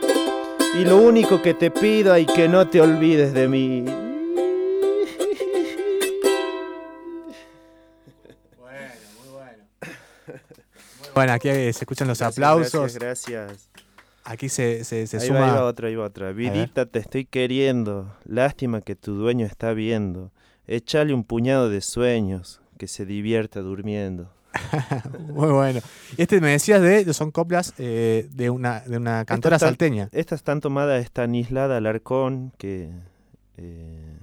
Y 0.80 0.86
lo 0.86 0.96
único 0.96 1.42
que 1.42 1.54
te 1.54 1.70
pido 1.70 2.16
es 2.16 2.26
que 2.28 2.48
no 2.48 2.66
te 2.70 2.80
olvides 2.80 3.34
de 3.34 3.50
mí. 3.50 3.84
Bueno, 11.14 11.34
aquí 11.34 11.50
se 11.50 11.70
escuchan 11.72 12.08
los 12.08 12.20
Gracias, 12.20 12.38
aplausos. 12.38 12.94
Gracias, 12.94 13.42
gracias. 13.42 13.70
Aquí 14.24 14.48
se, 14.48 14.86
se, 14.86 15.08
se 15.08 15.18
ahí 15.18 15.28
suma. 15.28 15.42
va, 15.42 15.46
ahí 15.48 15.52
va 15.56 15.66
otra, 15.66 15.90
ahí 15.90 15.96
va 15.96 16.06
otra. 16.06 16.32
Vidita, 16.32 16.86
te 16.86 17.00
estoy 17.00 17.26
queriendo. 17.26 18.16
Lástima 18.24 18.80
que 18.80 18.96
tu 18.96 19.16
dueño 19.16 19.46
está 19.46 19.74
viendo. 19.74 20.32
Échale 20.68 21.14
un 21.14 21.26
puñado 21.26 21.70
de 21.70 21.82
sueños, 21.82 22.62
que 22.78 22.88
se 22.88 23.06
divierta 23.06 23.60
durmiendo. 23.60 24.37
Muy 25.34 25.50
bueno. 25.50 25.80
Este 26.18 26.42
me 26.42 26.52
decías 26.52 26.82
de, 26.82 27.14
son 27.14 27.32
coplas 27.32 27.74
eh, 27.78 28.28
de 28.32 28.50
una 28.50 28.82
de 28.82 28.98
una 28.98 29.26
cantora 29.26 29.60
salteña. 29.60 30.10
Estas 30.12 30.40
están 30.40 30.62
tomadas 30.62 31.00
de 31.00 31.06
Stanislada 31.06 31.78
Alarcón, 31.78 32.54
que 32.58 32.90
eh, 33.58 34.18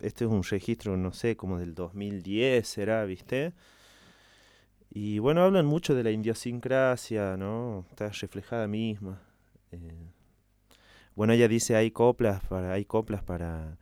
este 0.00 0.24
es 0.24 0.30
un 0.30 0.42
registro, 0.42 0.96
no 0.96 1.12
sé, 1.12 1.36
como 1.36 1.58
del 1.58 1.74
2010 1.74 2.66
será, 2.66 3.04
¿viste? 3.04 3.52
Y 4.90 5.18
bueno, 5.18 5.42
hablan 5.42 5.66
mucho 5.66 5.94
de 5.94 6.02
la 6.02 6.10
idiosincrasia, 6.10 7.36
¿no? 7.36 7.84
Está 7.90 8.08
reflejada 8.08 8.66
misma. 8.66 9.20
Eh, 9.72 10.10
bueno, 11.14 11.32
ella 11.32 11.48
dice 11.48 11.76
hay 11.76 11.90
coplas 11.90 12.42
para, 12.44 12.72
hay 12.72 12.84
coplas 12.84 13.22
para, 13.22 13.76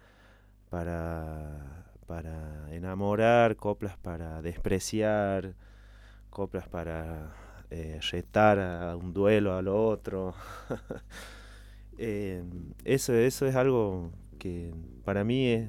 para, 0.71 1.85
para 2.07 2.75
enamorar, 2.75 3.57
coplas 3.57 3.97
para 3.99 4.43
despreciar, 4.43 5.55
coplas 6.37 6.69
para 6.69 7.33
eh, 7.71 7.99
retar 8.13 8.59
a 8.59 8.95
un 8.95 9.15
duelo 9.15 9.55
al 9.57 9.69
otro. 9.69 10.35
Eh, 11.99 12.43
eso, 12.85 13.15
eso 13.15 13.47
es 13.47 13.57
algo 13.57 14.11
que 14.39 14.71
para 15.07 15.25
mí 15.25 15.47
es 15.49 15.67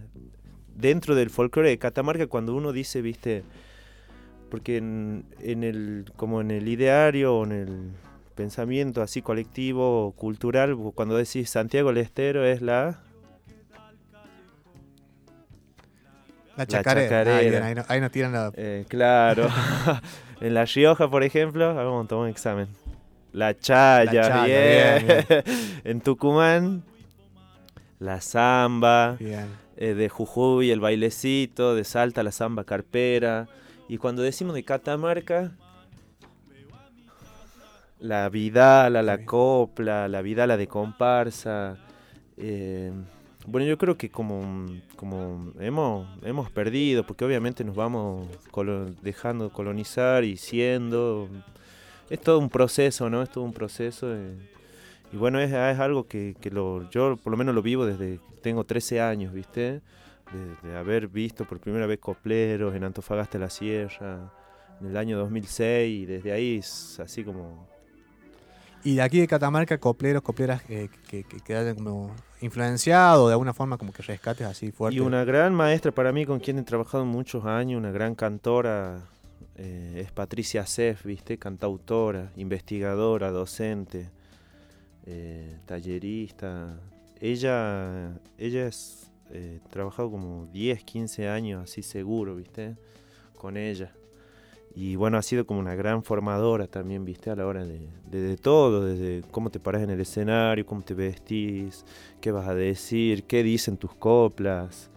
dentro 0.76 1.16
del 1.16 1.30
folclore 1.30 1.70
de 1.70 1.78
Catamarca 1.78 2.28
cuando 2.28 2.54
uno 2.54 2.74
dice, 2.74 3.02
viste, 3.02 3.44
porque 4.52 4.76
en, 4.76 5.24
en 5.40 5.64
el 5.64 6.12
como 6.18 6.42
en 6.42 6.52
el 6.52 6.68
ideario 6.68 7.34
o 7.34 7.46
en 7.46 7.54
el 7.54 7.92
pensamiento 8.36 9.02
así 9.02 9.22
colectivo 9.22 10.12
cultural 10.18 10.76
cuando 10.94 11.16
decís 11.16 11.50
Santiago 11.50 11.94
del 11.94 12.00
Estero 12.00 12.44
es 12.46 12.62
la 12.62 13.00
La 16.58 16.66
chacarera. 16.68 17.22
Ah, 17.22 17.38
ahí, 17.38 17.76
no- 17.76 17.86
ahí 17.88 18.10
tiran 18.10 18.34
la. 18.34 18.52
Eh, 18.54 18.84
claro. 18.90 19.48
en 20.42 20.54
La 20.54 20.66
Rioja, 20.66 21.10
por 21.10 21.24
ejemplo, 21.24 21.74
vamos 21.74 22.06
a 22.06 22.08
tomar 22.08 22.26
un 22.26 22.30
examen. 22.30 22.68
La 23.34 23.58
Chaya, 23.58 24.06
La 24.06 24.28
Chaya, 24.28 24.98
bien. 25.00 25.26
bien, 25.28 25.44
en 25.84 26.02
Tucumán, 26.02 26.84
la 28.00 28.22
Zamba. 28.22 29.18
Eh, 29.20 29.94
de 29.94 30.10
Jujuy, 30.10 30.72
el 30.72 30.80
bailecito. 30.80 31.76
De 31.76 31.84
Salta, 31.84 32.24
la 32.24 32.32
Zamba 32.32 32.64
Carpera. 32.64 33.48
Y 33.88 33.98
cuando 33.98 34.22
decimos 34.22 34.56
de 34.56 34.64
Catamarca, 34.64 35.52
la 38.00 38.30
Vidala, 38.30 39.02
la 39.02 39.26
Copla, 39.26 40.08
la 40.08 40.22
Vidala 40.22 40.58
de 40.58 40.68
Comparsa. 40.68 41.78
eh, 42.38 42.92
bueno, 43.48 43.66
yo 43.66 43.78
creo 43.78 43.98
que 43.98 44.10
como, 44.10 44.68
como 44.96 45.52
hemos, 45.60 46.08
hemos 46.24 46.52
perdido, 46.52 47.06
porque 47.08 47.26
obviamente 47.26 47.64
nos 47.64 47.76
vamos 47.76 48.28
colo- 48.52 48.94
dejando 49.02 49.50
colonizar 49.52 50.24
y 50.24 50.38
siendo... 50.38 51.28
Es 52.10 52.22
todo 52.22 52.40
un 52.40 52.50
proceso, 52.50 53.10
¿no? 53.10 53.22
Es 53.24 53.30
todo 53.32 53.44
un 53.44 53.54
proceso. 53.54 54.14
eh, 54.16 54.34
y 55.12 55.18
bueno, 55.18 55.40
es, 55.40 55.50
es 55.52 55.80
algo 55.80 56.08
que, 56.08 56.36
lo, 56.52 56.90
yo 56.92 57.18
por 57.18 57.32
lo 57.32 57.38
menos 57.38 57.56
lo 57.56 57.62
vivo 57.62 57.86
desde 57.86 58.18
que 58.18 58.42
tengo 58.42 58.64
13 58.66 59.02
años, 59.02 59.34
¿viste? 59.34 59.82
De, 60.62 60.70
de 60.70 60.78
haber 60.78 61.08
visto 61.08 61.46
por 61.46 61.60
primera 61.60 61.86
vez 61.86 62.00
copleros 62.00 62.76
en 62.76 62.84
Antofagasta 62.84 63.40
la 63.40 63.50
Sierra 63.50 64.30
en 64.82 64.88
el 64.88 64.98
año 64.98 65.18
2006 65.18 66.02
y 66.04 66.06
desde 66.06 66.32
ahí 66.34 66.58
es 66.58 67.00
así 67.00 67.24
como 67.24 67.66
Y 68.84 68.96
de 68.96 69.02
aquí 69.02 69.20
de 69.20 69.28
Catamarca, 69.28 69.78
copleros, 69.78 70.22
copleras 70.22 70.62
eh, 70.70 70.90
que, 71.10 71.24
que, 71.24 71.40
que 71.40 71.56
hayan 71.56 71.76
como 71.76 72.16
influenciado 72.42 73.28
de 73.28 73.34
alguna 73.34 73.54
forma, 73.54 73.78
como 73.78 73.92
que 73.92 74.04
rescates 74.04 74.46
así 74.46 74.72
fuerte. 74.72 74.98
Y 74.98 75.00
una 75.00 75.24
gran 75.24 75.54
maestra 75.54 75.92
para 75.92 76.12
mí 76.12 76.26
con 76.26 76.40
quien 76.40 76.60
he 76.60 76.64
trabajado 76.64 77.06
muchos 77.06 77.46
años, 77.46 77.80
una 77.80 77.92
gran 77.92 78.16
cantora, 78.16 79.02
eh, 79.58 80.04
es 80.06 80.12
Patricia 80.12 80.66
Sef, 80.68 81.04
¿viste? 81.04 81.40
Cantautora, 81.40 82.32
investigadora, 82.36 83.32
docente, 83.32 84.12
eh, 85.06 85.58
tallerista. 85.66 86.80
Ella, 87.20 88.12
ella 88.38 88.68
es, 88.68 89.12
eh, 89.32 89.60
trabajado 89.72 90.12
como 90.12 90.46
10, 90.54 90.84
15 90.84 91.28
años 91.28 91.64
así 91.64 91.82
seguro, 91.82 92.36
¿viste? 92.36 92.76
Con 93.36 93.58
ella. 93.58 93.92
Y 94.80 94.96
bueno, 94.96 95.18
ha 95.18 95.24
sido 95.24 95.48
como 95.48 95.60
una 95.60 95.74
gran 95.74 96.04
formadora 96.04 96.68
también, 96.68 97.04
¿viste? 97.04 97.32
A 97.32 97.36
la 97.36 97.48
hora 97.48 97.66
de, 97.66 97.80
de, 98.12 98.22
de 98.22 98.38
todo, 98.38 98.86
desde 98.86 99.24
cómo 99.32 99.50
te 99.50 99.60
paras 99.60 99.82
en 99.82 99.90
el 99.90 100.00
escenario, 100.00 100.68
cómo 100.68 100.84
te 100.84 100.94
vestís, 100.94 101.84
qué 102.22 102.32
vas 102.32 102.48
a 102.48 102.54
decir, 102.54 103.24
qué 103.24 103.42
dicen 103.42 103.78
tus 103.78 103.96
coplas. 103.96 104.92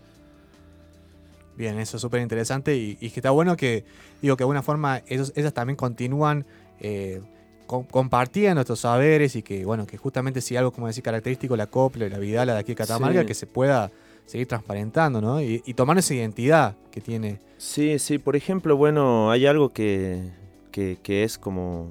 Bien, 1.57 1.79
eso 1.79 1.97
es 1.97 2.01
súper 2.03 2.21
interesante 2.21 2.77
y, 2.77 2.99
y 3.01 3.09
que 3.09 3.21
está 3.21 3.31
bueno 3.31 3.57
que, 3.57 3.85
digo, 4.21 4.37
que 4.37 4.43
de 4.43 4.45
alguna 4.45 4.63
forma 4.63 5.01
ellos, 5.09 5.33
ellas 5.35 5.55
también 5.55 5.77
continúan 5.77 6.45
eh, 6.81 7.23
com- 7.67 7.85
compartiendo 7.85 8.61
estos 8.61 8.81
saberes 8.81 9.35
y 9.35 9.43
que, 9.43 9.65
bueno, 9.65 9.87
que 9.87 9.97
justamente 9.97 10.43
si 10.43 10.57
algo, 10.57 10.73
como 10.73 10.89
decir, 10.89 11.03
característico, 11.03 11.57
la 11.57 11.69
copla 11.69 12.05
y 12.05 12.11
la 12.11 12.19
vidala 12.19 12.53
de 12.53 12.59
aquí 12.61 12.73
de 12.73 12.77
Catamarca, 12.77 13.21
Sí. 13.23 13.27
que 13.27 13.35
se 13.35 13.47
pueda 13.47 13.91
seguir 14.31 14.47
transparentando, 14.47 15.21
¿no? 15.21 15.43
Y, 15.43 15.61
y 15.67 15.75
tomar 15.75 15.99
esa 15.99 16.15
identidad 16.15 16.77
que 16.93 17.01
tiene. 17.01 17.41
Sí, 17.59 17.99
sí, 17.99 18.19
por 18.19 18.37
ejemplo, 18.37 18.77
bueno, 18.77 19.31
hay 19.33 19.47
algo 19.47 19.71
que, 19.71 20.31
que, 20.71 21.25
es 21.25 21.37
como, 21.37 21.89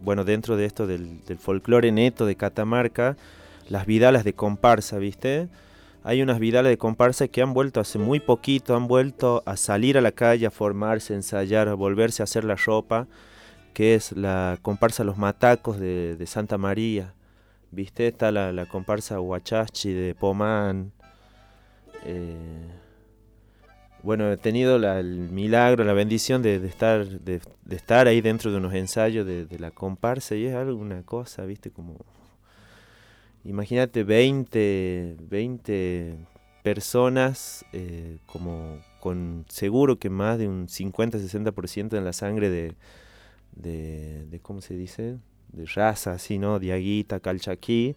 bueno, 0.00 0.24
dentro 0.24 0.56
de 0.56 0.64
esto 0.64 0.86
del, 0.86 1.22
del 1.26 1.38
folclore 1.38 1.92
neto 1.92 2.24
de 2.24 2.36
Catamarca, 2.36 3.18
las 3.68 3.84
vidalas 3.84 4.24
de 4.24 4.32
comparsa, 4.32 4.96
¿viste? 4.96 5.48
Hay 6.02 6.22
unas 6.22 6.38
vidalas 6.38 6.70
de 6.70 6.78
comparsa 6.78 7.28
que 7.28 7.42
han 7.42 7.52
vuelto 7.52 7.80
hace 7.80 7.98
muy 7.98 8.18
poquito, 8.18 8.74
han 8.76 8.88
vuelto 8.88 9.42
a 9.44 9.58
salir 9.58 9.98
a 9.98 10.00
la 10.00 10.12
calle, 10.12 10.46
a 10.46 10.50
formarse, 10.50 11.12
a 11.12 11.16
ensayar, 11.16 11.68
a 11.68 11.74
volverse 11.74 12.22
a 12.22 12.24
hacer 12.24 12.44
la 12.44 12.56
ropa, 12.56 13.08
que 13.74 13.94
es 13.94 14.12
la 14.12 14.58
comparsa 14.62 15.04
Los 15.04 15.18
Matacos 15.18 15.78
de, 15.78 16.16
de 16.16 16.26
Santa 16.26 16.56
María, 16.56 17.12
¿viste? 17.70 18.06
Está 18.06 18.32
la, 18.32 18.52
la 18.52 18.64
comparsa 18.66 19.20
Huachachi 19.20 19.92
de 19.92 20.14
Pomán. 20.14 20.93
Eh, 22.04 22.68
bueno, 24.02 24.30
he 24.30 24.36
tenido 24.36 24.76
el 24.76 25.30
milagro, 25.30 25.82
la 25.82 25.94
bendición 25.94 26.42
de, 26.42 26.56
estar, 26.66 27.06
de, 27.06 27.40
estar 27.70 28.06
ahí 28.06 28.20
dentro 28.20 28.50
de 28.50 28.58
unos 28.58 28.74
ensayos 28.74 29.26
de, 29.26 29.46
la 29.58 29.70
comparsa 29.70 30.34
y 30.34 30.44
es 30.44 30.54
algo, 30.54 30.78
una 30.78 31.02
cosa, 31.02 31.46
viste, 31.46 31.70
como... 31.70 31.96
imagínate 33.44 34.04
20, 34.04 35.16
20 35.20 36.18
personas 36.62 37.64
eh, 37.72 38.18
como 38.26 38.78
con 39.00 39.46
seguro 39.48 39.98
que 39.98 40.10
más 40.10 40.38
de 40.38 40.48
un 40.48 40.66
50-60% 40.68 41.96
en 41.96 42.04
la 42.04 42.12
sangre 42.12 42.50
de, 42.50 42.74
de, 43.52 44.26
de, 44.26 44.40
¿cómo 44.40 44.60
se 44.60 44.74
dice? 44.74 45.18
De 45.48 45.64
raza, 45.66 46.12
así, 46.12 46.38
¿no? 46.38 46.58
Diaguita, 46.58 47.20
Calchaquí, 47.20 47.96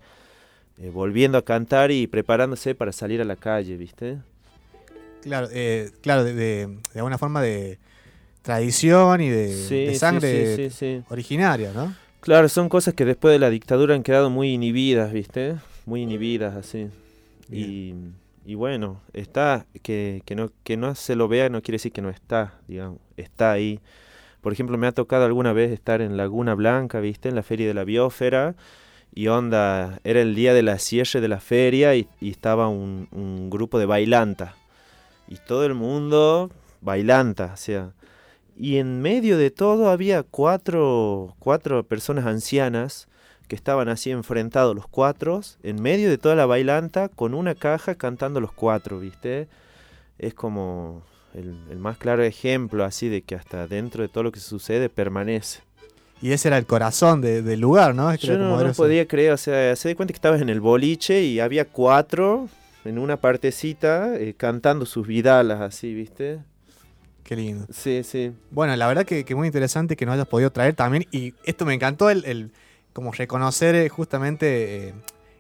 eh, 0.80 0.90
volviendo 0.90 1.38
a 1.38 1.42
cantar 1.44 1.92
y 1.92 2.08
preparándose 2.08 2.76
para 2.76 2.92
salir 2.92 3.22
a 3.22 3.26
la 3.26 3.36
calle, 3.36 3.78
¿viste? 3.78 4.18
Claro, 5.22 5.48
eh, 5.52 5.92
claro, 6.02 6.24
de, 6.24 6.34
de, 6.34 6.68
de, 6.68 7.00
alguna 7.00 7.18
forma 7.18 7.42
de 7.42 7.80
tradición 8.44 9.22
y 9.22 9.30
de, 9.30 9.50
Sí, 9.50 9.86
de 9.86 9.94
sí, 9.94 10.00
sangre 10.00 10.56
sí, 10.56 10.70
sí, 10.70 10.76
sí. 10.76 11.04
originaria, 11.10 11.74
¿no? 11.74 11.94
Claro, 12.20 12.50
son 12.50 12.70
cosas 12.70 12.94
que 12.94 13.06
después 13.06 13.34
de 13.34 13.40
la 13.40 13.50
dictadura 13.50 13.96
han 13.96 14.04
quedado 14.04 14.30
muy 14.30 14.54
inhibidas, 14.54 15.12
¿viste? 15.12 15.56
Muy 15.86 16.02
inhibidas, 16.04 16.56
así. 16.56 16.90
Y, 17.52 17.94
y 18.46 18.56
bueno, 18.56 19.02
está, 19.14 19.66
que, 19.82 20.22
que, 20.26 20.36
no, 20.36 20.52
que 20.64 20.78
no 20.78 20.96
se 20.96 21.16
lo 21.16 21.28
vea 21.28 21.50
no 21.50 21.62
quiere 21.62 21.76
decir 21.76 21.92
que 21.92 22.02
no 22.02 22.10
está, 22.10 22.56
digamos, 22.68 23.00
está 23.16 23.52
ahí. 23.52 23.80
Por 24.42 24.54
ejemplo, 24.54 24.78
me 24.78 24.88
ha 24.88 24.92
tocado 24.92 25.26
alguna 25.26 25.54
vez 25.54 25.72
estar 25.72 26.02
en 26.02 26.18
Laguna 26.18 26.54
Blanca, 26.56 27.00
¿viste? 27.00 27.30
En 27.30 27.36
la 27.36 27.44
feria 27.44 27.68
de 27.68 27.74
la 27.74 27.84
biosfera. 27.84 28.56
Y 29.18 29.30
onda, 29.30 30.00
era 30.04 30.22
el 30.22 30.36
día 30.36 30.54
de 30.54 30.62
la 30.62 30.78
cierre 30.78 31.22
de 31.22 31.28
la 31.28 31.40
feria 31.40 31.96
y, 31.96 32.08
estaba 32.22 32.68
un, 32.68 33.50
grupo 33.50 33.80
de 33.80 33.88
bailanta. 33.88 34.54
Y 35.28 35.38
todo 35.38 35.66
el 35.66 35.74
mundo 35.74 36.52
bailanta, 36.82 37.50
o 37.52 37.58
sea. 37.58 37.94
Y 38.56 38.78
en 38.78 39.02
medio 39.02 39.40
de 39.40 39.50
todo 39.50 39.90
había 39.90 40.22
cuatro, 40.22 41.36
cuatro 41.40 41.84
personas 41.84 42.28
ancianas 42.28 43.08
que 43.48 43.56
estaban 43.56 43.90
así 43.90 44.12
enfrentados 44.12 44.76
los 44.76 44.88
cuatro, 44.88 45.42
en 45.64 45.82
medio 45.82 46.12
de 46.12 46.20
toda 46.20 46.36
la 46.36 46.46
bailanta, 46.46 47.10
con 47.10 47.34
una 47.34 47.56
caja 47.56 47.96
cantando 47.96 48.40
los 48.40 48.52
cuatro, 48.52 49.00
¿viste? 49.00 49.48
Es 50.20 50.36
como 50.36 51.02
el, 51.34 51.58
el 51.72 51.80
más 51.80 51.98
claro 51.98 52.22
ejemplo 52.22 52.84
así 52.86 53.10
de 53.10 53.24
que 53.24 53.34
hasta 53.34 53.68
dentro 53.68 54.04
de 54.04 54.10
todo 54.10 54.26
lo 54.26 54.32
que 54.32 54.40
sucede 54.40 54.90
permanece. 54.90 55.67
Y 56.22 56.32
ese 56.32 56.48
era 56.48 56.58
el 56.58 56.66
corazón 56.66 57.22
de- 57.22 57.42
del 57.44 57.60
lugar, 57.60 57.94
¿no? 57.94 58.12
Es 58.12 58.20
que 58.20 58.28
Yo 58.28 58.38
no, 58.38 58.74
podía 58.74 59.08
creer, 59.08 59.34
o 59.34 59.38
sea, 59.38 59.76
se 59.76 59.90
da 59.90 59.96
cuenta 59.96 60.14
que 60.14 60.18
estabas 60.18 60.42
en 60.42 60.50
el 60.50 60.60
boliche 60.62 61.24
y 61.24 61.40
había 61.40 61.66
cuatro 61.66 62.50
en 62.86 62.98
una 62.98 63.18
partecita 63.18 64.16
eh, 64.16 64.34
cantando 64.36 64.86
sus 64.86 65.06
vidalas 65.06 65.62
así, 65.62 65.94
¿viste? 65.94 66.40
Qué 67.24 67.36
lindo. 67.36 67.68
Sí, 67.72 68.02
sí. 68.04 68.32
Bueno, 68.52 68.76
la 68.78 68.88
verdad 68.88 69.06
que, 69.06 69.26
que 69.26 69.36
muy 69.36 69.48
interesante 69.48 69.96
que 69.96 70.06
nos 70.06 70.14
hayas 70.14 70.28
podido 70.28 70.50
traer 70.52 70.74
también. 70.74 71.06
Y 71.12 71.34
esto 71.44 71.66
me 71.66 71.74
encantó, 71.74 72.10
el, 72.10 72.24
el 72.26 72.52
como 72.94 73.12
reconocer 73.12 73.76
eh, 73.76 73.90
justamente 73.90 74.88
eh, 74.88 74.94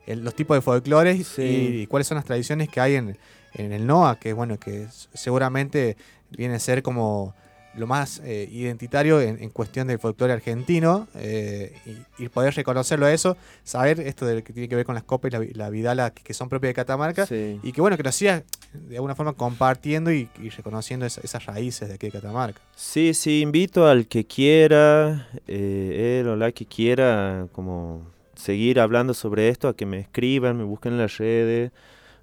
el- 0.05 0.23
los 0.23 0.35
tipos 0.35 0.55
de 0.57 0.61
folclores 0.61 1.25
Sí. 1.27 1.41
y, 1.41 1.81
y 1.81 1.87
cuáles 1.87 2.07
son 2.07 2.17
las 2.17 2.25
tradiciones 2.25 2.69
que 2.69 2.81
hay 2.81 2.95
en, 2.95 3.17
en 3.53 3.71
el 3.71 3.87
NOA, 3.87 4.19
que 4.19 4.33
bueno, 4.33 4.59
que 4.59 4.87
seguramente 5.13 5.97
viene 6.29 6.55
a 6.55 6.59
ser 6.59 6.83
como 6.83 7.33
lo 7.77 7.87
más 7.87 8.21
eh, 8.25 8.47
identitario 8.51 9.21
en, 9.21 9.41
en 9.41 9.49
cuestión 9.49 9.87
del 9.87 9.99
folclore 9.99 10.33
argentino 10.33 11.07
eh, 11.15 11.73
y, 12.19 12.23
y 12.25 12.29
poder 12.29 12.53
reconocerlo 12.55 13.05
a 13.05 13.13
eso, 13.13 13.37
saber 13.63 13.99
esto 14.01 14.25
de 14.25 14.43
que 14.43 14.51
tiene 14.53 14.67
que 14.67 14.75
ver 14.75 14.85
con 14.85 14.95
las 14.95 15.03
copas 15.03 15.31
y 15.31 15.37
la, 15.37 15.45
la 15.53 15.69
vidala 15.69 16.09
que, 16.11 16.23
que 16.23 16.33
son 16.33 16.49
propias 16.49 16.69
de 16.69 16.73
Catamarca 16.73 17.25
Sí. 17.25 17.59
y 17.63 17.71
que 17.71 17.81
bueno, 17.81 17.95
que 17.97 18.03
lo 18.03 18.11
sigas 18.11 18.43
de 18.73 18.95
alguna 18.95 19.15
forma 19.15 19.33
compartiendo 19.33 20.11
y, 20.11 20.27
y 20.41 20.49
reconociendo 20.49 21.05
esa- 21.05 21.21
esas 21.23 21.45
raíces 21.45 21.87
de 21.87 21.95
aquí 21.95 22.07
de 22.07 22.11
Catamarca. 22.13 22.61
Sí, 22.75 23.13
sí, 23.13 23.41
invito 23.41 23.87
al 23.87 24.07
que 24.07 24.25
quiera, 24.25 25.27
eh, 25.47 26.19
él 26.21 26.27
o 26.27 26.35
la 26.35 26.51
que 26.51 26.65
quiera, 26.65 27.47
como 27.51 28.01
seguir 28.35 28.79
hablando 28.79 29.13
sobre 29.13 29.49
esto, 29.49 29.67
a 29.67 29.75
que 29.75 29.85
me 29.85 29.99
escriban, 29.99 30.57
me 30.57 30.63
busquen 30.63 30.93
en 30.93 30.99
las 30.99 31.17
redes. 31.17 31.71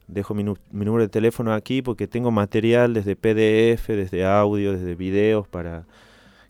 Dejo 0.06 0.34
mi, 0.34 0.44
número 0.44 1.02
de 1.02 1.08
teléfono 1.08 1.52
aquí 1.54 1.80
porque 1.82 2.06
tengo 2.06 2.30
material 2.30 2.94
desde 2.94 3.16
PDF, 3.16 3.88
desde 3.88 4.26
audio, 4.26 4.72
desde 4.72 4.94
videos 4.94 5.48
para 5.48 5.86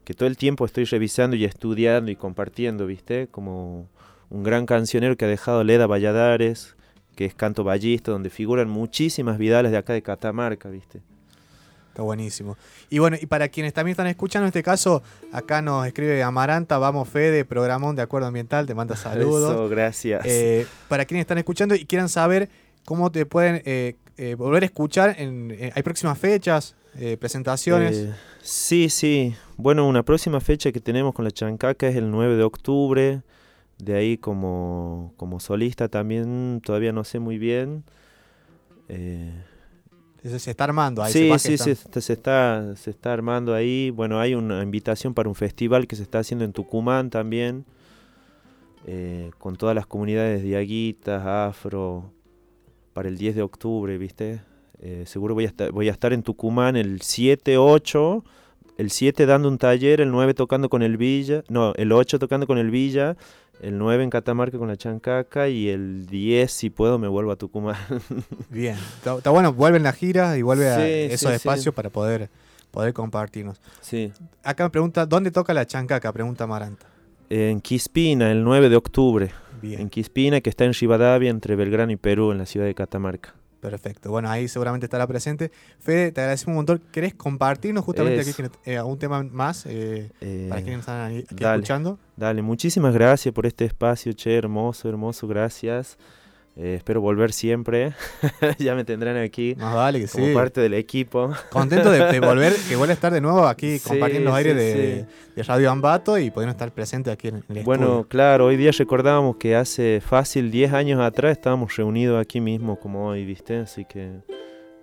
que 0.05 0.13
todo 0.13 0.29
el 0.29 0.37
tiempo 0.37 0.65
estoy 0.65 0.85
revisando 0.85 1.37
y 1.37 1.45
estudiando 1.45 2.11
y 2.11 2.17
compartiendo, 2.17 2.87
¿viste? 2.87 3.29
Como 3.29 3.89
un 4.29 4.43
gran 4.43 4.67
cancionero 4.67 5.17
que 5.17 5.25
ha 5.25 5.29
dejado 5.29 5.65
Leda 5.65 5.87
Valladares, 5.87 6.77
que 7.15 7.25
es 7.25 7.35
canto 7.35 7.65
ballista, 7.65 8.11
donde 8.11 8.29
figuran 8.29 8.69
muchísimas 8.69 9.39
vidales 9.39 9.73
de 9.73 9.79
acá 9.79 9.93
de 9.93 10.03
Catamarca, 10.03 10.69
¿viste? 10.69 11.01
Está 11.95 12.03
buenísimo. 12.03 12.59
Y 12.91 12.99
bueno, 12.99 13.17
y 13.21 13.27
para 13.27 13.47
quienes 13.47 13.73
también 13.73 13.93
están 13.93 14.09
escuchando 14.09 14.47
en 14.47 14.49
este 14.49 14.65
caso, 14.65 15.01
acá 15.31 15.63
nos 15.63 15.87
escribe 15.87 16.25
Amaranta, 16.25 16.77
vamos 16.79 17.09
Fede, 17.09 17.45
programón 17.45 17.95
de 17.95 18.03
acuerdo 18.03 18.27
ambiental, 18.27 18.67
te 18.67 18.75
manda 18.75 18.97
saludos. 18.97 19.53
Eso, 19.53 19.69
gracias. 19.69 20.27
Eh, 20.27 20.67
para 20.89 21.05
quienes 21.05 21.23
están 21.23 21.39
escuchando 21.39 21.77
y 21.77 21.87
quieran 21.87 22.09
saber 22.09 22.51
cómo 22.85 23.11
te 23.11 23.27
pueden 23.27 23.62
eh, 23.65 23.97
eh, 24.16 24.35
volver 24.35 24.62
a 24.62 24.66
escuchar, 24.66 25.16
en, 25.19 25.51
eh, 25.51 25.73
hay 25.74 25.82
próximas 25.82 26.19
fechas, 26.19 26.77
presentaciones. 27.19 28.09
Sí, 28.40 28.89
sí. 28.89 29.35
Bueno, 29.56 29.89
una 29.89 30.05
próxima 30.05 30.40
fecha 30.40 30.70
que 30.70 30.78
tenemos 30.81 31.12
con 31.12 31.24
la 31.24 31.32
Chancaca 31.32 31.89
es 31.89 31.97
el 31.97 32.11
9 32.11 32.36
de 32.36 32.44
octubre. 32.44 33.23
De 33.78 33.97
ahí 33.97 34.16
como, 34.16 35.12
como 35.16 35.40
solista 35.40 35.89
también 35.89 36.61
todavía 36.65 36.93
no 36.93 37.02
sé 37.02 37.19
muy 37.19 37.36
bien. 37.39 37.82
Se, 40.23 40.39
se 40.39 40.51
está 40.52 40.65
armando 40.65 41.02
ahí. 41.02 41.12
sí, 41.12 41.32
sí, 41.39 41.59
se, 41.59 41.74
se, 41.74 42.12
está, 42.12 42.77
se 42.77 42.90
está 42.90 43.12
armando 43.12 43.55
ahí. 43.55 43.90
Bueno, 43.90 44.20
hay 44.20 44.36
una 44.36 44.62
invitación 44.62 45.15
para 45.15 45.28
un 45.28 45.35
festival 45.35 45.89
que 45.89 45.97
se 45.97 46.02
está 46.05 46.20
haciendo 46.20 46.44
en 46.44 46.52
Tucumán 46.52 47.11
también. 47.11 47.65
eh, 48.86 49.31
con 49.39 49.56
todas 49.56 49.74
las 49.74 49.86
comunidades 49.86 50.43
diaguitas, 50.43 51.24
afro, 51.27 52.12
para 52.95 53.09
el 53.09 53.19
10 53.19 53.35
de 53.35 53.43
octubre, 53.43 53.99
¿viste? 53.99 54.41
Eh, 54.81 55.05
seguro 55.07 55.35
voy 55.35 55.45
a, 55.45 55.49
estar, 55.49 55.71
voy 55.73 55.89
a 55.89 55.93
estar 55.93 56.12
en 56.12 56.23
Tucumán 56.23 56.77
el 56.77 57.03
7, 57.03 57.59
8, 57.59 58.25
el 58.79 58.91
7 58.91 59.27
dando 59.27 59.49
un 59.49 59.59
taller, 59.59 60.01
el 60.01 60.11
9 60.11 60.35
tocando 60.35 60.69
con 60.69 60.83
el 60.83 60.97
Villa, 60.97 61.43
no, 61.49 61.75
el 61.75 61.93
8 61.93 62.19
tocando 62.19 62.47
con 62.47 62.59
el 62.59 62.71
Villa, 62.71 63.16
el 63.61 63.79
9 63.79 64.05
en 64.05 64.11
Catamarca 64.11 64.59
con 64.59 64.69
la 64.69 64.77
Chancaca 64.77 65.49
y 65.49 65.69
el 65.69 66.07
10, 66.07 66.51
si 66.51 66.71
puedo, 66.71 66.99
me 66.99 67.09
vuelvo 67.09 67.33
a 67.33 67.37
Tucumán. 67.37 67.77
Bien, 68.51 68.77
está, 68.97 69.16
está 69.16 69.31
bueno, 69.31 69.53
vuelve 69.53 69.79
en 69.79 69.85
la 69.85 69.93
gira 69.93 70.37
y 70.39 70.43
vuelve 70.43 70.69
a 70.71 70.77
Sí, 70.77 71.12
esos 71.12 71.31
sí, 71.31 71.37
espacios 71.37 71.65
sí. 71.65 71.71
para 71.71 71.91
poder, 71.91 72.31
poder 72.71 72.93
compartirnos. 72.93 73.61
Sí. 73.81 74.12
Acá 74.43 74.65
me 74.65 74.71
pregunta, 74.71 75.07
¿dónde 75.07 75.31
toca 75.31 75.53
la 75.55 75.66
chancaca? 75.66 76.12
Pregunta 76.12 76.45
Amaranta. 76.45 76.87
En 77.31 77.61
Quispina, 77.61 78.31
el 78.31 78.45
9 78.45 78.69
de 78.69 78.77
octubre. 78.77 79.31
Bien. 79.65 79.81
En 79.81 79.89
Quispina, 79.89 80.43
que 80.43 80.51
está 80.51 80.66
en 80.66 80.74
Rivadavia, 80.74 81.31
entre 81.31 81.57
Belgrano 81.57 81.91
y 81.91 81.97
Perú, 81.97 82.32
en 82.32 82.39
la 82.39 82.45
ciudad 82.45 82.66
de 82.66 82.74
Catamarca. 82.74 83.35
Perfecto. 83.61 84.11
Bueno, 84.11 84.28
ahí 84.28 84.47
seguramente 84.47 84.85
estará 84.85 85.07
presente. 85.07 85.51
Fede, 85.78 86.12
te 86.12 86.20
agradecemos 86.20 86.53
un 86.53 86.57
montón. 86.57 86.82
¿Querés 86.93 87.15
compartirnos 87.15 87.82
justamente 87.82 88.20
aquí 88.20 88.31
eh, 88.66 88.77
algún 88.77 88.99
tema 88.99 89.23
más 89.23 89.65
eh, 89.65 90.11
Eh, 90.20 90.49
para 90.51 90.61
quienes 90.61 90.81
están 90.81 91.11
aquí 91.11 91.24
dale, 91.31 91.57
escuchando? 91.57 91.99
Dale, 92.15 92.43
muchísimas 92.43 92.93
gracias 92.93 93.32
por 93.32 93.47
este 93.47 93.65
espacio, 93.65 94.12
che, 94.12 94.36
hermoso, 94.36 94.86
hermoso, 94.86 95.27
gracias. 95.27 95.97
Eh, 96.57 96.75
espero 96.77 97.01
volver 97.01 97.33
siempre. 97.33 97.95
ya 98.59 98.77
me 98.77 98.85
tendrán 98.85 99.17
aquí 99.17 99.57
Más 99.59 99.75
vale 99.75 100.01
que 100.01 100.07
como 100.09 100.27
sí. 100.27 100.33
parte 100.35 100.61
del 100.61 100.75
equipo. 100.75 101.33
Contento 101.51 101.91
de, 101.91 102.05
de 102.13 102.21
volver, 102.21 102.53
que 102.69 102.77
vuelva 102.77 102.93
a 102.93 102.95
estar 102.95 103.13
de 103.13 103.21
nuevo 103.21 103.47
aquí 103.47 103.79
Sí, 103.79 103.89
compartiendo 103.89 104.31
los 104.31 104.39
aires 104.39 104.53
sí, 104.55 104.79
de, 104.79 105.07
de 105.35 105.43
Radio 105.43 105.71
Ambato 105.73 106.17
y 106.17 106.31
poder 106.31 106.49
estar 106.51 106.71
presente 106.73 107.11
aquí 107.11 107.29
en 107.29 107.43
el 107.49 107.65
Bueno, 107.65 107.85
estudio. 107.87 108.09
claro, 108.09 108.47
hoy 108.47 108.57
día 108.57 108.71
recordábamos 108.71 109.37
que 109.37 109.57
hace 109.57 110.01
fácil 110.01 110.53
10 110.53 110.73
años 110.75 111.01
atrás 111.01 111.33
estábamos 111.33 111.75
reunidos 111.77 112.21
aquí 112.21 112.41
mismo 112.41 112.79
como 112.79 113.09
hoy, 113.09 113.25
¿viste? 113.25 113.57
Así 113.59 113.85
que 113.85 114.21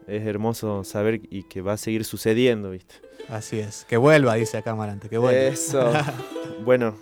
es 0.07 0.27
hermoso 0.27 0.83
saber 0.83 1.21
y 1.29 1.43
que 1.43 1.61
va 1.61 1.73
a 1.73 1.77
seguir 1.77 2.03
sucediendo, 2.03 2.71
¿viste? 2.71 2.95
Así 3.29 3.59
es. 3.59 3.85
Que 3.87 3.95
vuelva, 3.95 4.35
dice 4.35 4.57
acá 4.57 4.71
Amarante, 4.71 5.07
que 5.07 5.17
vuelva. 5.17 5.39
Eso. 5.39 5.93
bueno. 6.65 6.97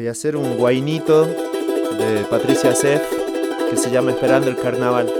Voy 0.00 0.08
a 0.08 0.12
hacer 0.12 0.34
un 0.34 0.56
guainito 0.56 1.26
de 1.26 2.24
Patricia 2.30 2.74
Sef 2.74 3.02
que 3.68 3.76
se 3.76 3.90
llama 3.90 4.12
Esperando 4.12 4.48
el 4.48 4.56
Carnaval. 4.56 5.12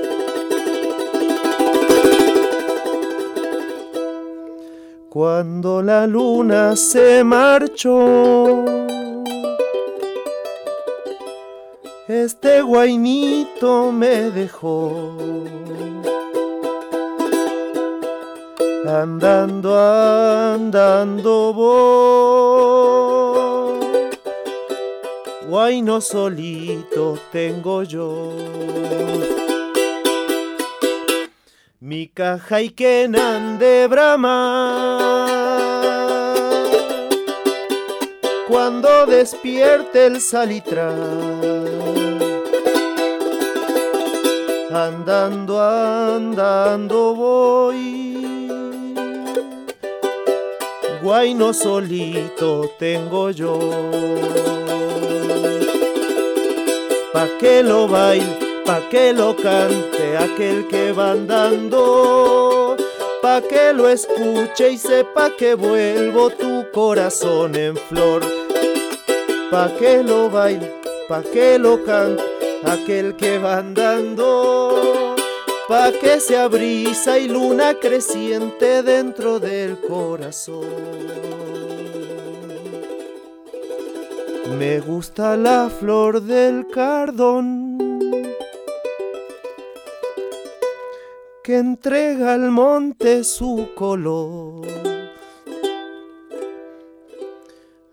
Cuando 5.10 5.82
la 5.82 6.06
luna 6.06 6.76
se 6.76 7.22
marchó, 7.22 8.64
este 12.08 12.62
guainito 12.62 13.92
me 13.92 14.30
dejó. 14.30 15.14
Andando, 18.86 19.78
andando 19.78 21.52
voy. 21.52 23.09
Guayno 25.60 26.00
solito 26.00 27.18
tengo 27.30 27.82
yo. 27.82 28.32
Mi 31.80 32.08
caja 32.08 32.62
y 32.62 32.70
que 32.70 33.06
de 33.58 33.86
brama. 33.86 35.26
despierte 39.06 40.06
el 40.06 40.22
salitral. 40.22 40.96
Andando, 44.72 45.60
andando 45.60 47.14
voy. 47.14 48.48
Guayno 51.02 51.52
solito 51.52 52.70
tengo 52.78 53.30
yo. 53.30 54.49
Pa' 57.20 57.36
que 57.38 57.62
lo 57.62 57.86
baile, 57.86 58.62
pa' 58.64 58.80
que 58.88 59.12
lo 59.12 59.36
cante 59.36 60.16
aquel 60.16 60.66
que 60.68 60.90
va 60.90 61.10
andando. 61.10 62.78
Pa' 63.20 63.42
que 63.42 63.74
lo 63.74 63.90
escuche 63.90 64.70
y 64.70 64.78
sepa 64.78 65.28
que 65.36 65.52
vuelvo 65.52 66.30
tu 66.30 66.64
corazón 66.72 67.56
en 67.56 67.76
flor. 67.76 68.22
Pa' 69.50 69.70
que 69.78 70.02
lo 70.02 70.30
baile, 70.30 70.72
pa' 71.10 71.22
que 71.22 71.58
lo 71.58 71.84
cante 71.84 72.22
aquel 72.64 73.14
que 73.16 73.36
va 73.36 73.58
andando, 73.58 75.14
pa' 75.68 75.92
que 75.92 76.20
se 76.20 76.48
brisa 76.48 77.18
y 77.18 77.28
luna 77.28 77.74
creciente 77.74 78.82
dentro 78.82 79.38
del 79.38 79.78
corazón. 79.78 81.79
Me 84.58 84.80
gusta 84.80 85.36
la 85.36 85.68
flor 85.70 86.20
del 86.22 86.66
cardón 86.68 87.78
que 91.42 91.56
entrega 91.56 92.34
al 92.34 92.50
monte 92.50 93.24
su 93.24 93.68
color. 93.74 94.66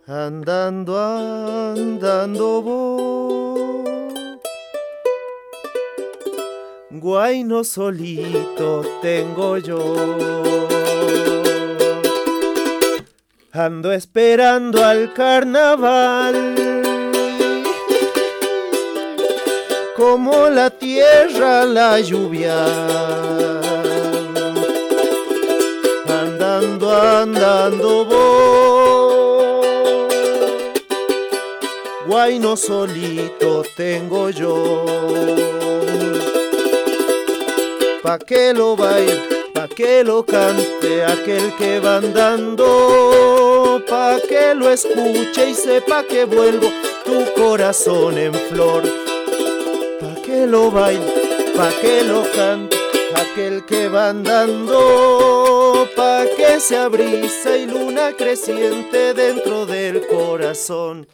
Andando, 0.05 0.97
andando 0.97 2.61
voy. 2.61 3.17
Guayno 6.89 7.63
solito 7.63 8.81
tengo 9.01 9.57
yo. 9.57 10.76
Ando 13.53 13.91
esperando 13.91 14.83
al 14.83 15.13
carnaval. 15.13 16.55
Como 19.95 20.49
la 20.49 20.69
tierra 20.69 21.65
la 21.65 21.99
lluvia. 21.99 22.65
Andando, 26.07 26.91
andando 26.91 28.05
voy. 28.05 28.47
Guayno 32.07 32.55
solito 32.55 33.63
tengo 33.75 34.29
yo 34.29 34.85
pa' 38.07 38.19
que 38.19 38.53
lo 38.53 38.77
baile, 38.77 39.36
que 39.68 40.03
lo 40.03 40.26
cante 40.26 41.03
aquel 41.03 41.53
que 41.56 41.80
va 41.80 41.98
andando, 41.98 43.84
pa' 43.88 44.19
que 44.27 44.53
lo 44.56 44.69
escuche 44.69 45.49
y 45.49 45.53
sepa 45.53 46.03
que 46.03 46.26
vuelvo 46.26 46.68
tu 47.06 47.26
corazón 47.34 48.18
en 48.18 48.34
flor, 48.34 48.84
pa' 49.99 50.15
que 50.22 50.48
lo 50.48 50.72
baile, 50.72 51.52
pa' 51.56 51.72
que 51.81 52.03
lo 52.03 52.23
cante 52.35 52.77
aquel 53.15 53.65
que 53.65 53.88
va 53.88 54.10
andando, 54.10 55.88
pa' 55.95 56.26
que 56.35 56.60
se 56.60 56.77
abrisa 56.77 57.57
y 57.57 57.65
luna 57.68 58.14
creciente 58.18 59.14
dentro 59.14 59.65
del 59.65 60.06
corazón, 60.07 61.07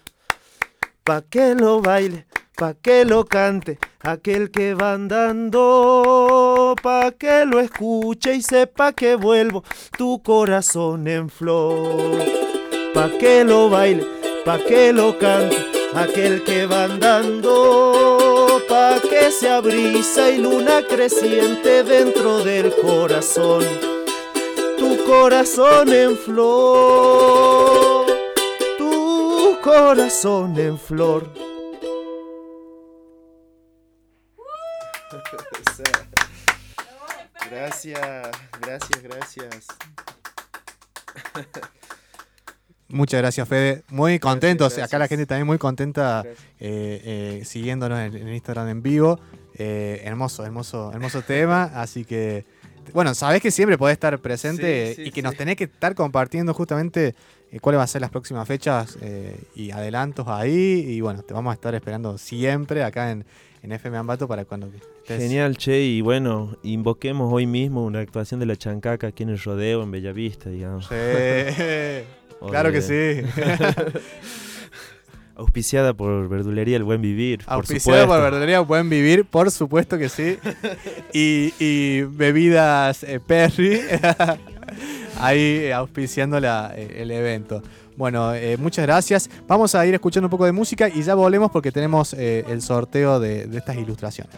pa' 1.04 1.22
que 1.22 1.56
lo 1.56 1.82
baile, 1.82 2.26
pa' 2.56 2.76
que 2.76 3.04
lo 3.06 3.26
cante 3.26 3.80
aquel 4.02 4.52
que 4.52 4.74
va 4.74 4.94
andando, 4.94 6.76
pa' 6.82 7.12
que 7.12 7.46
lo 7.46 7.60
escuche 7.60 8.36
y 8.36 8.42
sepa 8.42 8.94
que 8.94 9.16
vuelvo 9.16 9.64
tu 9.98 10.22
corazón 10.22 11.08
en 11.08 11.30
flor, 11.30 12.24
pa' 12.94 13.10
que 13.20 13.44
lo 13.44 13.70
baile, 13.70 14.06
pa' 14.46 14.60
que 14.60 14.94
lo 14.94 15.18
cante 15.18 15.58
aquel 15.96 16.44
que 16.44 16.66
va 16.66 16.86
andando, 16.86 18.62
pa' 18.70 19.00
que 19.02 19.32
se 19.32 19.50
abrisa 19.50 20.30
y 20.30 20.38
luna 20.38 20.84
creciente 20.88 21.84
dentro 21.84 22.44
del 22.44 22.72
corazón, 22.76 23.64
tu 24.78 25.04
corazón 25.06 25.92
en 25.92 26.16
flor, 26.18 28.06
tu 28.78 29.58
corazón 29.64 30.60
en 30.60 30.78
flor. 30.78 31.53
Gracias, 37.54 38.32
gracias, 38.62 39.04
gracias. 39.04 39.68
Muchas 42.88 43.22
gracias, 43.22 43.48
Fede. 43.48 43.84
Muy 43.90 44.18
contentos. 44.20 44.70
gracias. 44.70 44.88
Acá 44.88 44.98
la 44.98 45.08
gente 45.08 45.28
también 45.28 45.46
muy 45.46 45.60
contenta 45.60 46.24
eh, 46.26 46.40
eh, 46.60 47.42
siguiéndonos 47.46 48.00
en, 48.00 48.16
en 48.16 48.34
Instagram 48.34 48.70
en 48.70 48.82
vivo. 48.82 49.20
Eh, 49.56 50.02
hermoso, 50.04 50.44
hermoso, 50.46 50.92
hermoso 50.94 51.22
tema. 51.22 51.66
Así 51.76 52.06
que, 52.06 52.46
bueno, 52.92 53.14
sabés 53.14 53.42
que 53.42 53.52
siempre 53.52 53.78
podés 53.78 53.94
estar 53.94 54.18
presente 54.20 54.96
Sí, 54.96 54.96
sí, 54.96 55.02
y 55.10 55.12
que 55.12 55.22
sí. 55.22 55.24
nos 55.24 55.36
tenés 55.36 55.56
que 55.56 55.66
estar 55.66 55.94
compartiendo 55.94 56.56
justamente 56.56 57.14
cuáles 57.62 57.78
van 57.78 57.84
a 57.84 57.88
ser 57.88 58.02
las 58.02 58.10
próximas 58.10 58.48
fechas 58.48 58.98
y 59.56 59.70
adelantos 59.70 60.28
ahí. 60.28 60.86
Y 60.88 61.02
bueno, 61.02 61.22
te 61.22 61.36
vamos 61.36 61.52
a 61.52 61.54
estar 61.54 61.76
esperando 61.76 62.18
siempre 62.18 62.84
acá 62.84 63.12
en, 63.12 63.26
en 63.64 63.72
FM 63.72 63.98
Ambato 63.98 64.28
para 64.28 64.46
cuando 64.46 64.68
estés. 64.68 65.20
Genial, 65.22 65.58
che, 65.58 65.82
y 65.82 66.02
bueno, 66.02 66.58
invoquemos 66.64 67.32
hoy 67.34 67.48
mismo 67.48 67.84
una 67.86 68.00
actuación 68.00 68.40
de 68.40 68.46
la 68.46 68.56
chancaca 68.58 69.08
aquí 69.08 69.24
en 69.24 69.30
el 69.30 69.40
rodeo, 69.40 69.82
en 69.84 69.90
Bellavista, 69.92 70.50
digamos. 70.50 70.86
Sí, 70.88 70.96
claro 72.50 72.72
que 72.72 72.82
sí. 72.82 73.22
Auspiciada 75.36 75.94
por 75.96 76.30
Verdulería 76.30 76.78
El 76.78 76.84
Buen 76.84 77.02
Vivir, 77.02 77.44
por 77.44 77.66
supuesto. 77.66 78.08
por 78.08 78.22
Verdulería 78.22 78.60
Buen 78.60 78.88
Vivir, 78.88 79.26
por 79.26 79.50
supuesto 79.50 79.98
que 79.98 80.08
sí. 80.10 80.38
Y, 81.14 81.54
y 81.60 82.02
bebidas 82.04 83.04
eh, 83.04 83.20
Perry, 83.26 83.80
ahí 85.20 85.72
auspiciando 85.72 86.40
la- 86.40 86.74
eh, 86.76 86.98
el 87.02 87.10
evento. 87.12 87.64
Bueno, 87.96 88.34
eh, 88.34 88.58
muchas 88.58 88.86
gracias. 88.86 89.30
Vamos 89.48 89.76
a 89.76 89.86
ir 89.86 89.94
escuchando 89.94 90.28
un 90.28 90.32
poco 90.32 90.46
de 90.46 90.52
música 90.52 90.90
y 90.90 91.02
ya 91.04 91.16
volvemos 91.16 91.52
porque 91.52 91.72
tenemos 91.72 92.14
eh, 92.14 92.44
el 92.48 92.62
sorteo 92.62 93.20
de, 93.20 93.46
de 93.48 93.58
estas 93.58 93.78
ilustraciones. 93.78 94.36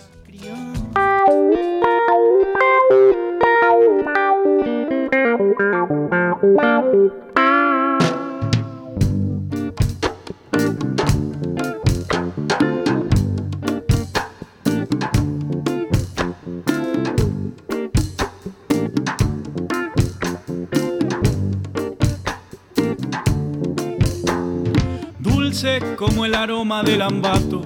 Dulce 25.56 25.80
como 25.96 26.26
el 26.26 26.36
aroma 26.36 26.84
del 26.84 27.02
ambato, 27.02 27.62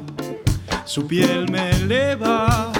su 0.86 1.08
piel 1.08 1.52
me 1.52 1.72
eleva. 1.72 2.72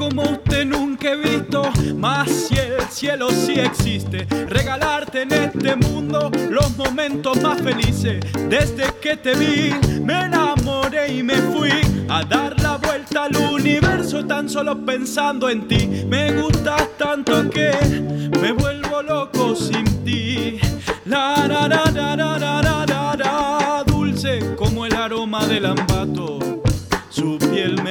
como 0.01 0.23
usted 0.23 0.65
nunca 0.65 1.11
he 1.11 1.15
visto. 1.15 1.61
Más 1.95 2.27
si 2.27 2.55
el 2.55 2.81
cielo 2.89 3.29
sí 3.29 3.59
existe, 3.59 4.25
regalarte 4.47 5.21
en 5.21 5.31
este 5.31 5.75
mundo 5.75 6.31
los 6.49 6.75
momentos 6.75 7.39
más 7.43 7.61
felices. 7.61 8.19
Desde 8.49 8.85
que 8.99 9.15
te 9.15 9.35
vi, 9.35 9.71
me 10.01 10.25
enamoré 10.25 11.13
y 11.13 11.21
me 11.21 11.35
fui 11.35 11.69
a 12.09 12.23
dar 12.23 12.59
la 12.61 12.77
vuelta 12.77 13.25
al 13.25 13.37
universo 13.37 14.25
tan 14.25 14.49
solo 14.49 14.83
pensando 14.83 15.47
en 15.49 15.67
ti. 15.67 15.87
Me 16.07 16.33
gustas 16.33 16.87
tanto 16.97 17.47
que 17.51 17.71
me 18.41 18.53
vuelvo 18.53 19.03
loco 19.03 19.55
sin 19.55 19.85
ti. 20.03 20.59
La, 21.05 21.45
la, 21.47 21.67
la, 21.67 23.83
dulce 23.85 24.55
como 24.55 24.87
el 24.87 24.95
aroma 24.95 25.45
del 25.45 25.67
ambato. 25.67 26.39
Su 27.09 27.37
piel 27.37 27.79
me 27.83 27.90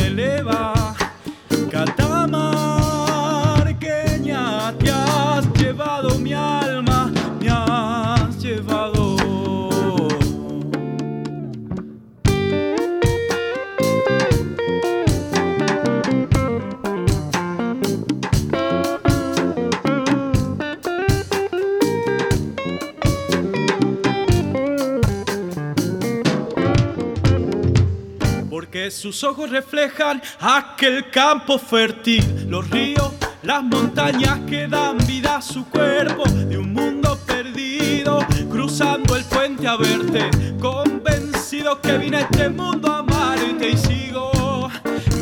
sus 28.91 29.23
ojos 29.25 29.51
reflejan 29.51 30.21
aquel 30.41 31.11
campo 31.11 31.59
fértil, 31.59 32.47
los 32.49 32.69
ríos, 32.71 33.13
las 33.43 33.63
montañas 33.63 34.41
que 34.49 34.67
dan 34.67 34.99
vida 35.07 35.37
a 35.37 35.43
su 35.43 35.65
cuerpo, 35.67 36.25
de 36.29 36.59
un 36.59 36.73
mundo 36.73 37.19
perdido, 37.27 38.19
cruzando 38.51 39.17
el 39.17 39.25
puente 39.25 39.67
a 39.67 39.77
verte, 39.77 40.31
convencido 40.61 41.81
que 41.81 41.99
vine 41.99 42.19
a 42.19 42.21
este 42.21 42.49
mundo 42.49 42.91
a 42.91 42.99
amarte 42.99 43.71
y 43.71 43.77
sigo. 43.77 44.69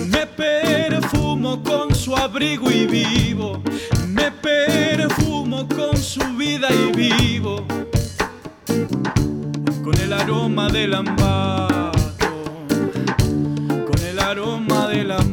Me 0.07 0.27
perfumo 0.27 1.62
con 1.62 1.95
su 1.95 2.16
abrigo 2.16 2.70
y 2.70 2.86
vivo, 2.86 3.62
me 4.09 4.31
perfumo 4.31 5.69
con 5.69 5.97
su 5.97 6.20
vida 6.36 6.69
y 6.70 6.93
vivo, 6.97 7.66
con 9.85 9.95
el 10.01 10.12
aroma 10.12 10.69
del 10.69 10.95
ambato, 10.95 11.68
aroma 14.89 15.05
del 15.05 15.27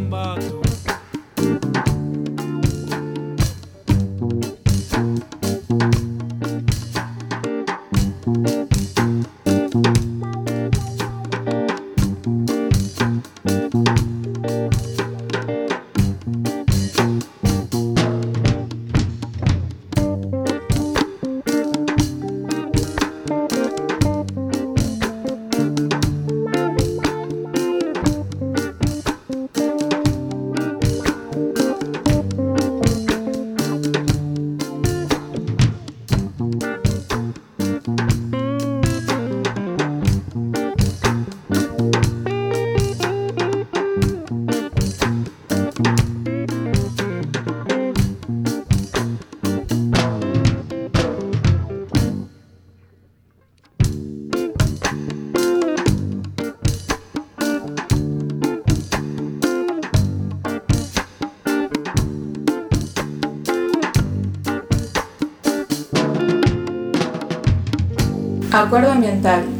Acuerdo 68.56 68.90
ambiental. 68.90 69.55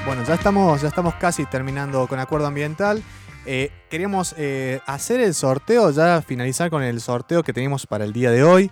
Bueno, 0.06 0.22
ya 0.22 0.34
estamos, 0.34 0.82
ya 0.82 0.86
estamos 0.86 1.16
casi 1.16 1.46
terminando 1.46 2.06
con 2.06 2.20
Acuerdo 2.20 2.46
Ambiental. 2.46 3.02
Eh, 3.46 3.70
queríamos 3.90 4.34
eh, 4.36 4.80
hacer 4.86 5.20
el 5.20 5.34
sorteo, 5.34 5.90
ya 5.90 6.20
finalizar 6.22 6.68
con 6.68 6.82
el 6.82 7.00
sorteo 7.00 7.42
que 7.42 7.52
tenemos 7.52 7.86
para 7.86 8.04
el 8.04 8.12
día 8.12 8.30
de 8.30 8.42
hoy. 8.42 8.70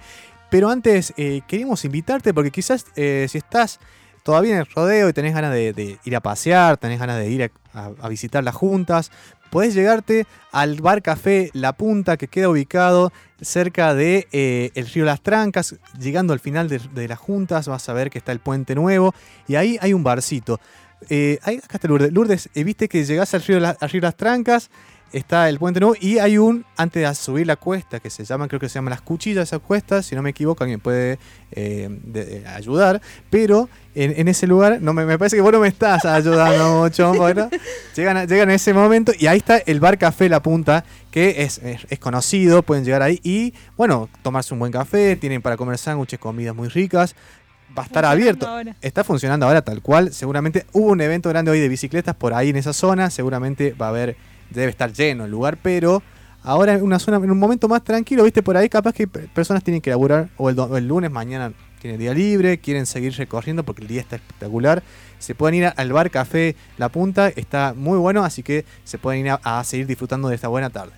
Pero 0.55 0.71
antes 0.71 1.13
eh, 1.17 1.41
queríamos 1.49 1.85
invitarte 1.85 2.33
porque 2.33 2.53
quizás 2.53 2.87
eh, 2.95 3.27
si 3.29 3.39
estás 3.39 3.81
todavía 4.23 4.53
en 4.53 4.61
el 4.61 4.67
rodeo 4.67 5.09
y 5.09 5.13
tenés 5.13 5.35
ganas 5.35 5.53
de, 5.53 5.99
ir 6.05 6.15
a 6.15 6.21
pasear, 6.21 6.77
tenés 6.77 7.01
ganas 7.01 7.19
de 7.19 7.29
ir 7.29 7.51
a, 7.73 8.09
visitar 8.09 8.45
las 8.45 8.55
juntas, 8.55 9.11
podés 9.51 9.75
llegarte 9.75 10.29
al 10.53 10.81
bar 10.81 11.03
café 11.03 11.51
La 11.55 11.73
Punta 11.73 12.17
que 12.17 12.29
queda 12.29 12.49
ubicado 12.49 13.13
cerca 13.41 13.95
de 13.95 14.29
eh, 14.31 14.71
río 14.95 15.05
Las 15.05 15.23
Trancas. 15.23 15.75
Llegando 15.99 16.33
al 16.33 16.39
final 16.39 16.69
de 16.69 17.09
las 17.09 17.19
juntas 17.19 17.67
vas 17.67 17.89
a 17.89 17.93
ver 17.93 18.09
que 18.09 18.19
está 18.19 18.31
el 18.31 18.39
puente 18.39 18.77
nuevo 18.77 19.13
y 19.49 19.57
ahí 19.57 19.77
hay 19.81 19.93
un 19.93 20.05
barcito. 20.05 20.61
Eh, 21.11 21.39
acá 21.43 21.59
está 21.77 21.89
Lourdes. 21.89 22.13
Lourdes, 22.13 22.49
eh, 22.55 22.65
viste 22.65 22.89
que 22.89 23.05
llegás 23.05 23.35
al 23.35 23.43
río, 23.43 23.61
La- 23.61 23.77
al 23.81 23.91
río 23.91 24.01
Las 24.01 24.17
Trancas, 24.17 24.71
está 25.13 25.49
el 25.49 25.61
puente 25.61 25.79
nuevo 25.79 25.95
y 26.01 26.19
hay 26.19 26.39
un, 26.39 26.65
antes 26.77 27.07
de 27.09 27.15
subir 27.15 27.47
la 27.47 27.55
cuesta, 27.55 28.01
que 28.01 28.11
se 28.11 28.25
llaman, 28.25 28.49
creo 28.49 28.59
que 28.59 28.69
se 28.69 28.75
llaman 28.75 28.91
las 28.91 29.01
cuchillas 29.01 29.45
esas 29.49 29.61
cuestas, 29.61 30.07
si 30.07 30.17
no 30.17 30.23
me 30.23 30.31
equivoco, 30.31 30.65
alguien 30.65 30.81
puede 30.81 31.21
eh, 31.53 31.89
de- 32.03 32.25
de 32.41 32.49
ayudar, 32.49 33.01
pero 33.31 33.69
en, 33.95 34.13
en 34.19 34.27
ese 34.27 34.49
lugar, 34.49 34.83
no 34.83 34.93
me, 34.93 35.05
me 35.07 35.17
parece 35.17 35.37
que 35.37 35.41
vos 35.43 35.53
no 35.53 35.61
me 35.61 35.69
estás 35.69 36.05
ayudando 36.05 36.79
mucho, 36.83 37.15
bueno, 37.15 37.49
llegan, 37.95 38.17
a- 38.17 38.25
llegan 38.25 38.49
a 38.51 38.55
ese 38.55 38.75
momento 38.75 39.13
y 39.17 39.29
ahí 39.29 39.39
está 39.39 39.59
el 39.59 39.79
bar 39.79 39.99
Café 39.99 40.29
La 40.29 40.43
Punta, 40.43 40.85
que 41.13 41.43
es, 41.45 41.59
es- 41.59 41.87
es 41.89 41.99
conocido, 42.01 42.65
pueden 42.65 42.85
llegar 42.85 43.03
ahí 43.03 43.21
y, 43.23 43.55
bueno, 43.77 44.09
tomarse 44.23 44.53
un 44.53 44.59
buen 44.59 44.73
café, 44.73 45.15
tienen 45.15 45.43
para 45.43 45.57
comer 45.57 45.79
sándwiches, 45.79 46.19
comidas 46.19 46.57
muy 46.57 46.67
ricas, 46.67 47.15
va 47.77 47.83
a 47.83 47.87
estar 47.87 48.05
abierto. 48.05 48.47
ahora. 48.47 48.77
Está 48.81 49.05
funcionando 49.05 49.47
ahora 49.47 49.63
tal 49.63 49.83
cual. 49.83 50.13
Seguramente 50.13 50.67
hubo 50.73 50.93
un 50.93 51.01
evento 51.01 51.29
grande 51.29 51.51
hoy 51.51 51.61
de 51.61 51.69
bicicletas 51.69 52.15
por 52.15 52.35
ahí 52.35 52.51
en 52.51 52.57
esa 52.57 52.73
zona. 52.73 53.11
Seguramente 53.11 53.73
va 53.73 53.87
a 53.87 53.89
haber, 53.91 54.17
debe 54.51 54.71
estar 54.71 54.93
lleno 54.93 55.25
el 55.25 55.31
lugar, 55.31 55.59
pero 55.63 56.03
ahora 56.43 56.75
en 56.75 56.83
una 56.83 56.99
zona, 56.99 57.17
en 57.19 57.31
un 57.31 57.39
momento 57.39 57.69
más 57.69 57.83
tranquilo, 57.83 58.25
viste, 58.25 58.43
por 58.43 58.57
ahí 58.57 58.69
capaz 58.69 58.93
que 58.93 59.07
pe- 59.09 59.21
personas 59.35 59.65
tienen 59.65 59.81
que 59.81 59.91
laburar 59.91 60.29
o 60.37 60.51
el, 60.51 60.59
o 60.59 60.77
el 60.77 60.87
lunes, 60.87 61.11
mañana 61.11 61.53
tienen 61.81 61.99
día 62.01 62.15
libre, 62.15 62.59
quieren 62.59 62.87
seguir 62.87 63.13
recorriendo 63.15 63.63
porque 63.63 63.83
el 63.83 63.89
día 63.89 64.01
está 64.01 64.17
espectacular, 64.17 64.83
se 65.19 65.35
pueden 65.35 65.55
ir 65.63 65.73
al 65.77 65.93
bar 65.93 66.11
Café 66.11 66.57
La 66.79 66.89
Punta, 66.89 67.29
está 67.29 67.75
muy 67.77 67.99
bueno, 67.99 68.25
así 68.25 68.43
que 68.43 68.65
se 68.85 68.97
pueden 68.99 69.21
ir 69.27 69.31
a, 69.33 69.41
a 69.43 69.65
seguir 69.65 69.87
disfrutando 69.87 70.29
de 70.29 70.35
esta 70.35 70.49
buena 70.49 70.71
tarde. 70.71 70.93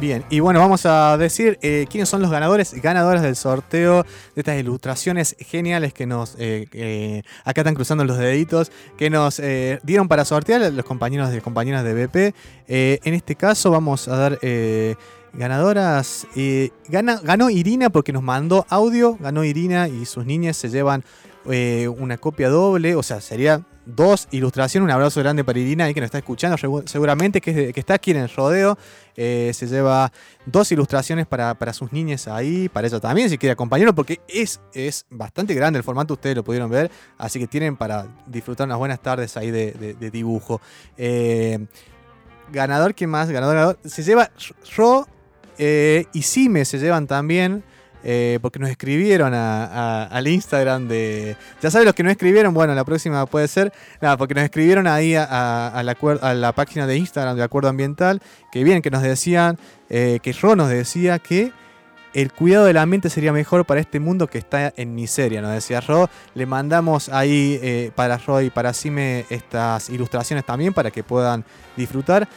Bien, 0.00 0.24
y 0.30 0.40
bueno, 0.40 0.60
vamos 0.60 0.86
a 0.86 1.18
decir 1.18 1.58
eh, 1.60 1.84
quiénes 1.90 2.08
son 2.08 2.22
los 2.22 2.30
ganadores, 2.30 2.72
ganadoras 2.80 3.20
del 3.20 3.36
sorteo 3.36 4.04
de 4.34 4.40
estas 4.40 4.58
ilustraciones 4.58 5.36
geniales 5.38 5.92
que 5.92 6.06
nos, 6.06 6.36
eh, 6.38 6.66
eh, 6.72 7.22
acá 7.44 7.60
están 7.60 7.74
cruzando 7.74 8.02
los 8.06 8.16
deditos, 8.16 8.72
que 8.96 9.10
nos 9.10 9.42
dieron 9.82 10.08
para 10.08 10.24
sortear 10.24 10.72
los 10.72 10.86
compañeros 10.86 11.34
y 11.34 11.40
compañeras 11.42 11.84
de 11.84 11.92
BP. 11.92 12.34
En 12.66 13.12
este 13.12 13.34
caso 13.34 13.70
vamos 13.70 14.08
a 14.08 14.16
dar 14.16 14.38
ganadoras. 15.34 16.26
gana, 16.88 17.20
ganó 17.22 17.50
Irina 17.50 17.90
porque 17.90 18.14
nos 18.14 18.22
mandó 18.22 18.64
audio, 18.70 19.18
ganó 19.20 19.44
Irina 19.44 19.86
y 19.88 20.06
sus 20.06 20.24
niñas 20.24 20.56
se 20.56 20.70
llevan 20.70 21.04
una 21.44 22.16
copia 22.16 22.48
doble, 22.48 22.94
o 22.94 23.02
sea, 23.02 23.20
sería 23.20 23.66
dos 23.94 24.28
ilustraciones. 24.30 24.84
Un 24.84 24.90
abrazo 24.90 25.20
grande 25.20 25.44
para 25.44 25.58
Irina, 25.58 25.84
ahí 25.84 25.94
que 25.94 26.00
nos 26.00 26.06
está 26.06 26.18
escuchando 26.18 26.56
seguramente, 26.86 27.40
que, 27.40 27.72
que 27.72 27.80
está 27.80 27.94
aquí 27.94 28.10
en 28.10 28.18
el 28.18 28.28
rodeo. 28.28 28.78
Eh, 29.16 29.50
se 29.54 29.66
lleva 29.66 30.10
dos 30.46 30.72
ilustraciones 30.72 31.26
para, 31.26 31.54
para 31.54 31.72
sus 31.72 31.92
niñas 31.92 32.26
ahí, 32.28 32.68
para 32.68 32.86
ella 32.86 33.00
también, 33.00 33.28
si 33.28 33.36
quiere 33.36 33.52
acompañarlo, 33.52 33.94
porque 33.94 34.20
es, 34.28 34.60
es 34.72 35.04
bastante 35.10 35.52
grande 35.52 35.78
el 35.78 35.84
formato, 35.84 36.14
ustedes 36.14 36.36
lo 36.36 36.44
pudieron 36.44 36.70
ver, 36.70 36.90
así 37.18 37.38
que 37.38 37.46
tienen 37.46 37.76
para 37.76 38.06
disfrutar 38.26 38.66
unas 38.66 38.78
buenas 38.78 39.00
tardes 39.00 39.36
ahí 39.36 39.50
de 39.50 40.10
dibujo. 40.10 40.60
Eh, 40.96 41.58
ganador, 42.52 42.94
¿quién 42.94 43.10
más? 43.10 43.30
Ganador, 43.30 43.54
ganador. 43.54 43.78
Se 43.84 44.02
lleva 44.02 44.30
Ro 44.76 45.06
eh, 45.58 46.06
y 46.12 46.22
Sime 46.22 46.64
se 46.64 46.78
llevan 46.78 47.06
también. 47.06 47.62
Eh, 48.04 48.38
porque 48.42 48.58
nos 48.58 48.70
escribieron 48.70 49.32
al 49.34 50.26
Instagram 50.26 50.88
de. 50.88 51.36
Ya 51.62 51.70
saben 51.70 51.86
los 51.86 51.94
que 51.94 52.02
no 52.02 52.10
escribieron, 52.10 52.54
bueno, 52.54 52.74
la 52.74 52.84
próxima 52.84 53.24
puede 53.26 53.48
ser. 53.48 53.72
Nada, 54.00 54.16
porque 54.16 54.34
nos 54.34 54.44
escribieron 54.44 54.86
ahí 54.86 55.14
a, 55.16 55.82
la, 55.84 56.52
página 56.52 56.86
de 56.86 56.96
Instagram 56.96 57.36
de 57.36 57.42
Acuerdo 57.42 57.68
Ambiental. 57.68 58.20
Que 58.52 58.64
bien, 58.64 58.82
que 58.82 58.90
nos 58.90 59.02
decían. 59.02 59.58
eh, 59.88 60.20
que 60.22 60.32
Ro 60.32 60.56
nos 60.56 60.68
decía 60.68 61.18
que 61.18 61.52
el 62.12 62.32
cuidado 62.32 62.64
del 62.64 62.76
ambiente 62.76 63.08
sería 63.08 63.32
mejor 63.32 63.64
para 63.64 63.80
este 63.80 64.00
mundo 64.00 64.26
que 64.26 64.38
está 64.38 64.72
en 64.76 64.94
miseria, 64.94 65.42
nos 65.42 65.52
decía 65.52 65.80
Ro. 65.80 66.10
Le 66.34 66.46
mandamos 66.46 67.08
ahí 67.08 67.58
eh, 67.62 67.92
para 67.94 68.18
Ro 68.18 68.40
y 68.40 68.50
para 68.50 68.72
Sime 68.72 69.26
estas 69.30 69.90
ilustraciones 69.90 70.44
también 70.44 70.72
para 70.74 70.90
que 70.90 71.04
puedan 71.04 71.44
disfrutar. 71.76 72.28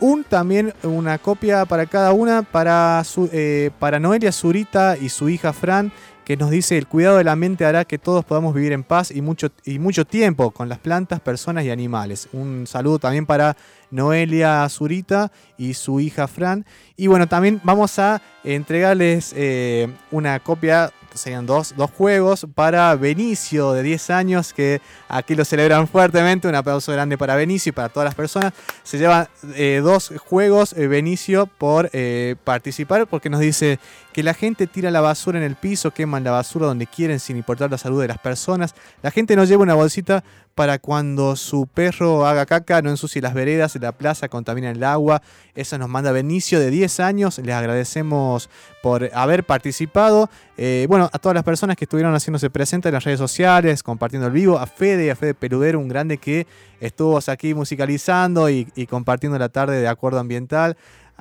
Un 0.00 0.22
también 0.22 0.72
una 0.84 1.18
copia 1.18 1.64
para 1.64 1.86
cada 1.86 2.12
una 2.12 2.42
para, 2.42 3.02
su, 3.04 3.28
eh, 3.32 3.70
para 3.80 3.98
Noelia 3.98 4.30
Zurita 4.30 4.96
y 4.96 5.08
su 5.08 5.28
hija 5.28 5.52
Fran, 5.52 5.90
que 6.24 6.36
nos 6.36 6.50
dice 6.50 6.78
el 6.78 6.86
cuidado 6.86 7.16
del 7.16 7.26
ambiente 7.26 7.64
hará 7.64 7.84
que 7.84 7.98
todos 7.98 8.24
podamos 8.24 8.54
vivir 8.54 8.72
en 8.72 8.84
paz 8.84 9.10
y 9.10 9.22
mucho, 9.22 9.50
y 9.64 9.78
mucho 9.80 10.04
tiempo 10.04 10.52
con 10.52 10.68
las 10.68 10.78
plantas, 10.78 11.18
personas 11.18 11.64
y 11.64 11.70
animales. 11.70 12.28
Un 12.32 12.66
saludo 12.68 13.00
también 13.00 13.26
para 13.26 13.56
Noelia 13.90 14.68
Zurita 14.68 15.32
y 15.56 15.74
su 15.74 15.98
hija 15.98 16.28
Fran. 16.28 16.64
Y 16.96 17.06
bueno, 17.08 17.26
también 17.26 17.60
vamos 17.64 17.98
a 17.98 18.22
entregarles 18.44 19.32
eh, 19.36 19.88
una 20.10 20.38
copia, 20.38 20.92
serían 21.20 21.46
dos, 21.46 21.74
dos 21.76 21.90
juegos 21.90 22.46
para 22.54 22.94
Benicio 22.94 23.72
de 23.72 23.82
10 23.82 24.10
años, 24.10 24.52
que 24.52 24.80
aquí 25.08 25.34
lo 25.34 25.44
celebran 25.44 25.88
fuertemente. 25.88 26.48
Un 26.48 26.54
aplauso 26.54 26.92
grande 26.92 27.18
para 27.18 27.36
Benicio 27.36 27.70
y 27.70 27.72
para 27.72 27.88
todas 27.88 28.06
las 28.06 28.14
personas. 28.14 28.52
Se 28.82 28.98
llevan 28.98 29.28
eh, 29.54 29.80
dos 29.82 30.12
juegos 30.18 30.72
eh, 30.72 30.86
Benicio 30.86 31.46
por 31.46 31.90
eh, 31.92 32.36
participar, 32.44 33.06
porque 33.06 33.30
nos 33.30 33.40
dice 33.40 33.78
que 34.12 34.22
la 34.22 34.34
gente 34.34 34.66
tira 34.66 34.90
la 34.90 35.00
basura 35.00 35.38
en 35.38 35.44
el 35.44 35.56
piso, 35.56 35.92
queman 35.92 36.24
la 36.24 36.30
basura 36.30 36.66
donde 36.66 36.86
quieren 36.86 37.20
sin 37.20 37.36
importar 37.36 37.70
la 37.70 37.78
salud 37.78 38.00
de 38.00 38.08
las 38.08 38.18
personas. 38.18 38.74
La 39.02 39.10
gente 39.10 39.36
no 39.36 39.44
lleva 39.44 39.62
una 39.62 39.74
bolsita 39.74 40.24
para 40.58 40.80
cuando 40.80 41.36
su 41.36 41.68
perro 41.68 42.26
haga 42.26 42.44
caca, 42.44 42.82
no 42.82 42.90
ensucie 42.90 43.22
las 43.22 43.32
veredas, 43.32 43.78
la 43.80 43.92
plaza, 43.92 44.28
contamina 44.28 44.72
el 44.72 44.82
agua. 44.82 45.22
Eso 45.54 45.78
nos 45.78 45.88
manda 45.88 46.10
Benicio 46.10 46.58
de 46.58 46.68
10 46.68 46.98
años. 46.98 47.38
Les 47.38 47.54
agradecemos 47.54 48.50
por 48.82 49.08
haber 49.14 49.44
participado. 49.44 50.28
Eh, 50.56 50.86
bueno, 50.88 51.10
a 51.12 51.18
todas 51.20 51.36
las 51.36 51.44
personas 51.44 51.76
que 51.76 51.84
estuvieron 51.84 52.12
haciéndose 52.12 52.50
presentes 52.50 52.90
en 52.90 52.94
las 52.94 53.04
redes 53.04 53.20
sociales, 53.20 53.84
compartiendo 53.84 54.26
el 54.26 54.32
vivo. 54.32 54.58
A 54.58 54.66
Fede, 54.66 55.12
a 55.12 55.14
Fede 55.14 55.34
Peludero, 55.34 55.78
un 55.78 55.86
grande 55.86 56.18
que 56.18 56.48
estuvo 56.80 57.20
aquí 57.24 57.54
musicalizando 57.54 58.50
y, 58.50 58.66
y 58.74 58.86
compartiendo 58.86 59.38
la 59.38 59.50
tarde 59.50 59.80
de 59.80 59.86
acuerdo 59.86 60.18
ambiental. 60.18 60.76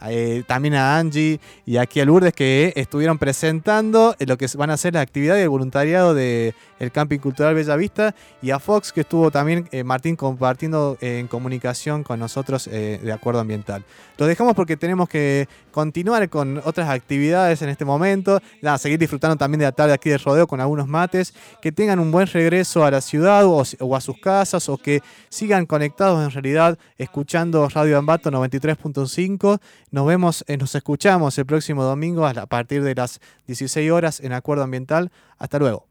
Eh, 0.10 0.44
también 0.46 0.76
a 0.76 0.98
Angie 0.98 1.40
y 1.66 1.78
aquí 1.78 2.00
a 2.00 2.06
Lourdes 2.06 2.34
que 2.34 2.72
estuvieron 2.76 3.18
presentando 3.18 4.16
lo 4.20 4.38
que 4.38 4.48
van 4.56 4.70
a 4.70 4.78
ser 4.78 4.94
las 4.94 5.04
actividades 5.04 5.42
de 5.42 5.48
voluntariado 5.48 6.14
del 6.14 6.54
Camping 6.92 7.20
Cultural 7.20 7.56
Bella 7.56 7.76
Vista 7.76 8.14
y 8.42 8.52
a 8.52 8.60
Fox 8.60 8.94
que 8.94 9.02
estuvo 9.02 9.32
también 9.32 9.68
eh, 9.72 9.84
Martín 9.84 10.16
compartiendo 10.16 10.98
eh, 11.02 11.20
en 11.20 11.28
comunicación 11.28 12.04
con 12.04 12.20
nosotros 12.20 12.68
eh, 12.72 13.00
de 13.02 13.12
acuerdo 13.12 13.40
ambiental. 13.40 13.84
Lo 14.18 14.26
dejamos 14.26 14.54
porque 14.56 14.78
tenemos 14.78 15.10
que 15.10 15.48
continuar 15.72 16.30
con 16.30 16.62
otras 16.64 16.90
actividades 16.90 17.62
en 17.62 17.70
este 17.70 17.86
momento, 17.86 18.42
Nada, 18.62 18.78
seguir 18.78 19.00
disfrutando 19.00 19.36
también 19.36 19.60
de 19.60 19.66
la 19.66 19.72
tarde 19.72 19.94
aquí 19.94 20.10
de 20.10 20.18
rodeo 20.18 20.48
con 20.48 20.60
algunos 20.60 20.88
mates, 20.88 21.34
que 21.62 21.72
tengan 21.72 22.00
un 22.00 22.12
buen 22.12 22.28
regreso 22.28 22.84
a 22.84 22.92
la 22.92 23.02
ciudad 23.02 23.46
o 23.46 23.96
a 23.96 24.02
sus 24.02 24.20
casas 24.20 24.70
o 24.70 24.78
que 24.78 25.02
sigan 25.30 25.66
conectados 25.66 26.24
en 26.24 26.32
realidad 26.32 26.78
escuchando 26.98 27.68
Radio 27.70 27.98
Ambato 27.98 28.32
93.5. 28.32 29.60
Nos 29.90 30.06
vemos, 30.06 30.44
eh, 30.48 30.58
nos 30.58 30.76
escuchamos 30.76 31.38
el 31.38 31.46
próximo 31.46 31.84
domingo 31.84 32.26
a, 32.26 32.46
partir 32.46 32.84
de 32.84 32.94
las 32.94 33.22
16 33.48 33.90
horas 33.92 34.20
en 34.20 34.34
Acuerdo 34.34 34.64
Ambiental. 34.64 35.12
Hasta 35.38 35.60
luego. 35.60 35.88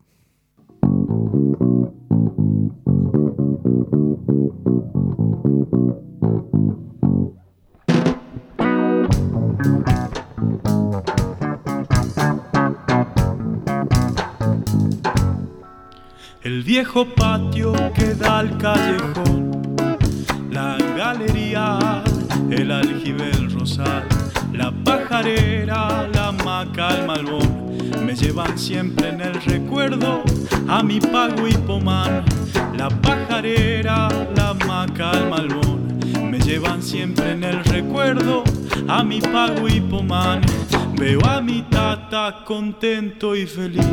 El 16.43 16.63
viejo 16.63 17.07
patio 17.17 17.73
que 17.95 18.15
da 18.15 18.39
al 18.39 18.57
callejón, 18.59 19.75
la 20.51 20.77
galería, 20.97 22.05
el 22.51 22.71
aljibe, 22.71 23.36
la 24.53 24.73
pajarera, 24.85 26.09
la 26.15 26.31
maca, 26.45 26.89
el 26.97 27.07
malbón, 27.07 27.91
me 28.05 28.15
llevan 28.15 28.57
siempre 28.57 29.09
en 29.09 29.21
el 29.21 29.35
recuerdo 29.43 30.23
a 30.69 30.83
mi 30.85 31.01
pago 31.01 31.49
y 31.49 31.53
pomán. 31.53 32.25
La 32.77 32.89
pajarera, 32.89 34.09
la 34.37 34.55
maca, 34.67 35.11
el 35.13 35.29
malbón, 35.29 35.99
me 36.31 36.39
llevan 36.39 36.81
siempre 36.81 37.33
en 37.33 37.43
el 37.43 37.65
recuerdo 37.65 38.45
a 38.87 39.03
mi 39.03 39.21
pago 39.21 39.69
y 39.69 39.81
pomán. 39.81 40.43
Veo 40.97 41.21
a 41.27 41.41
mi 41.41 41.63
tata 41.63 42.45
contento 42.45 43.35
y 43.35 43.47
feliz 43.47 43.85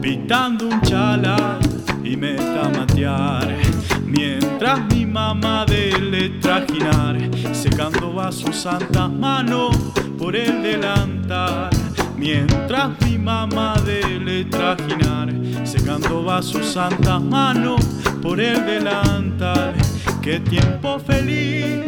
pitando 0.00 0.68
un 0.68 0.80
chala 0.80 1.58
y 2.02 2.16
me 2.16 2.34
tamatear 2.34 3.73
mientras 4.16 4.80
mi 4.92 5.06
mamá 5.06 5.64
dele 5.66 6.30
trajinar 6.40 7.16
secando 7.52 8.14
va 8.14 8.30
sus 8.32 8.56
santas 8.56 9.10
manos 9.10 9.76
por 10.18 10.36
el 10.36 10.62
delantal. 10.62 11.70
Mientras 12.16 12.90
mi 13.04 13.18
mamá 13.18 13.74
dele 13.84 14.44
trajinar 14.44 15.32
secando 15.64 16.24
va 16.24 16.42
sus 16.42 16.66
santas 16.66 17.20
manos 17.22 17.80
por 18.22 18.40
el 18.40 18.64
delantal. 18.64 19.74
Qué 20.22 20.40
tiempo 20.40 20.98
feliz 20.98 21.84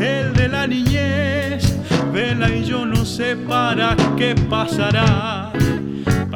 el 0.00 0.32
de 0.34 0.48
la 0.48 0.66
niñez. 0.66 1.76
Vela 2.12 2.50
y 2.50 2.64
yo 2.64 2.84
no 2.84 3.04
sé 3.04 3.36
para 3.36 3.96
qué 4.16 4.34
pasará 4.48 5.52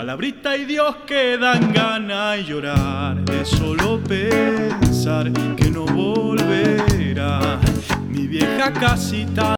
Palabrita 0.04 0.54
y 0.54 0.66
Dios 0.66 0.96
que 1.06 1.38
dan 1.38 1.72
ganas 1.72 2.38
y 2.38 2.44
llorar 2.44 3.24
de 3.24 3.42
solo 3.42 3.98
pensar 4.04 5.32
que 5.56 5.70
no 5.70 5.86
volverá 5.86 7.58
mi 8.06 8.26
vieja 8.26 8.70
casita. 8.70 9.44